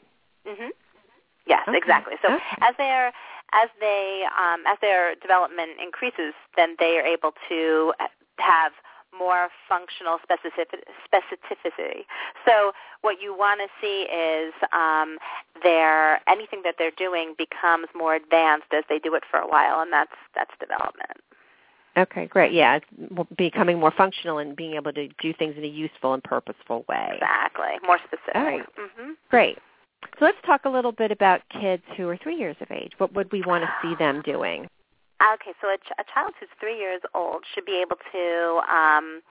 hmm 0.45 0.69
Yes, 1.45 1.61
Okay. 1.67 1.77
exactly. 1.77 2.13
So 2.21 2.33
Okay. 2.33 2.57
as 2.61 2.75
their 2.77 3.07
as 3.53 3.69
they 3.79 4.23
um, 4.37 4.63
as 4.67 4.77
their 4.81 5.15
development 5.15 5.71
increases, 5.81 6.33
then 6.55 6.75
they 6.79 6.97
are 6.97 7.05
able 7.05 7.33
to 7.49 7.93
have 8.39 8.71
more 9.17 9.49
functional 9.69 10.17
specificity. 10.19 12.05
So 12.45 12.71
what 13.01 13.21
you 13.21 13.35
want 13.35 13.61
to 13.61 13.67
see 13.81 14.07
is 14.11 14.53
um, 14.73 15.17
their 15.63 16.21
anything 16.29 16.61
that 16.63 16.75
they're 16.77 16.91
doing 16.97 17.35
becomes 17.37 17.87
more 17.95 18.15
advanced 18.15 18.67
as 18.73 18.83
they 18.89 18.99
do 18.99 19.13
it 19.15 19.23
for 19.29 19.39
a 19.39 19.47
while, 19.47 19.79
and 19.81 19.91
that's 19.91 20.11
that's 20.35 20.51
development. 20.59 21.17
Okay, 21.95 22.25
great. 22.25 22.53
Yeah, 22.53 22.79
becoming 23.37 23.79
more 23.79 23.93
functional 23.95 24.39
and 24.39 24.55
being 24.55 24.73
able 24.73 24.91
to 24.93 25.07
do 25.21 25.33
things 25.33 25.55
in 25.57 25.63
a 25.63 25.67
useful 25.67 26.13
and 26.13 26.23
purposeful 26.23 26.85
way. 26.89 27.11
Exactly, 27.13 27.77
more 27.85 27.99
specific. 27.99 28.35
All 28.35 28.43
right. 28.43 28.65
hmm 28.75 29.11
Great. 29.29 29.59
So 30.19 30.25
let's 30.25 30.37
talk 30.45 30.65
a 30.65 30.69
little 30.69 30.91
bit 30.91 31.11
about 31.11 31.41
kids 31.61 31.83
who 31.95 32.09
are 32.09 32.17
three 32.17 32.35
years 32.35 32.55
of 32.61 32.71
age. 32.71 32.91
What 32.97 33.13
would 33.13 33.31
we 33.31 33.41
want 33.41 33.63
to 33.63 33.69
see 33.81 33.95
them 33.95 34.21
doing? 34.23 34.67
Okay, 35.21 35.51
so 35.61 35.67
a, 35.69 35.77
ch- 35.77 35.95
a 35.99 36.03
child 36.13 36.33
who's 36.39 36.49
three 36.59 36.77
years 36.77 37.01
old 37.13 37.43
should 37.53 37.65
be 37.65 37.79
able 37.81 37.97
to. 38.11 38.61
Um, 38.73 39.21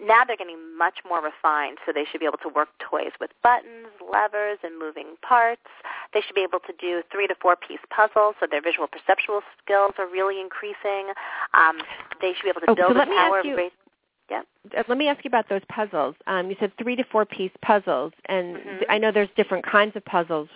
now 0.00 0.24
they're 0.24 0.36
getting 0.36 0.56
much 0.78 0.98
more 1.08 1.20
refined, 1.20 1.78
so 1.84 1.92
they 1.92 2.04
should 2.10 2.20
be 2.20 2.26
able 2.26 2.38
to 2.38 2.48
work 2.48 2.68
toys 2.78 3.10
with 3.20 3.30
buttons, 3.42 3.88
levers, 4.00 4.58
and 4.62 4.78
moving 4.78 5.16
parts. 5.20 5.68
They 6.14 6.20
should 6.22 6.34
be 6.34 6.42
able 6.42 6.60
to 6.60 6.72
do 6.80 7.02
three 7.10 7.26
to 7.26 7.34
four 7.42 7.56
piece 7.56 7.80
puzzles, 7.90 8.36
so 8.40 8.46
their 8.50 8.62
visual 8.62 8.86
perceptual 8.88 9.42
skills 9.62 9.92
are 9.98 10.06
really 10.08 10.40
increasing. 10.40 11.12
Um, 11.52 11.78
they 12.22 12.32
should 12.32 12.44
be 12.44 12.50
able 12.50 12.62
to 12.62 12.70
Oh, 12.70 12.74
so 12.74 12.82
build 12.94 12.96
let 12.96 13.08
a 13.08 13.10
tower. 13.14 13.40
you- 13.44 13.56
raise- 13.56 13.72
Uh, 14.30 14.82
Let 14.88 14.96
me 14.96 15.08
ask 15.08 15.22
you 15.24 15.28
about 15.28 15.48
those 15.50 15.60
puzzles. 15.68 16.14
Um, 16.26 16.48
you 16.48 16.56
said 16.58 16.72
three 16.78 16.96
to 16.96 17.04
four 17.04 17.26
piece 17.26 17.50
puzzles, 17.60 18.12
and 18.26 18.56
Mhm. 18.56 18.62
th- 18.78 18.86
I 18.88 18.96
know 18.96 19.10
there's 19.10 19.28
different 19.36 19.66
kinds 19.66 19.94
of 19.94 20.04
puzzles. 20.06 20.48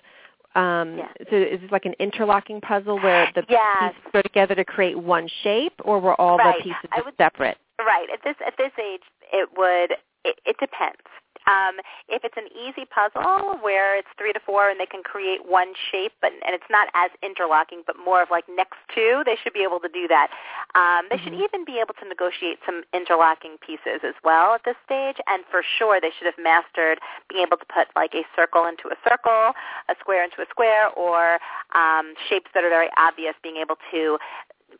Um, 0.57 0.97
Yeah. 0.99 1.09
So 1.31 1.37
is 1.37 1.61
this 1.61 1.71
like 1.71 1.85
an 1.85 1.95
interlocking 1.99 2.61
puzzle 2.61 2.99
where 2.99 3.31
the 3.35 3.45
Yes. 3.49 3.93
pieces 3.95 4.11
go 4.13 4.23
together 4.23 4.55
to 4.55 4.65
create 4.65 4.97
one 4.99 5.29
shape, 5.43 5.75
or 5.85 5.99
were 6.01 6.19
all 6.21 6.39
Right. 6.39 6.57
the 6.57 6.63
pieces 6.65 7.05
would- 7.05 7.17
separate? 7.19 7.59
Right. 7.79 8.09
At 8.11 8.23
this 8.23 8.37
at 8.45 8.57
this 8.57 8.73
age, 8.79 9.03
it 9.33 9.49
would. 9.57 9.97
It, 10.27 10.41
it 10.45 10.57
depends. 10.59 11.07
Um, 11.47 11.79
if 12.09 12.25
it's 12.27 12.35
an 12.37 12.51
easy 12.51 12.91
puzzle 12.91 13.63
where 13.63 13.95
it's 13.95 14.11
three 14.19 14.33
to 14.33 14.41
four 14.43 14.69
and 14.69 14.81
they 14.81 14.87
can 14.91 15.05
create 15.07 15.47
one 15.47 15.75
shape, 15.93 16.11
but 16.21 16.33
and 16.33 16.51
it's 16.59 16.67
not 16.69 16.89
as 16.95 17.11
interlocking, 17.23 17.87
but 17.87 17.95
more 18.05 18.21
of 18.21 18.35
like 18.35 18.43
next 18.51 18.83
to, 18.97 19.23
they 19.25 19.39
should 19.39 19.53
be 19.53 19.63
able 19.63 19.79
to 19.79 19.89
do 19.89 20.09
that. 20.09 20.35
Um, 20.75 21.07
they 21.09 21.19
should 21.19 21.35
Mhm. 21.35 21.47
even 21.47 21.65
be 21.65 21.79
able 21.79 21.95
to 22.03 22.05
negotiate 22.05 22.59
some 22.67 22.83
interlocking 22.93 23.59
pieces 23.59 24.03
as 24.03 24.15
well 24.25 24.55
at 24.55 24.65
this 24.65 24.77
stage, 24.85 25.21
and 25.29 25.47
for 25.47 25.63
sure 25.63 26.01
they 26.01 26.11
should 26.11 26.27
have 26.27 26.39
mastered 26.39 26.99
being 27.29 27.47
able 27.47 27.59
to 27.59 27.67
put 27.67 27.87
like 27.95 28.13
a 28.17 28.27
circle 28.35 28.67
into 28.67 28.89
a 28.89 28.97
circle, 29.09 29.55
a 29.89 29.95
square 30.01 30.25
into 30.25 30.43
a 30.43 30.47
square, 30.51 30.89
or 30.99 31.39
um, 31.79 32.15
shapes 32.29 32.51
that 32.55 32.65
are 32.65 32.71
very 32.71 32.91
obvious, 32.97 33.37
being 33.43 33.59
able 33.59 33.79
to 33.93 34.19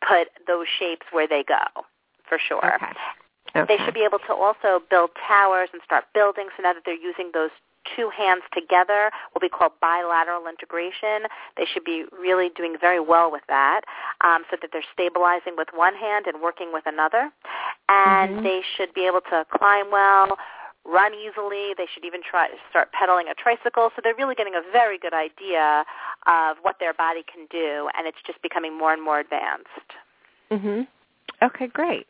put 0.01 0.27
those 0.45 0.67
shapes 0.67 1.05
where 1.11 1.27
they 1.27 1.43
go 1.43 1.63
for 2.27 2.37
sure. 2.37 2.75
Okay. 2.75 2.91
Okay. 3.55 3.77
They 3.77 3.83
should 3.83 3.93
be 3.93 4.03
able 4.03 4.19
to 4.19 4.33
also 4.33 4.83
build 4.89 5.11
towers 5.27 5.69
and 5.73 5.81
start 5.83 6.05
building. 6.13 6.49
So 6.55 6.63
now 6.63 6.73
that 6.73 6.83
they're 6.85 6.93
using 6.93 7.31
those 7.33 7.51
two 7.95 8.09
hands 8.09 8.43
together, 8.53 9.11
what 9.31 9.41
we 9.41 9.49
call 9.49 9.71
bilateral 9.79 10.47
integration, 10.47 11.27
they 11.55 11.65
should 11.65 11.85
be 11.85 12.05
really 12.11 12.49
doing 12.49 12.75
very 12.79 12.99
well 12.99 13.31
with 13.31 13.43
that, 13.47 13.81
um, 14.21 14.43
so 14.51 14.57
that 14.61 14.71
they're 14.73 14.83
stabilizing 14.91 15.55
with 15.57 15.69
one 15.73 15.95
hand 15.95 16.27
and 16.27 16.41
working 16.41 16.73
with 16.73 16.85
another. 16.85 17.31
And 17.87 18.37
Mhm. 18.37 18.43
they 18.43 18.61
should 18.61 18.93
be 18.93 19.05
able 19.05 19.21
to 19.21 19.45
climb 19.49 19.89
well, 19.89 20.37
run 20.83 21.13
easily. 21.13 21.73
They 21.75 21.85
should 21.87 22.05
even 22.05 22.21
try 22.21 22.47
to 22.47 22.57
start 22.69 22.91
pedaling 22.91 23.27
a 23.29 23.33
tricycle. 23.33 23.91
So 23.95 24.01
they're 24.01 24.15
really 24.15 24.35
getting 24.35 24.55
a 24.55 24.61
very 24.61 24.97
good 24.97 25.13
idea 25.13 25.85
of 26.25 26.57
what 26.63 26.79
their 26.79 26.93
body 26.93 27.23
can 27.23 27.45
do, 27.47 27.89
and 27.97 28.07
it's 28.07 28.21
just 28.25 28.41
becoming 28.41 28.73
more 28.77 28.93
and 28.93 29.01
more 29.01 29.19
advanced. 29.19 29.93
hmm 30.49 30.83
Okay, 31.41 31.67
great. 31.67 32.07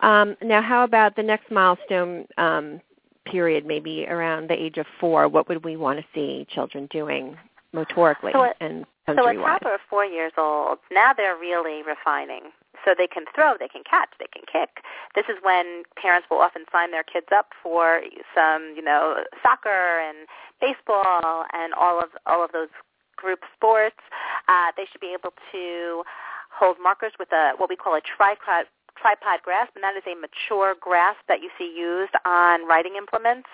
Um, 0.00 0.36
now, 0.42 0.62
how 0.62 0.84
about 0.84 1.16
the 1.16 1.22
next 1.22 1.50
milestone 1.50 2.26
um, 2.36 2.80
period, 3.26 3.66
maybe 3.66 4.06
around 4.06 4.48
the 4.48 4.54
age 4.54 4.78
of 4.78 4.86
four? 5.00 5.28
What 5.28 5.48
would 5.48 5.64
we 5.64 5.76
want 5.76 5.98
to 5.98 6.04
see 6.14 6.46
children 6.50 6.88
doing 6.90 7.36
motorically 7.74 8.32
So 8.32 8.44
a- 8.44 8.54
and 8.60 8.86
So 9.06 9.26
a 9.26 9.34
toddler 9.34 9.74
of 9.74 9.80
four 9.88 10.04
years 10.04 10.32
old, 10.36 10.78
now 10.90 11.12
they're 11.12 11.36
really 11.36 11.82
refining. 11.82 12.52
So 12.84 12.94
they 12.96 13.06
can 13.08 13.24
throw, 13.34 13.56
they 13.58 13.68
can 13.68 13.82
catch, 13.88 14.10
they 14.18 14.28
can 14.32 14.42
kick. 14.50 14.84
This 15.14 15.24
is 15.28 15.36
when 15.42 15.82
parents 15.96 16.28
will 16.30 16.38
often 16.38 16.64
sign 16.70 16.90
their 16.92 17.02
kids 17.02 17.26
up 17.34 17.52
for 17.62 18.02
some, 18.34 18.74
you 18.76 18.82
know, 18.82 19.24
soccer 19.42 20.00
and 20.00 20.28
baseball 20.60 21.44
and 21.52 21.74
all 21.74 21.98
of 22.00 22.10
all 22.26 22.44
of 22.44 22.52
those 22.52 22.68
group 23.16 23.40
sports. 23.54 23.98
Uh, 24.46 24.70
they 24.76 24.84
should 24.90 25.00
be 25.00 25.12
able 25.12 25.34
to 25.52 26.04
hold 26.50 26.76
markers 26.80 27.12
with 27.18 27.32
a 27.32 27.52
what 27.56 27.68
we 27.68 27.76
call 27.76 27.94
a 27.94 28.00
tripod 28.00 28.66
tripod 29.00 29.42
grasp, 29.42 29.72
and 29.74 29.82
that 29.84 29.96
is 29.96 30.02
a 30.06 30.14
mature 30.18 30.74
grasp 30.80 31.20
that 31.28 31.40
you 31.42 31.50
see 31.58 31.70
used 31.76 32.14
on 32.24 32.66
writing 32.66 32.96
implements. 32.96 33.48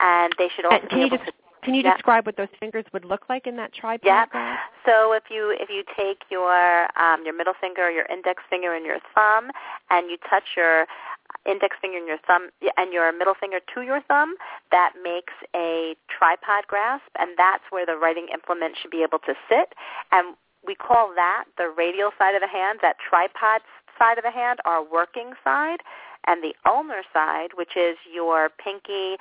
And 0.00 0.34
they 0.38 0.48
should 0.54 0.64
also 0.64 0.82
be 0.82 0.88
can 0.88 0.98
you 1.00 1.06
able 1.06 1.18
to 1.18 1.32
Can 1.62 1.74
you 1.74 1.82
Yeah. 1.82 1.94
describe 1.94 2.24
what 2.24 2.36
those 2.36 2.48
fingers 2.60 2.84
would 2.92 3.04
look 3.04 3.28
like 3.28 3.46
in 3.46 3.56
that 3.56 3.72
tripod? 3.74 4.06
Yeah. 4.06 4.26
So 4.86 5.12
if 5.12 5.24
you 5.28 5.50
if 5.58 5.68
you 5.68 5.82
take 5.96 6.22
your 6.30 6.88
um, 6.96 7.24
your 7.24 7.34
middle 7.34 7.54
finger, 7.60 7.90
your 7.90 8.06
index 8.06 8.42
finger, 8.48 8.74
and 8.74 8.86
your 8.86 8.98
thumb, 9.14 9.50
and 9.90 10.08
you 10.08 10.16
touch 10.30 10.56
your 10.56 10.86
index 11.44 11.76
finger 11.80 11.98
and 11.98 12.06
your 12.06 12.18
thumb 12.26 12.50
and 12.76 12.92
your 12.92 13.12
middle 13.12 13.34
finger 13.34 13.60
to 13.74 13.82
your 13.82 14.00
thumb, 14.02 14.36
that 14.70 14.92
makes 15.02 15.32
a 15.54 15.96
tripod 16.08 16.66
grasp, 16.68 17.10
and 17.18 17.30
that's 17.36 17.64
where 17.70 17.84
the 17.84 17.96
writing 17.96 18.28
implement 18.32 18.76
should 18.80 18.90
be 18.90 19.02
able 19.02 19.18
to 19.20 19.34
sit. 19.48 19.74
And 20.12 20.36
we 20.66 20.74
call 20.74 21.12
that 21.14 21.44
the 21.56 21.68
radial 21.76 22.10
side 22.18 22.34
of 22.34 22.40
the 22.40 22.48
hand, 22.48 22.80
that 22.82 22.96
tripod 22.98 23.60
side 23.98 24.18
of 24.18 24.24
the 24.24 24.30
hand, 24.30 24.60
our 24.64 24.82
working 24.82 25.32
side, 25.44 25.80
and 26.26 26.42
the 26.42 26.54
ulnar 26.66 27.02
side, 27.12 27.50
which 27.54 27.76
is 27.76 27.96
your 28.12 28.50
pinky 28.62 29.16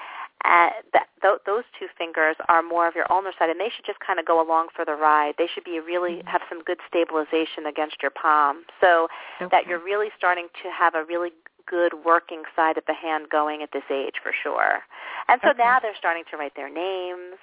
uh, 0.45 0.69
that, 0.93 1.07
th- 1.21 1.41
those 1.45 1.63
two 1.79 1.87
fingers 1.97 2.35
are 2.47 2.61
more 2.61 2.87
of 2.87 2.95
your 2.95 3.11
ulnar 3.11 3.31
side, 3.39 3.49
and 3.49 3.59
they 3.59 3.71
should 3.75 3.85
just 3.85 3.99
kind 3.99 4.19
of 4.19 4.25
go 4.25 4.39
along 4.39 4.67
for 4.75 4.85
the 4.85 4.93
ride. 4.93 5.33
They 5.37 5.47
should 5.51 5.63
be 5.63 5.79
really 5.79 6.21
have 6.25 6.41
some 6.47 6.63
good 6.63 6.77
stabilization 6.87 7.65
against 7.65 7.97
your 8.01 8.11
palm, 8.11 8.63
so 8.79 9.07
that 9.51 9.65
you're 9.67 9.83
really 9.83 10.09
starting 10.17 10.47
to 10.63 10.69
have 10.69 10.93
a 10.95 11.03
really 11.03 11.31
good 11.65 11.93
working 12.05 12.43
side 12.55 12.77
of 12.77 12.85
the 12.87 12.93
hand 12.93 13.27
going 13.29 13.61
at 13.61 13.71
this 13.73 13.83
age 13.91 14.15
for 14.23 14.31
sure. 14.31 14.79
And 15.27 15.41
so 15.43 15.49
Okay. 15.49 15.57
now 15.57 15.79
they're 15.79 15.97
starting 15.97 16.23
to 16.31 16.37
write 16.37 16.55
their 16.55 16.69
names, 16.69 17.35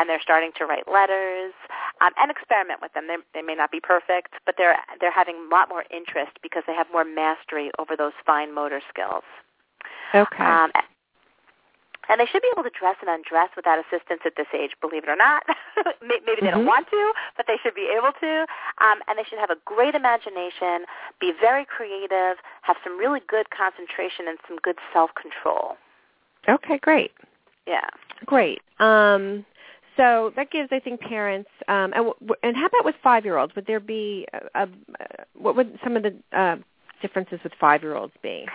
and 0.00 0.08
they're 0.08 0.22
starting 0.22 0.50
to 0.56 0.64
write 0.64 0.88
letters, 0.88 1.52
um, 2.00 2.12
and 2.16 2.30
experiment 2.30 2.80
with 2.80 2.92
them. 2.94 3.04
They, 3.06 3.16
they 3.34 3.42
may 3.44 3.54
not 3.54 3.70
be 3.70 3.80
perfect, 3.80 4.32
but 4.46 4.54
they're 4.56 4.76
they're 5.00 5.12
having 5.12 5.36
a 5.36 5.54
lot 5.54 5.68
more 5.68 5.84
interest 5.92 6.32
because 6.42 6.62
they 6.66 6.72
have 6.74 6.86
more 6.90 7.04
mastery 7.04 7.70
over 7.78 7.96
those 7.96 8.16
fine 8.24 8.54
motor 8.54 8.80
skills. 8.88 9.24
Okay. 10.14 10.42
Um, 10.44 10.72
and 12.08 12.18
they 12.18 12.26
should 12.26 12.42
be 12.42 12.48
able 12.50 12.64
to 12.64 12.74
dress 12.74 12.96
and 13.00 13.08
undress 13.08 13.50
without 13.54 13.78
assistance 13.78 14.22
at 14.26 14.34
this 14.36 14.48
age, 14.56 14.72
believe 14.80 15.04
it 15.04 15.08
or 15.10 15.14
not. 15.14 15.44
Maybe 16.02 16.40
they 16.40 16.48
Mhm. 16.48 16.50
don't 16.50 16.66
want 16.66 16.88
to, 16.90 17.12
but 17.36 17.46
they 17.46 17.56
should 17.62 17.74
be 17.74 17.86
able 17.86 18.10
to. 18.18 18.46
Um, 18.78 18.98
and 19.06 19.16
they 19.16 19.22
should 19.22 19.38
have 19.38 19.50
a 19.50 19.60
great 19.64 19.94
imagination, 19.94 20.86
be 21.20 21.30
very 21.30 21.64
creative, 21.64 22.38
have 22.62 22.76
some 22.82 22.98
really 22.98 23.20
good 23.28 23.50
concentration 23.50 24.26
and 24.26 24.38
some 24.48 24.56
good 24.56 24.78
self-control. 24.92 25.76
okay, 26.48 26.78
great. 26.78 27.12
Yeah. 27.66 27.86
Great. 28.26 28.60
Um, 28.80 29.44
so 30.00 30.32
that 30.36 30.50
gives, 30.50 30.70
I 30.72 30.80
think, 30.80 31.00
parents. 31.00 31.50
Um, 31.68 31.92
and, 31.94 32.06
and 32.42 32.56
how 32.56 32.66
about 32.66 32.84
with 32.84 32.94
five-year-olds? 33.02 33.54
Would 33.54 33.66
there 33.66 33.80
be 33.80 34.26
a, 34.32 34.62
a, 34.62 34.68
what 35.38 35.56
would 35.56 35.78
some 35.84 35.96
of 35.96 36.02
the 36.02 36.14
uh, 36.32 36.56
differences 37.02 37.38
with 37.44 37.52
five-year-olds 37.60 38.14
be? 38.22 38.46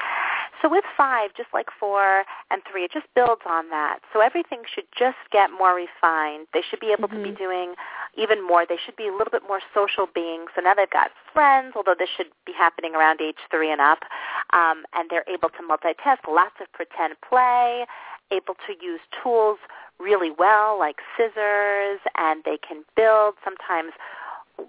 So 0.61 0.69
with 0.69 0.85
five, 0.97 1.29
just 1.37 1.49
like 1.53 1.67
four 1.79 2.23
and 2.49 2.61
three, 2.71 2.85
it 2.85 2.91
just 2.91 3.05
builds 3.13 3.41
on 3.47 3.69
that. 3.69 3.99
So 4.11 4.21
everything 4.21 4.61
should 4.73 4.85
just 4.97 5.17
get 5.31 5.51
more 5.51 5.75
refined. 5.75 6.47
They 6.53 6.63
should 6.67 6.79
be 6.79 6.91
able 6.91 7.07
to 7.09 7.21
be 7.21 7.31
Mhm. 7.31 7.37
doing 7.37 7.75
even 8.15 8.41
more. 8.41 8.65
They 8.65 8.77
should 8.77 8.95
be 8.95 9.07
a 9.07 9.11
little 9.11 9.29
bit 9.29 9.43
more 9.47 9.61
social 9.73 10.07
beings. 10.07 10.49
So 10.55 10.61
now 10.61 10.73
they've 10.73 10.89
got 10.89 11.11
friends, 11.33 11.75
although 11.75 11.93
this 11.93 12.09
should 12.09 12.31
be 12.45 12.53
happening 12.53 12.95
around 12.95 13.21
age 13.21 13.37
three 13.51 13.69
and 13.69 13.81
up. 13.81 14.05
Um, 14.53 14.85
and 14.93 15.09
they're 15.09 15.25
able 15.27 15.49
to 15.49 15.61
multitask, 15.61 16.25
lots 16.27 16.59
of 16.59 16.71
pretend 16.71 17.19
play, 17.21 17.85
able 18.31 18.55
to 18.65 18.73
use 18.81 19.01
tools 19.21 19.59
really 19.99 20.31
well, 20.31 20.77
like 20.77 20.97
scissors, 21.17 21.99
and 22.17 22.43
they 22.43 22.57
can 22.57 22.83
build 22.95 23.35
sometimes 23.43 23.91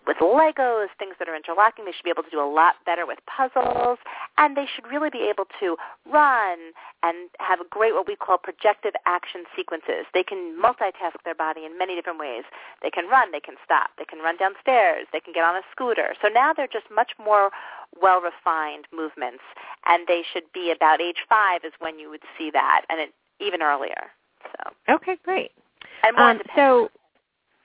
with 0.06 0.16
Legos, 0.18 0.88
things 0.98 1.14
that 1.18 1.28
are 1.28 1.36
interlocking. 1.36 1.84
They 1.84 1.92
should 1.92 2.04
be 2.04 2.10
able 2.10 2.24
to 2.24 2.30
do 2.30 2.40
a 2.40 2.46
lot 2.46 2.76
better 2.84 3.06
with 3.06 3.18
puzzles, 3.26 3.98
and 4.38 4.56
they 4.56 4.66
should 4.66 4.86
really 4.86 5.10
be 5.10 5.28
able 5.30 5.46
to 5.60 5.76
run 6.10 6.74
and 7.02 7.30
have 7.38 7.60
a 7.60 7.68
great 7.70 7.94
what 7.94 8.06
we 8.06 8.16
call 8.16 8.38
projective 8.38 8.94
action 9.06 9.44
sequences. 9.54 10.06
They 10.12 10.22
can 10.22 10.58
multitask 10.60 11.22
their 11.24 11.34
body 11.34 11.64
in 11.64 11.78
many 11.78 11.94
different 11.94 12.18
ways. 12.18 12.42
They 12.82 12.90
can 12.90 13.08
run, 13.08 13.30
they 13.32 13.40
can 13.40 13.54
stop, 13.64 13.90
they 13.98 14.04
can 14.04 14.18
run 14.18 14.36
downstairs, 14.36 15.06
they 15.12 15.20
can 15.20 15.32
get 15.32 15.44
on 15.44 15.56
a 15.56 15.62
scooter. 15.70 16.14
So 16.20 16.28
now 16.28 16.52
they're 16.52 16.66
just 16.66 16.86
much 16.90 17.12
more 17.22 17.50
well-refined 18.00 18.86
movements, 18.92 19.44
and 19.86 20.06
they 20.08 20.22
should 20.32 20.50
be 20.52 20.72
about 20.74 21.00
age 21.00 21.22
five 21.28 21.62
is 21.64 21.72
when 21.78 21.98
you 21.98 22.10
would 22.10 22.22
see 22.36 22.50
that, 22.50 22.82
and 22.90 23.00
it, 23.00 23.14
even 23.40 23.62
earlier. 23.62 24.10
So 24.52 24.94
okay, 24.94 25.16
great. 25.24 25.52
And 26.02 26.16
more 26.16 26.30
um, 26.30 26.40
so, 26.54 26.90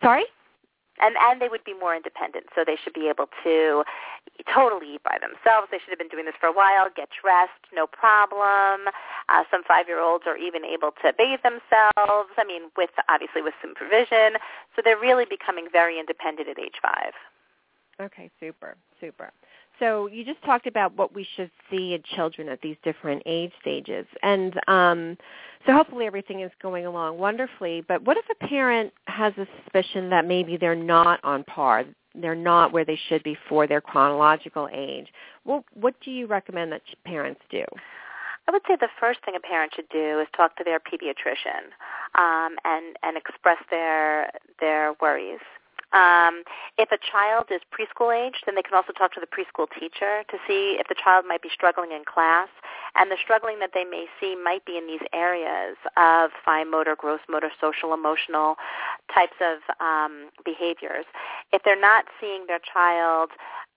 sorry 0.01 0.25
and 1.01 1.15
and 1.19 1.41
they 1.41 1.49
would 1.49 1.63
be 1.65 1.73
more 1.73 1.95
independent. 1.95 2.45
So 2.55 2.63
they 2.65 2.77
should 2.81 2.93
be 2.93 3.09
able 3.09 3.27
to 3.43 3.83
totally 4.53 4.95
eat 4.95 5.03
by 5.03 5.17
themselves. 5.19 5.67
They 5.71 5.77
should 5.81 5.89
have 5.89 5.99
been 5.99 6.13
doing 6.13 6.25
this 6.25 6.37
for 6.39 6.47
a 6.47 6.53
while. 6.53 6.87
Get 6.95 7.09
dressed, 7.09 7.65
no 7.73 7.85
problem. 7.85 8.87
Uh, 9.29 9.43
some 9.49 9.63
five-year-olds 9.67 10.23
are 10.25 10.37
even 10.37 10.63
able 10.63 10.93
to 11.01 11.13
bathe 11.17 11.41
themselves. 11.43 12.31
I 12.37 12.45
mean, 12.45 12.69
with 12.77 12.93
obviously 13.09 13.41
with 13.41 13.53
supervision. 13.61 14.39
So 14.75 14.81
they're 14.85 15.01
really 15.01 15.25
becoming 15.25 15.67
very 15.71 15.99
independent 15.99 16.47
at 16.47 16.59
age 16.59 16.79
five. 16.81 17.13
Okay, 17.99 18.29
super, 18.39 18.77
super. 18.99 19.31
So 19.81 20.05
you 20.05 20.23
just 20.23 20.41
talked 20.43 20.67
about 20.67 20.95
what 20.95 21.15
we 21.15 21.27
should 21.35 21.49
see 21.69 21.95
in 21.95 22.03
children 22.15 22.47
at 22.49 22.61
these 22.61 22.75
different 22.83 23.23
age 23.25 23.51
stages, 23.59 24.05
and 24.21 24.53
um, 24.67 25.17
so 25.65 25.73
hopefully 25.73 26.05
everything 26.05 26.41
is 26.41 26.51
going 26.61 26.85
along 26.85 27.17
wonderfully. 27.17 27.83
But 27.87 28.03
what 28.03 28.15
if 28.15 28.25
a 28.29 28.47
parent 28.47 28.93
has 29.07 29.33
a 29.37 29.47
suspicion 29.63 30.11
that 30.11 30.27
maybe 30.27 30.55
they're 30.55 30.75
not 30.75 31.19
on 31.23 31.43
par, 31.45 31.85
they're 32.13 32.35
not 32.35 32.71
where 32.71 32.85
they 32.85 32.99
should 33.09 33.23
be 33.23 33.35
for 33.49 33.65
their 33.65 33.81
chronological 33.81 34.69
age? 34.71 35.07
Well, 35.45 35.65
what 35.73 35.95
do 36.05 36.11
you 36.11 36.27
recommend 36.27 36.71
that 36.73 36.83
parents 37.03 37.41
do? 37.49 37.65
I 38.47 38.51
would 38.51 38.61
say 38.67 38.75
the 38.79 38.89
first 38.99 39.19
thing 39.25 39.35
a 39.35 39.39
parent 39.39 39.73
should 39.75 39.89
do 39.89 40.19
is 40.19 40.27
talk 40.37 40.57
to 40.57 40.63
their 40.63 40.79
pediatrician 40.79 41.73
um, 42.15 42.55
and 42.65 42.95
and 43.01 43.17
express 43.17 43.57
their 43.71 44.29
their 44.59 44.93
worries. 45.01 45.39
Um, 45.93 46.43
if 46.77 46.91
a 46.91 46.97
child 46.97 47.47
is 47.51 47.61
preschool 47.67 48.15
age, 48.15 48.35
then 48.45 48.55
they 48.55 48.61
can 48.61 48.75
also 48.75 48.93
talk 48.93 49.13
to 49.13 49.19
the 49.19 49.27
preschool 49.27 49.67
teacher 49.77 50.23
to 50.29 50.37
see 50.47 50.77
if 50.79 50.87
the 50.87 50.95
child 50.95 51.25
might 51.27 51.41
be 51.41 51.49
struggling 51.53 51.91
in 51.91 52.03
class. 52.05 52.47
And 52.95 53.11
the 53.11 53.17
struggling 53.21 53.59
that 53.59 53.71
they 53.73 53.83
may 53.83 54.05
see 54.19 54.35
might 54.41 54.65
be 54.65 54.77
in 54.77 54.87
these 54.87 55.05
areas 55.13 55.77
of 55.97 56.31
fine 56.43 56.71
motor, 56.71 56.95
gross 56.97 57.19
motor, 57.29 57.49
social, 57.59 57.93
emotional 57.93 58.55
types 59.13 59.35
of 59.41 59.59
um, 59.79 60.29
behaviors. 60.43 61.05
If 61.51 61.63
they're 61.63 61.79
not 61.79 62.05
seeing 62.19 62.47
their 62.47 62.59
child 62.59 63.31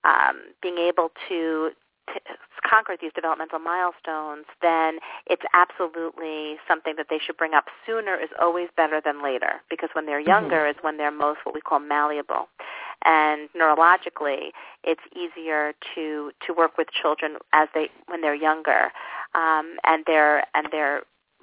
um, 0.05 0.55
being 0.63 0.79
able 0.79 1.11
to 1.29 1.71
to 2.13 2.21
conquer 2.69 2.97
these 3.01 3.13
developmental 3.15 3.59
milestones, 3.59 4.47
then 4.63 4.99
it's 5.27 5.43
absolutely 5.53 6.57
something 6.67 6.95
that 6.97 7.07
they 7.11 7.19
should 7.25 7.37
bring 7.37 7.55
up 7.55 7.67
sooner 7.87 8.17
is 8.17 8.31
always 8.41 8.69
better 8.77 9.01
than 9.05 9.23
later 9.23 9.63
because 9.71 9.91
when 9.93 10.07
they're 10.07 10.21
younger 10.21 10.67
mm-hmm. 10.67 10.79
is 10.79 10.83
when 10.83 10.97
they're 10.97 11.11
most 11.11 11.41
what 11.45 11.55
we 11.55 11.61
call 11.61 11.81
malleable. 11.81 12.49
And 13.05 13.49
neurologically, 13.55 14.53
it's 14.83 15.03
easier 15.15 15.75
to 15.95 16.33
to 16.47 16.55
work 16.55 16.79
with 16.79 16.89
children 16.91 17.37
as 17.53 17.69
they 17.75 17.91
when 18.07 18.23
they're 18.23 18.35
younger, 18.35 18.93
um, 19.35 19.77
and 19.85 20.05
they're 20.07 20.45
and 20.55 20.69
they're 20.73 21.03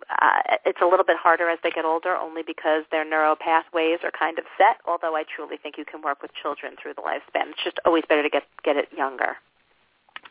uh, 0.09 0.57
it's 0.65 0.81
a 0.81 0.85
little 0.85 1.05
bit 1.05 1.17
harder 1.17 1.49
as 1.49 1.59
they 1.63 1.69
get 1.69 1.85
older 1.85 2.15
only 2.15 2.41
because 2.41 2.83
their 2.91 3.05
neural 3.05 3.35
pathways 3.35 3.99
are 4.03 4.11
kind 4.11 4.39
of 4.39 4.45
set, 4.57 4.77
although 4.87 5.15
I 5.15 5.23
truly 5.23 5.57
think 5.61 5.77
you 5.77 5.85
can 5.85 6.01
work 6.01 6.21
with 6.21 6.31
children 6.33 6.75
through 6.81 6.95
the 6.95 7.01
lifespan. 7.01 7.51
It's 7.51 7.63
just 7.63 7.79
always 7.85 8.03
better 8.09 8.23
to 8.23 8.29
get, 8.29 8.43
get 8.63 8.77
it 8.77 8.89
younger. 8.95 9.37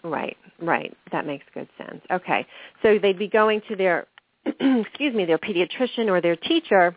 Right, 0.03 0.37
right. 0.61 0.97
That 1.13 1.27
makes 1.27 1.45
good 1.53 1.69
sense. 1.77 2.01
Okay. 2.11 2.47
So 2.83 2.99
they'd 2.99 3.19
be 3.19 3.29
going 3.29 3.61
to 3.69 3.77
their 3.77 4.07
excuse 4.47 5.15
me, 5.15 5.25
their 5.25 5.39
pediatrician 5.39 6.09
or 6.09 6.21
their 6.21 6.37
teacher 6.37 6.97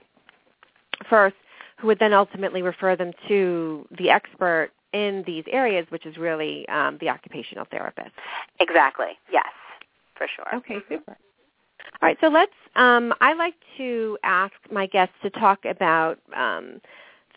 first, 1.09 1.35
who 1.77 1.87
would 1.87 1.99
then 1.99 2.13
ultimately 2.13 2.61
refer 2.61 2.95
them 2.95 3.11
to 3.27 3.85
the 3.97 4.09
expert 4.09 4.71
in 4.93 5.23
these 5.25 5.43
areas, 5.51 5.85
which 5.89 6.05
is 6.05 6.17
really 6.17 6.67
um, 6.69 6.97
the 7.01 7.09
occupational 7.09 7.65
therapist. 7.69 8.11
Exactly. 8.59 9.17
Yes, 9.31 9.45
for 10.15 10.27
sure. 10.33 10.55
Okay, 10.55 10.77
super. 10.87 11.17
All 12.01 12.07
right, 12.07 12.17
so 12.21 12.27
let's. 12.27 12.51
Um, 12.75 13.13
I 13.21 13.33
like 13.33 13.55
to 13.77 14.17
ask 14.23 14.53
my 14.71 14.87
guests 14.87 15.15
to 15.23 15.29
talk 15.31 15.65
about 15.65 16.19
um, 16.35 16.79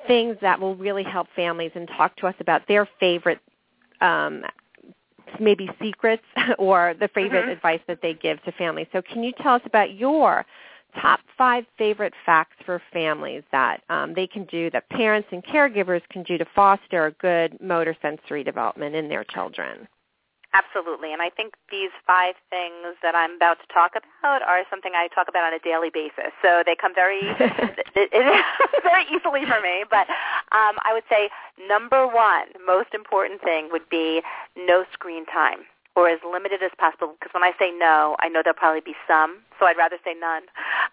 things 0.06 0.36
that 0.40 0.60
will 0.60 0.76
really 0.76 1.02
help 1.02 1.26
families 1.34 1.72
and 1.74 1.88
talk 1.88 2.16
to 2.16 2.26
us 2.26 2.34
about 2.40 2.66
their 2.68 2.88
favorite 3.00 3.40
um, 4.00 4.44
maybe 5.40 5.68
secrets 5.80 6.24
or 6.58 6.94
the 6.98 7.08
favorite 7.08 7.42
mm-hmm. 7.42 7.50
advice 7.50 7.80
that 7.88 8.00
they 8.02 8.14
give 8.14 8.42
to 8.44 8.52
families. 8.52 8.86
So 8.92 9.02
can 9.02 9.22
you 9.22 9.32
tell 9.42 9.54
us 9.54 9.62
about 9.64 9.94
your 9.94 10.44
top 11.00 11.20
five 11.36 11.64
favorite 11.76 12.14
facts 12.24 12.56
for 12.64 12.80
families 12.92 13.42
that 13.52 13.82
um, 13.90 14.14
they 14.14 14.26
can 14.26 14.44
do, 14.44 14.70
that 14.70 14.88
parents 14.88 15.28
and 15.30 15.44
caregivers 15.44 16.02
can 16.10 16.22
do 16.22 16.38
to 16.38 16.46
foster 16.54 17.06
a 17.06 17.12
good 17.12 17.60
motor 17.60 17.96
sensory 18.00 18.42
development 18.42 18.94
in 18.94 19.08
their 19.08 19.24
children? 19.24 19.86
Absolutely. 20.56 21.12
And 21.12 21.20
I 21.20 21.28
think 21.28 21.54
these 21.70 21.90
five 22.06 22.34
things 22.48 22.96
that 23.02 23.14
I'm 23.14 23.36
about 23.36 23.58
to 23.60 23.66
talk 23.74 23.92
about 23.92 24.40
are 24.42 24.62
something 24.70 24.92
I 24.94 25.08
talk 25.08 25.28
about 25.28 25.44
on 25.44 25.52
a 25.52 25.58
daily 25.58 25.90
basis. 25.92 26.32
So 26.40 26.62
they 26.64 26.74
come 26.74 26.94
very 26.94 27.20
very 28.82 29.04
easily 29.12 29.44
for 29.44 29.60
me. 29.60 29.84
But 29.90 30.08
um, 30.56 30.80
I 30.80 30.92
would 30.94 31.04
say 31.10 31.28
number 31.68 32.06
one, 32.06 32.48
most 32.64 32.94
important 32.94 33.42
thing 33.42 33.68
would 33.70 33.88
be 33.90 34.22
no 34.56 34.84
screen 34.92 35.26
time 35.26 35.60
or 35.96 36.08
as 36.10 36.20
limited 36.30 36.62
as 36.62 36.70
possible. 36.78 37.16
Because 37.18 37.32
when 37.32 37.42
I 37.42 37.52
say 37.58 37.72
no, 37.72 38.16
I 38.20 38.28
know 38.28 38.42
there'll 38.44 38.56
probably 38.56 38.84
be 38.84 38.94
some, 39.08 39.40
so 39.58 39.64
I'd 39.64 39.78
rather 39.78 39.96
say 40.04 40.14
none. 40.20 40.42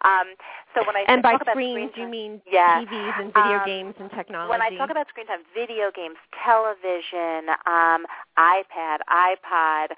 Um, 0.08 0.36
so 0.74 0.82
when 0.88 0.96
I 0.96 1.04
and 1.08 1.22
by 1.22 1.34
talk 1.34 1.44
screens, 1.52 1.92
about 1.92 1.92
screen 1.92 2.06
you 2.06 2.10
mean 2.10 2.42
yeah. 2.50 2.82
TVs 2.82 3.20
and 3.20 3.34
video 3.34 3.60
um, 3.60 3.66
games 3.68 3.96
and 4.00 4.10
technology? 4.10 4.50
When 4.50 4.62
I 4.62 4.72
talk 4.76 4.90
about 4.90 5.08
screen 5.10 5.28
time, 5.28 5.44
video 5.54 5.92
games, 5.94 6.16
television, 6.40 7.52
um, 7.68 8.08
iPad, 8.40 9.04
iPod, 9.12 9.92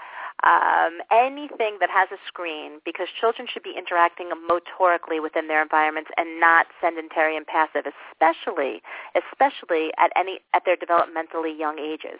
um, 0.44 1.00
anything 1.12 1.78
that 1.80 1.90
has 1.90 2.10
a 2.12 2.20
screen, 2.28 2.80
because 2.84 3.08
children 3.20 3.48
should 3.52 3.64
be 3.64 3.74
interacting 3.78 4.30
motorically 4.30 5.22
within 5.22 5.48
their 5.48 5.62
environments 5.62 6.12
and 6.18 6.40
not 6.40 6.68
sedentary 6.82 7.38
and 7.38 7.48
passive, 7.48 7.86
especially 7.88 8.82
especially 9.16 9.92
at 9.98 10.12
any 10.16 10.40
at 10.54 10.64
their 10.66 10.76
developmentally 10.76 11.58
young 11.58 11.80
ages. 11.80 12.20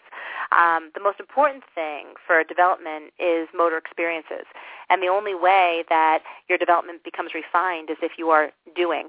Um, 0.50 0.90
the 0.94 1.00
most 1.00 1.20
important 1.20 1.62
thing 1.74 2.14
for 2.26 2.42
development 2.42 3.12
is 3.20 3.48
motor 3.54 3.76
experiences, 3.76 4.46
and 4.88 5.02
the 5.02 5.08
only 5.08 5.34
way 5.34 5.84
that 5.88 6.20
your 6.48 6.58
development 6.58 7.04
becomes 7.04 7.32
refined 7.34 7.90
is 7.90 7.98
if 8.02 8.12
you 8.16 8.30
are 8.30 8.50
doing. 8.74 9.08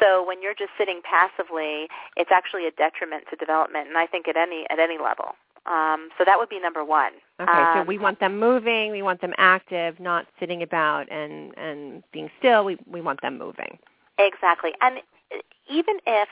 So 0.00 0.24
when 0.24 0.40
you're 0.40 0.54
just 0.54 0.70
sitting 0.78 1.00
passively, 1.02 1.88
it's 2.16 2.30
actually 2.30 2.66
a 2.66 2.70
detriment 2.70 3.24
to 3.30 3.36
development, 3.36 3.88
and 3.88 3.98
I 3.98 4.06
think 4.06 4.28
at 4.28 4.36
any 4.36 4.66
at 4.70 4.78
any 4.78 4.98
level. 5.02 5.34
Um, 5.66 6.10
so 6.16 6.24
that 6.24 6.38
would 6.38 6.48
be 6.48 6.60
number 6.60 6.84
one. 6.84 7.12
Okay, 7.40 7.50
um, 7.50 7.78
so 7.78 7.82
we 7.84 7.98
want 7.98 8.20
them 8.20 8.38
moving, 8.38 8.92
we 8.92 9.02
want 9.02 9.20
them 9.20 9.34
active, 9.36 9.98
not 9.98 10.26
sitting 10.38 10.62
about 10.62 11.10
and 11.10 11.56
and 11.58 12.02
being 12.12 12.30
still. 12.38 12.64
We 12.64 12.78
we 12.86 13.00
want 13.00 13.20
them 13.22 13.38
moving. 13.38 13.78
Exactly, 14.18 14.72
and 14.80 15.00
even 15.68 15.96
if 16.06 16.28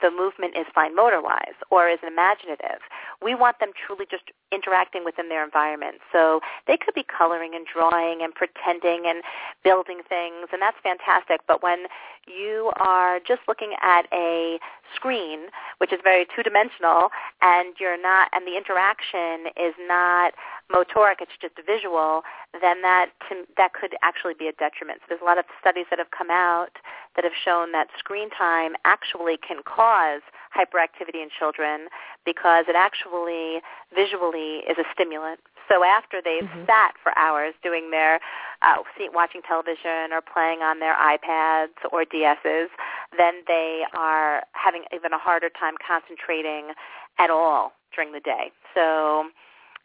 the 0.00 0.10
movement 0.10 0.56
is 0.56 0.66
fine 0.74 0.94
motor 0.94 1.20
wise 1.22 1.56
or 1.70 1.88
is 1.88 1.98
imaginative, 2.06 2.80
we 3.22 3.34
want 3.34 3.58
them 3.60 3.70
truly 3.74 4.06
just 4.10 4.24
interacting 4.52 5.04
within 5.04 5.28
their 5.28 5.44
environment. 5.44 5.96
So 6.12 6.40
they 6.66 6.76
could 6.76 6.94
be 6.94 7.04
coloring 7.04 7.52
and 7.54 7.66
drawing 7.66 8.22
and 8.22 8.34
pretending 8.34 9.04
and 9.06 9.22
building 9.64 10.00
things, 10.08 10.48
and 10.52 10.60
that's 10.60 10.76
fantastic. 10.82 11.40
But 11.46 11.62
when 11.62 11.86
you 12.26 12.72
are 12.80 13.20
just 13.26 13.40
looking 13.48 13.72
at 13.80 14.06
a 14.12 14.58
screen, 14.94 15.48
which 15.78 15.92
is 15.92 16.00
very 16.04 16.26
two-dimensional, 16.34 17.08
and 17.40 17.74
you're 17.80 18.00
not, 18.00 18.28
and 18.32 18.46
the 18.46 18.56
interaction 18.56 19.50
is 19.56 19.74
not 19.86 20.34
motoric, 20.72 21.20
it's 21.20 21.32
just 21.40 21.54
visual, 21.64 22.22
then 22.60 22.82
that 22.82 23.10
to, 23.28 23.44
that 23.56 23.72
could 23.72 23.96
actually 24.02 24.34
be 24.34 24.46
a 24.48 24.52
detriment. 24.52 25.00
So 25.02 25.06
there's 25.08 25.22
a 25.22 25.24
lot 25.24 25.38
of 25.38 25.44
studies 25.60 25.86
that 25.90 25.98
have 25.98 26.10
come 26.10 26.30
out 26.30 26.76
that 27.16 27.24
have 27.24 27.36
shown 27.36 27.72
that 27.72 27.88
screen 27.98 28.30
time 28.30 28.72
actually 28.84 29.38
can 29.38 29.62
cause 29.64 30.20
hyperactivity 30.52 31.22
in 31.22 31.28
children 31.36 31.88
because 32.24 32.66
it 32.68 32.76
actually 32.76 33.60
visually 33.94 34.64
is 34.68 34.76
a 34.78 34.84
stimulant. 34.92 35.40
So 35.68 35.84
after 35.84 36.20
they've 36.24 36.48
mm-hmm. 36.48 36.64
sat 36.66 36.94
for 37.02 37.16
hours 37.16 37.54
doing 37.62 37.90
their 37.90 38.20
uh, 38.62 38.76
watching 39.12 39.42
television 39.42 40.12
or 40.12 40.20
playing 40.20 40.60
on 40.60 40.80
their 40.80 40.94
iPads 40.96 41.76
or 41.92 42.04
DSs, 42.04 42.68
then 43.16 43.34
they 43.46 43.82
are 43.94 44.42
having 44.52 44.84
even 44.94 45.12
a 45.12 45.18
harder 45.18 45.50
time 45.50 45.74
concentrating 45.86 46.72
at 47.18 47.30
all 47.30 47.72
during 47.94 48.12
the 48.12 48.20
day. 48.20 48.50
So 48.74 49.28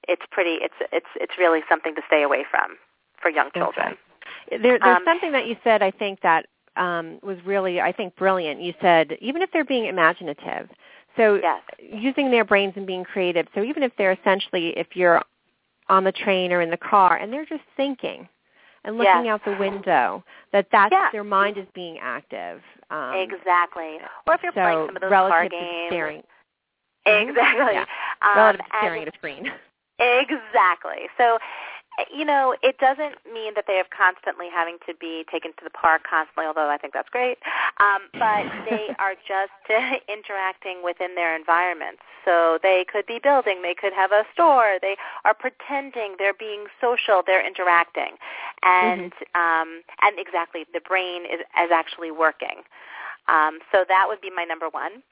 it's 0.07 0.23
pretty 0.31 0.57
it's 0.61 0.75
it's 0.91 1.07
it's 1.15 1.33
really 1.37 1.61
something 1.69 1.95
to 1.95 2.01
stay 2.07 2.23
away 2.23 2.45
from 2.49 2.77
for 3.21 3.29
young 3.29 3.49
children. 3.53 3.97
There, 4.49 4.59
there's 4.79 4.81
um, 4.81 5.03
something 5.05 5.31
that 5.31 5.47
you 5.47 5.55
said. 5.63 5.81
I 5.81 5.91
think 5.91 6.21
that 6.21 6.45
um, 6.75 7.19
was 7.21 7.37
really, 7.45 7.79
I 7.81 7.91
think, 7.91 8.15
brilliant. 8.15 8.61
You 8.61 8.73
said 8.81 9.17
even 9.21 9.41
if 9.41 9.49
they're 9.51 9.65
being 9.65 9.85
imaginative, 9.85 10.69
so 11.15 11.39
yes. 11.41 11.61
using 11.79 12.31
their 12.31 12.43
brains 12.43 12.73
and 12.75 12.87
being 12.87 13.03
creative. 13.03 13.47
So 13.53 13.63
even 13.63 13.83
if 13.83 13.91
they're 13.97 14.13
essentially, 14.13 14.69
if 14.77 14.87
you're 14.95 15.21
on 15.89 16.03
the 16.03 16.11
train 16.11 16.51
or 16.51 16.61
in 16.61 16.69
the 16.69 16.77
car 16.77 17.17
and 17.17 17.31
they're 17.31 17.45
just 17.45 17.63
thinking 17.77 18.27
and 18.83 18.97
looking 18.97 19.25
yes. 19.25 19.33
out 19.33 19.45
the 19.45 19.57
window, 19.57 20.23
that 20.51 20.67
that's 20.71 20.91
yes. 20.91 21.11
their 21.11 21.23
mind 21.23 21.57
is 21.57 21.67
being 21.73 21.99
active. 22.01 22.61
Um, 22.89 23.15
exactly. 23.15 23.97
Or 24.27 24.35
if 24.35 24.43
you're 24.43 24.53
so 24.53 24.61
playing 24.61 24.87
some 24.87 24.95
of 24.95 25.01
those 25.01 25.09
car 25.09 25.47
games. 25.47 25.89
Staring. 25.89 26.23
Exactly. 27.05 27.73
Yeah. 27.73 27.85
Um, 28.21 28.37
relative 28.37 28.61
to 28.61 28.65
staring 28.79 29.01
at 29.03 29.07
a 29.09 29.17
screen. 29.17 29.51
Exactly. 30.03 31.07
So 31.17 31.39
you 32.11 32.25
know, 32.25 32.55
it 32.63 32.77
doesn't 32.79 33.15
mean 33.31 33.53
that 33.55 33.65
they 33.67 33.77
are 33.77 33.85
constantly 33.95 34.47
having 34.51 34.77
to 34.87 34.93
be 34.95 35.25
taken 35.31 35.51
to 35.57 35.63
the 35.63 35.69
park 35.69 36.03
constantly, 36.09 36.45
although 36.45 36.69
I 36.69 36.77
think 36.77 36.93
that's 36.93 37.09
great. 37.09 37.37
Um, 37.79 38.09
but 38.13 38.49
they 38.69 38.89
are 38.99 39.13
just 39.27 39.53
interacting 40.09 40.83
within 40.83 41.15
their 41.15 41.35
environments. 41.35 42.01
So 42.25 42.57
they 42.63 42.85
could 42.91 43.05
be 43.05 43.19
building, 43.21 43.61
they 43.61 43.75
could 43.75 43.93
have 43.93 44.11
a 44.11 44.23
store, 44.33 44.77
they 44.81 44.95
are 45.25 45.33
pretending 45.33 46.15
they're 46.17 46.33
being 46.33 46.65
social, 46.81 47.21
they're 47.25 47.45
interacting, 47.45 48.15
and 48.63 49.11
mm-hmm. 49.11 49.39
um, 49.39 49.81
and 50.01 50.17
exactly, 50.17 50.65
the 50.73 50.79
brain 50.79 51.25
is 51.25 51.41
is 51.41 51.71
actually 51.71 52.11
working. 52.11 52.63
Um, 53.27 53.59
so 53.71 53.85
that 53.87 54.05
would 54.07 54.21
be 54.21 54.31
my 54.35 54.43
number 54.45 54.69
one. 54.69 55.03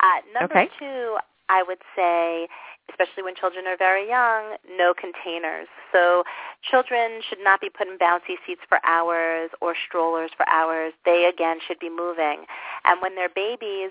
Uh, 0.00 0.22
number 0.38 0.58
okay. 0.58 0.70
two, 0.78 1.18
I 1.50 1.64
would 1.66 1.82
say 1.96 2.48
especially 2.90 3.22
when 3.22 3.34
children 3.34 3.66
are 3.66 3.76
very 3.76 4.08
young, 4.08 4.56
no 4.76 4.94
containers. 4.94 5.68
So 5.92 6.24
children 6.62 7.20
should 7.28 7.38
not 7.42 7.60
be 7.60 7.68
put 7.70 7.88
in 7.88 7.98
bouncy 7.98 8.36
seats 8.46 8.62
for 8.68 8.78
hours 8.84 9.50
or 9.60 9.74
strollers 9.86 10.30
for 10.36 10.48
hours. 10.48 10.92
They, 11.04 11.30
again, 11.32 11.58
should 11.66 11.78
be 11.78 11.90
moving. 11.90 12.44
And 12.84 13.00
when 13.00 13.14
they're 13.14 13.30
babies, 13.32 13.90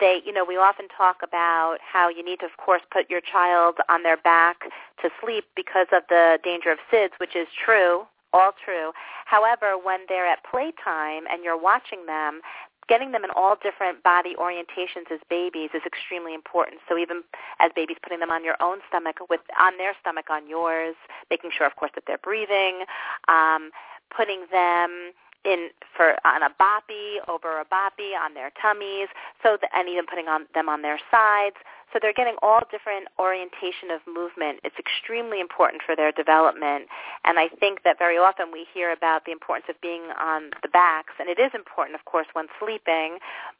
they, 0.00 0.20
you 0.24 0.32
know, 0.32 0.44
we 0.44 0.56
often 0.56 0.88
talk 0.88 1.18
about 1.22 1.78
how 1.80 2.08
you 2.08 2.24
need 2.24 2.40
to, 2.40 2.46
of 2.46 2.56
course, 2.58 2.82
put 2.92 3.08
your 3.08 3.20
child 3.20 3.76
on 3.88 4.02
their 4.02 4.16
back 4.16 4.56
to 5.02 5.08
sleep 5.22 5.44
because 5.54 5.86
of 5.92 6.02
the 6.08 6.38
danger 6.42 6.70
of 6.70 6.78
SIDS, 6.92 7.12
which 7.18 7.36
is 7.36 7.46
true, 7.64 8.02
all 8.32 8.52
true. 8.64 8.90
However, 9.26 9.78
when 9.80 10.00
they're 10.08 10.26
at 10.26 10.40
playtime 10.44 11.24
and 11.30 11.44
you're 11.44 11.60
watching 11.60 12.06
them, 12.06 12.40
getting 12.88 13.12
them 13.12 13.24
in 13.24 13.30
all 13.34 13.56
different 13.62 14.02
body 14.02 14.34
orientations 14.38 15.10
as 15.10 15.20
babies 15.28 15.70
is 15.74 15.82
extremely 15.86 16.34
important. 16.34 16.80
So 16.88 16.98
even 16.98 17.22
as 17.60 17.70
babies, 17.74 17.96
putting 18.02 18.20
them 18.20 18.30
on 18.30 18.44
your 18.44 18.56
own 18.60 18.78
stomach, 18.88 19.16
with 19.28 19.40
on 19.58 19.76
their 19.78 19.94
stomach 20.00 20.26
on 20.30 20.48
yours, 20.48 20.94
making 21.30 21.50
sure, 21.56 21.66
of 21.66 21.76
course, 21.76 21.92
that 21.94 22.04
they're 22.06 22.18
breathing, 22.18 22.84
um, 23.28 23.70
putting 24.14 24.46
them 24.50 25.12
in 25.44 25.68
for 25.96 26.16
on 26.26 26.42
a 26.42 26.50
boppy 26.60 27.20
over 27.28 27.60
a 27.60 27.64
boppy 27.64 28.16
on 28.18 28.34
their 28.34 28.50
tummies, 28.60 29.08
so 29.42 29.56
and 29.72 29.88
even 29.88 30.06
putting 30.06 30.28
on 30.28 30.46
them 30.54 30.68
on 30.68 30.82
their 30.82 30.98
sides. 31.10 31.56
So 31.92 32.00
they're 32.02 32.12
getting 32.12 32.34
all 32.42 32.60
different 32.72 33.06
orientation 33.20 33.94
of 33.94 34.02
movement. 34.02 34.58
It's 34.64 34.74
extremely 34.82 35.38
important 35.38 35.82
for 35.86 35.94
their 35.94 36.10
development. 36.10 36.90
And 37.22 37.38
I 37.38 37.46
think 37.46 37.84
that 37.84 38.00
very 38.00 38.18
often 38.18 38.50
we 38.50 38.66
hear 38.74 38.90
about 38.90 39.24
the 39.24 39.30
importance 39.30 39.66
of 39.70 39.80
being 39.80 40.10
on 40.18 40.50
the 40.62 40.68
backs, 40.68 41.14
and 41.20 41.28
it 41.28 41.38
is 41.38 41.52
important, 41.54 41.94
of 41.94 42.04
course, 42.04 42.26
when 42.32 42.46
sleeping, 42.58 43.18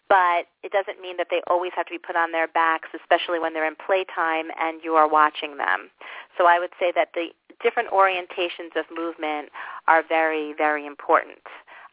but 0.09 0.51
it 0.65 0.73
doesn't 0.73 1.01
mean 1.01 1.17
that 1.17 1.29
they 1.31 1.43
always 1.47 1.71
have 1.77 1.87
to 1.87 1.95
be 1.95 1.99
put 1.99 2.17
on 2.17 2.33
their 2.33 2.49
backs, 2.49 2.89
especially 2.91 3.39
when 3.39 3.55
they're 3.55 3.69
in 3.69 3.77
playtime 3.79 4.51
and 4.59 4.83
you 4.83 4.95
are 4.95 5.09
watching 5.09 5.57
them. 5.57 5.91
So 6.37 6.47
I 6.47 6.59
would 6.59 6.75
say 6.81 6.91
that 6.97 7.15
the 7.15 7.31
different 7.63 7.91
orientations 7.91 8.75
of 8.75 8.85
movement 8.91 9.51
are 9.87 10.03
very, 10.03 10.55
very 10.59 10.87
important 10.87 11.39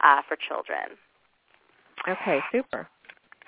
uh, 0.04 0.22
for 0.28 0.36
children. 0.36 0.98
Okay, 2.08 2.40
super. 2.52 2.88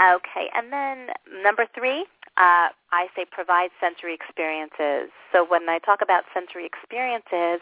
Okay, 0.02 0.50
and 0.56 0.74
then 0.74 1.08
number 1.44 1.66
three, 1.74 2.06
uh, 2.38 2.74
I 2.92 3.08
say 3.16 3.26
provide 3.30 3.70
sensory 3.80 4.14
experiences. 4.14 5.14
So 5.32 5.46
when 5.46 5.70
I 5.70 5.80
talk 5.80 6.02
about 6.02 6.24
sensory 6.34 6.66
experiences, 6.66 7.62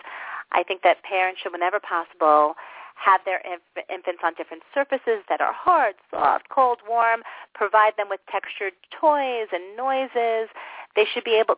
I 0.51 0.63
think 0.63 0.81
that 0.83 1.03
parents 1.03 1.41
should, 1.41 1.51
whenever 1.51 1.79
possible, 1.79 2.55
have 2.95 3.21
their 3.25 3.41
inf- 3.41 3.85
infants 3.89 4.21
on 4.23 4.33
different 4.35 4.63
surfaces 4.73 5.25
that 5.27 5.41
are 5.41 5.53
hard, 5.53 5.95
soft, 6.09 6.49
cold, 6.49 6.79
warm, 6.87 7.21
provide 7.53 7.93
them 7.97 8.07
with 8.09 8.19
textured 8.31 8.73
toys 8.93 9.47
and 9.51 9.75
noises. 9.75 10.49
They 10.95 11.05
should 11.05 11.23
be 11.23 11.35
able, 11.39 11.55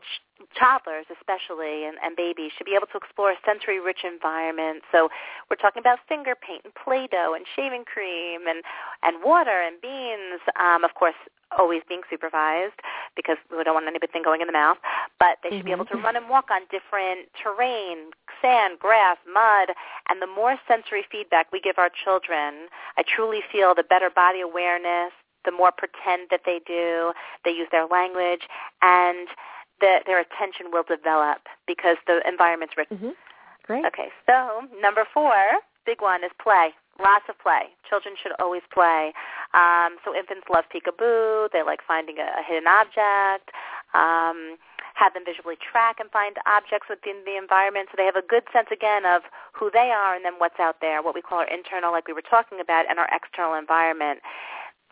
toddlers 0.57 1.05
especially 1.09 1.85
and, 1.85 1.97
and 2.03 2.15
babies 2.15 2.51
should 2.57 2.65
be 2.65 2.75
able 2.75 2.87
to 2.87 2.97
explore 2.97 3.31
a 3.31 3.39
sensory 3.45 3.79
rich 3.79 4.03
environment. 4.03 4.83
So 4.91 5.09
we're 5.49 5.57
talking 5.57 5.81
about 5.81 5.99
finger 6.07 6.35
paint 6.35 6.61
and 6.65 6.73
Play-Doh 6.75 7.33
and 7.35 7.45
shaving 7.55 7.85
cream 7.85 8.47
and, 8.47 8.63
and 9.03 9.23
water 9.23 9.61
and 9.61 9.79
beans. 9.81 10.41
Um, 10.59 10.83
of 10.83 10.93
course, 10.93 11.17
always 11.57 11.81
being 11.87 12.01
supervised 12.09 12.79
because 13.15 13.37
we 13.55 13.63
don't 13.63 13.73
want 13.73 13.87
anything 13.87 14.23
going 14.23 14.41
in 14.41 14.47
the 14.47 14.53
mouth. 14.53 14.77
But 15.19 15.37
they 15.43 15.49
should 15.49 15.59
mm-hmm. 15.59 15.67
be 15.67 15.71
able 15.71 15.85
to 15.85 15.97
run 15.97 16.15
and 16.15 16.29
walk 16.29 16.49
on 16.51 16.61
different 16.71 17.29
terrain, 17.41 18.11
sand, 18.41 18.79
grass, 18.79 19.17
mud. 19.31 19.69
And 20.09 20.21
the 20.21 20.27
more 20.27 20.57
sensory 20.67 21.05
feedback 21.11 21.51
we 21.51 21.61
give 21.61 21.77
our 21.77 21.89
children, 22.03 22.67
I 22.97 23.03
truly 23.03 23.41
feel 23.51 23.73
the 23.75 23.83
better 23.83 24.09
body 24.09 24.41
awareness, 24.41 25.13
the 25.45 25.51
more 25.51 25.71
pretend 25.71 26.29
that 26.32 26.41
they 26.45 26.62
do, 26.65 27.13
they 27.45 27.51
use 27.51 27.67
their 27.71 27.86
language, 27.86 28.47
and 28.82 29.27
the, 29.82 29.99
their 30.06 30.19
attention 30.19 30.67
will 30.71 30.84
develop 30.84 31.47
because 31.67 31.97
the 32.08 32.21
environment's 32.27 32.77
rich. 32.77 32.89
Mm-hmm. 32.89 33.15
Great. 33.63 33.86
Okay, 33.86 34.10
so 34.25 34.67
number 34.82 35.06
four, 35.13 35.36
big 35.86 36.01
one, 36.01 36.23
is 36.23 36.32
play. 36.41 36.71
Lots 36.99 37.25
of 37.27 37.39
play. 37.39 37.73
Children 37.89 38.15
should 38.21 38.34
always 38.39 38.62
play. 38.71 39.13
Um, 39.53 39.97
so 40.06 40.13
infants 40.15 40.45
love 40.51 40.65
peekaboo. 40.69 41.49
They 41.51 41.63
like 41.63 41.79
finding 41.88 42.17
a, 42.19 42.27
a 42.39 42.43
hidden 42.45 42.67
object. 42.67 43.49
Um, 43.93 44.58
have 44.93 45.13
them 45.13 45.23
visually 45.25 45.58
track 45.58 45.97
and 45.99 46.10
find 46.12 46.38
objects 46.45 46.88
within 46.89 47.25
the 47.25 47.36
environment 47.36 47.89
so 47.89 47.97
they 47.97 48.06
have 48.06 48.15
a 48.15 48.25
good 48.25 48.43
sense 48.53 48.69
again 48.71 49.06
of 49.06 49.23
who 49.51 49.69
they 49.73 49.89
are 49.89 50.13
and 50.13 50.23
then 50.23 50.34
what's 50.38 50.60
out 50.60 50.77
there, 50.82 51.01
what 51.01 51.15
we 51.15 51.21
call 51.21 51.39
our 51.39 51.49
internal, 51.49 51.91
like 51.91 52.08
we 52.08 52.13
were 52.13 52.25
talking 52.25 52.60
about, 52.62 52.86
and 52.89 52.99
our 52.99 53.10
external 53.12 53.56
environment. 53.56 54.21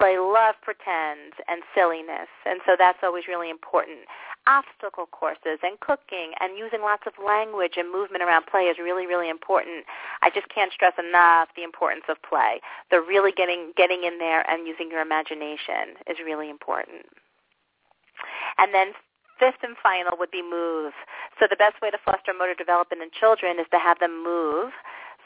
They 0.02 0.18
love 0.18 0.56
pretend 0.66 1.38
and 1.48 1.62
silliness, 1.78 2.28
and 2.46 2.60
so 2.66 2.74
that's 2.78 2.98
always 3.04 3.30
really 3.30 3.50
important. 3.50 4.10
Obstacle 4.48 5.06
courses 5.06 5.62
and 5.62 5.80
cooking 5.80 6.34
and 6.42 6.58
using 6.58 6.82
lots 6.82 7.06
of 7.06 7.14
language 7.22 7.78
and 7.78 7.86
movement 7.92 8.24
around 8.26 8.50
play 8.50 8.66
is 8.66 8.82
really, 8.82 9.06
really 9.06 9.30
important. 9.30 9.86
I 10.24 10.34
just 10.34 10.50
can't 10.50 10.74
stress 10.74 10.98
enough 10.98 11.50
the 11.56 11.62
importance 11.62 12.10
of 12.10 12.18
play. 12.26 12.60
The 12.90 12.98
really 13.00 13.32
getting 13.32 13.74
getting 13.78 14.04
in 14.04 14.18
there 14.18 14.42
and 14.50 14.66
using 14.66 14.90
your 14.90 15.02
imagination 15.06 16.02
is 16.10 16.18
really 16.18 16.50
important. 16.50 17.06
And 18.58 18.74
then 18.74 18.98
fifth 19.38 19.62
and 19.62 19.78
final 19.82 20.18
would 20.18 20.32
be 20.32 20.42
move. 20.42 20.94
So 21.40 21.46
the 21.50 21.56
best 21.56 21.82
way 21.82 21.90
to 21.90 21.98
foster 22.04 22.34
motor 22.34 22.54
development 22.58 23.02
in 23.02 23.10
children 23.14 23.60
is 23.60 23.70
to 23.70 23.78
have 23.78 24.00
them 24.00 24.24
move 24.24 24.74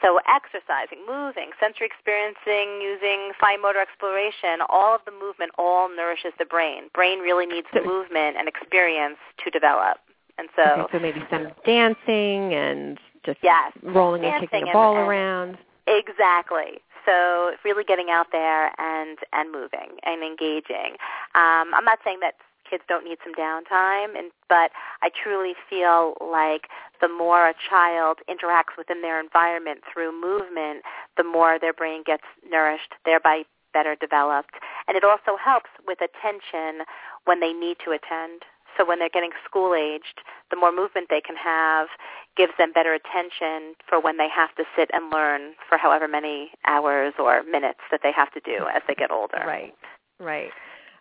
so 0.02 0.20
exercising, 0.28 1.04
moving, 1.06 1.50
sensory 1.60 1.86
experiencing, 1.86 2.80
using 2.82 3.32
fine 3.40 3.62
motor 3.62 3.80
exploration, 3.80 4.60
all 4.68 4.94
of 4.94 5.00
the 5.04 5.12
movement 5.12 5.52
all 5.58 5.88
nourishes 5.88 6.32
the 6.38 6.44
brain. 6.44 6.88
Brain 6.94 7.20
really 7.20 7.46
needs 7.46 7.66
movement 7.84 8.36
and 8.36 8.48
experience 8.48 9.18
to 9.44 9.50
develop. 9.50 9.98
And 10.38 10.48
so, 10.54 10.62
okay, 10.62 10.92
so 10.92 10.98
maybe 10.98 11.22
some 11.30 11.48
dancing 11.64 12.52
and 12.54 12.98
just 13.24 13.38
yes, 13.42 13.72
rolling 13.82 14.24
and 14.24 14.40
kicking 14.40 14.68
a 14.68 14.72
ball 14.72 14.96
and, 14.96 15.08
around. 15.08 15.58
Exactly. 15.86 16.82
So 17.06 17.52
really 17.64 17.84
getting 17.84 18.10
out 18.10 18.26
there 18.32 18.72
and 18.80 19.16
and 19.32 19.52
moving 19.52 19.96
and 20.02 20.22
engaging. 20.22 20.98
Um, 21.34 21.72
I'm 21.74 21.84
not 21.84 22.00
saying 22.04 22.18
that 22.20 22.34
kids 22.68 22.82
don't 22.88 23.04
need 23.04 23.18
some 23.24 23.34
downtime 23.34 24.18
and 24.18 24.30
but 24.48 24.70
I 25.02 25.10
truly 25.10 25.54
feel 25.68 26.14
like 26.20 26.68
the 27.00 27.08
more 27.08 27.48
a 27.48 27.54
child 27.68 28.18
interacts 28.28 28.78
within 28.78 29.02
their 29.02 29.20
environment 29.20 29.80
through 29.92 30.12
movement, 30.12 30.82
the 31.16 31.24
more 31.24 31.58
their 31.60 31.72
brain 31.72 32.02
gets 32.06 32.24
nourished, 32.48 32.94
thereby 33.04 33.42
better 33.72 33.96
developed. 34.00 34.54
And 34.88 34.96
it 34.96 35.04
also 35.04 35.36
helps 35.36 35.70
with 35.86 35.98
attention 36.00 36.86
when 37.24 37.40
they 37.40 37.52
need 37.52 37.76
to 37.84 37.90
attend. 37.90 38.42
So 38.76 38.86
when 38.86 38.98
they're 38.98 39.12
getting 39.12 39.32
school 39.44 39.74
aged, 39.74 40.20
the 40.50 40.56
more 40.56 40.72
movement 40.72 41.08
they 41.08 41.20
can 41.20 41.36
have 41.36 41.88
gives 42.36 42.52
them 42.58 42.72
better 42.72 42.92
attention 42.94 43.74
for 43.88 44.00
when 44.00 44.16
they 44.16 44.28
have 44.28 44.54
to 44.56 44.64
sit 44.76 44.90
and 44.92 45.10
learn 45.10 45.52
for 45.68 45.78
however 45.78 46.06
many 46.08 46.50
hours 46.66 47.14
or 47.18 47.42
minutes 47.42 47.80
that 47.90 48.00
they 48.02 48.12
have 48.12 48.32
to 48.32 48.40
do 48.40 48.66
as 48.74 48.82
they 48.86 48.94
get 48.94 49.10
older. 49.10 49.42
Right. 49.46 49.74
Right. 50.20 50.50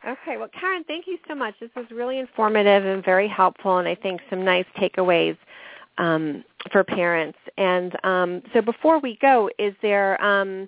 Okay. 0.08 0.38
Well, 0.38 0.49
Karen, 0.60 0.84
thank 0.86 1.08
you 1.08 1.18
so 1.28 1.36
much. 1.36 1.56
This 1.60 1.72
was 1.76 1.86
really 1.91 2.20
informative 2.20 2.86
and 2.86 3.03
very 3.03 3.28
helpful, 3.28 3.78
and 3.78 3.88
I 3.88 3.95
think 3.95 4.22
some 4.30 4.45
nice 4.45 4.66
takeaways 4.78 5.38
um, 5.97 6.43
for 6.72 6.84
parents. 6.84 7.38
And 7.58 7.95
um, 8.06 8.41
so, 8.53 8.62
before 8.62 8.99
we 8.99 9.18
go, 9.22 9.49
is 9.58 9.74
there? 9.82 10.22
Um, 10.24 10.68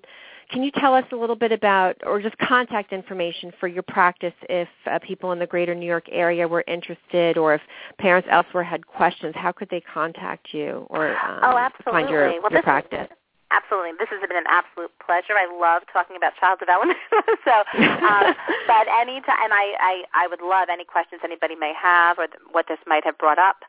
can 0.50 0.64
you 0.64 0.72
tell 0.72 0.94
us 0.94 1.04
a 1.12 1.16
little 1.16 1.36
bit 1.36 1.52
about, 1.52 1.98
or 2.06 2.22
just 2.22 2.38
contact 2.38 2.94
information 2.94 3.52
for 3.60 3.68
your 3.68 3.84
practice 3.84 4.34
if 4.50 4.70
uh, 4.90 4.98
people 5.00 5.34
in 5.34 5.40
the 5.40 5.46
greater 5.46 5.76
New 5.76 5.86
York 5.86 6.06
area 6.10 6.48
were 6.48 6.64
interested, 6.68 7.38
or 7.38 7.54
if 7.54 7.62
parents 7.98 8.30
elsewhere 8.32 8.64
had 8.64 8.88
questions? 8.88 9.34
How 9.36 9.52
could 9.52 9.70
they 9.70 9.82
contact 9.82 10.54
you 10.54 10.88
or 10.90 11.18
um, 11.18 11.40
oh, 11.44 11.58
absolutely. 11.58 12.02
find 12.02 12.10
your, 12.10 12.42
well, 12.42 12.52
your 12.52 12.64
practice? 12.64 13.10
Absolutely. 13.50 13.92
This 13.98 14.10
has 14.12 14.20
been 14.28 14.38
an 14.38 14.48
absolute 14.48 14.92
pleasure. 15.00 15.40
I 15.40 15.48
love 15.48 15.84
talking 15.92 16.18
about 16.18 16.36
child 16.36 16.60
development. 16.60 17.00
so, 17.48 17.64
um, 17.80 18.36
but 18.68 18.92
any 18.92 19.24
time, 19.24 19.40
and 19.40 19.56
I, 19.56 19.72
I, 19.80 20.04
I 20.14 20.28
would 20.28 20.42
love 20.42 20.68
any 20.68 20.84
questions 20.84 21.22
anybody 21.24 21.56
may 21.56 21.72
have 21.72 22.20
or 22.20 22.28
what 22.52 22.68
this 22.68 22.80
might 22.86 23.06
have 23.06 23.18
brought 23.18 23.40
up. 23.40 23.64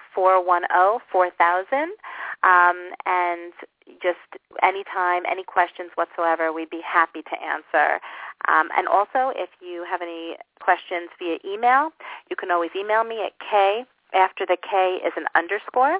Um, 2.43 2.91
and 3.05 3.53
just 4.01 4.19
anytime, 4.63 5.23
any 5.30 5.43
questions 5.43 5.91
whatsoever, 5.95 6.53
we'd 6.53 6.69
be 6.69 6.82
happy 6.86 7.21
to 7.23 7.41
answer. 7.41 7.99
Um, 8.47 8.69
and 8.77 8.88
also, 8.88 9.34
if 9.36 9.49
you 9.61 9.86
have 9.89 10.01
any 10.01 10.38
questions 10.61 11.09
via 11.17 11.38
email, 11.45 11.89
you 12.30 12.36
can 12.36 12.51
always 12.51 12.71
email 12.75 13.03
me 13.03 13.23
at 13.25 13.34
k, 13.39 13.86
after 14.13 14.45
the 14.45 14.57
K 14.57 14.99
is 15.05 15.13
an 15.15 15.25
underscore, 15.36 15.99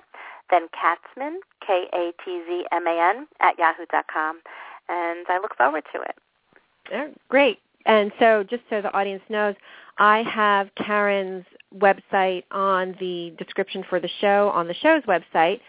then 0.50 0.68
Katzman, 0.70 1.38
K-A-T-Z-M-A-N, 1.66 3.28
at 3.40 3.60
yahoo.com. 3.60 4.42
And 4.90 5.26
I 5.30 5.38
look 5.40 5.56
forward 5.56 5.84
to 5.94 6.02
it. 6.02 6.16
Great. 7.30 7.60
And 7.86 8.12
so 8.20 8.44
just 8.44 8.64
so 8.70 8.82
the 8.82 8.94
audience 8.94 9.22
knows, 9.30 9.56
I 10.00 10.24
have 10.24 10.70
Karen's 10.76 11.46
website 11.78 12.44
on 12.52 12.96
the 13.00 13.34
description 13.38 13.84
for 13.90 14.00
the 14.00 14.10
show 14.22 14.50
on 14.54 14.68
the 14.68 14.74
show's 14.76 15.04
website. 15.04 15.60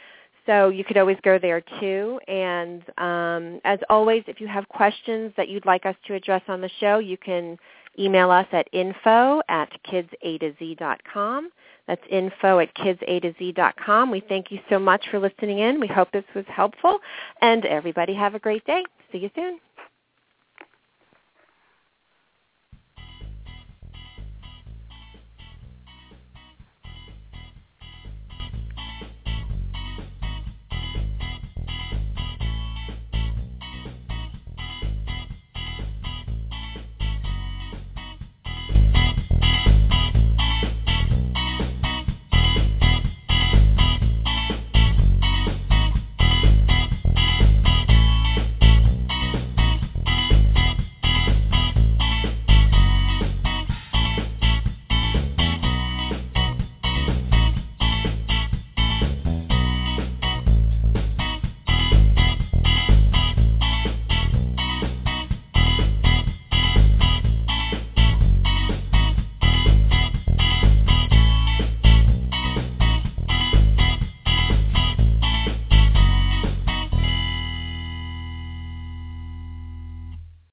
So 0.46 0.68
you 0.68 0.84
could 0.84 0.96
always 0.96 1.18
go 1.22 1.38
there 1.38 1.62
too. 1.80 2.18
And 2.26 2.82
um, 2.98 3.60
as 3.64 3.78
always, 3.90 4.24
if 4.26 4.40
you 4.40 4.48
have 4.48 4.68
questions 4.68 5.32
that 5.36 5.48
you'd 5.48 5.66
like 5.66 5.84
us 5.84 5.96
to 6.06 6.14
address 6.14 6.42
on 6.48 6.60
the 6.60 6.70
show, 6.80 6.98
you 6.98 7.18
can 7.18 7.58
email 7.98 8.30
us 8.30 8.46
at 8.52 8.68
info 8.72 9.42
at 9.48 9.70
kidsa 9.84 10.40
to 10.40 10.54
z.com. 10.58 11.50
That's 11.86 12.02
info 12.08 12.60
at 12.60 12.74
kidsa 12.74 13.22
to 13.22 13.34
z.com. 13.38 14.10
We 14.10 14.20
thank 14.28 14.50
you 14.50 14.60
so 14.70 14.78
much 14.78 15.04
for 15.10 15.18
listening 15.18 15.58
in. 15.58 15.80
We 15.80 15.88
hope 15.88 16.10
this 16.12 16.24
was 16.34 16.46
helpful. 16.48 17.00
And 17.42 17.64
everybody 17.66 18.14
have 18.14 18.34
a 18.34 18.38
great 18.38 18.64
day. 18.64 18.84
See 19.12 19.18
you 19.18 19.30
soon. 19.34 19.58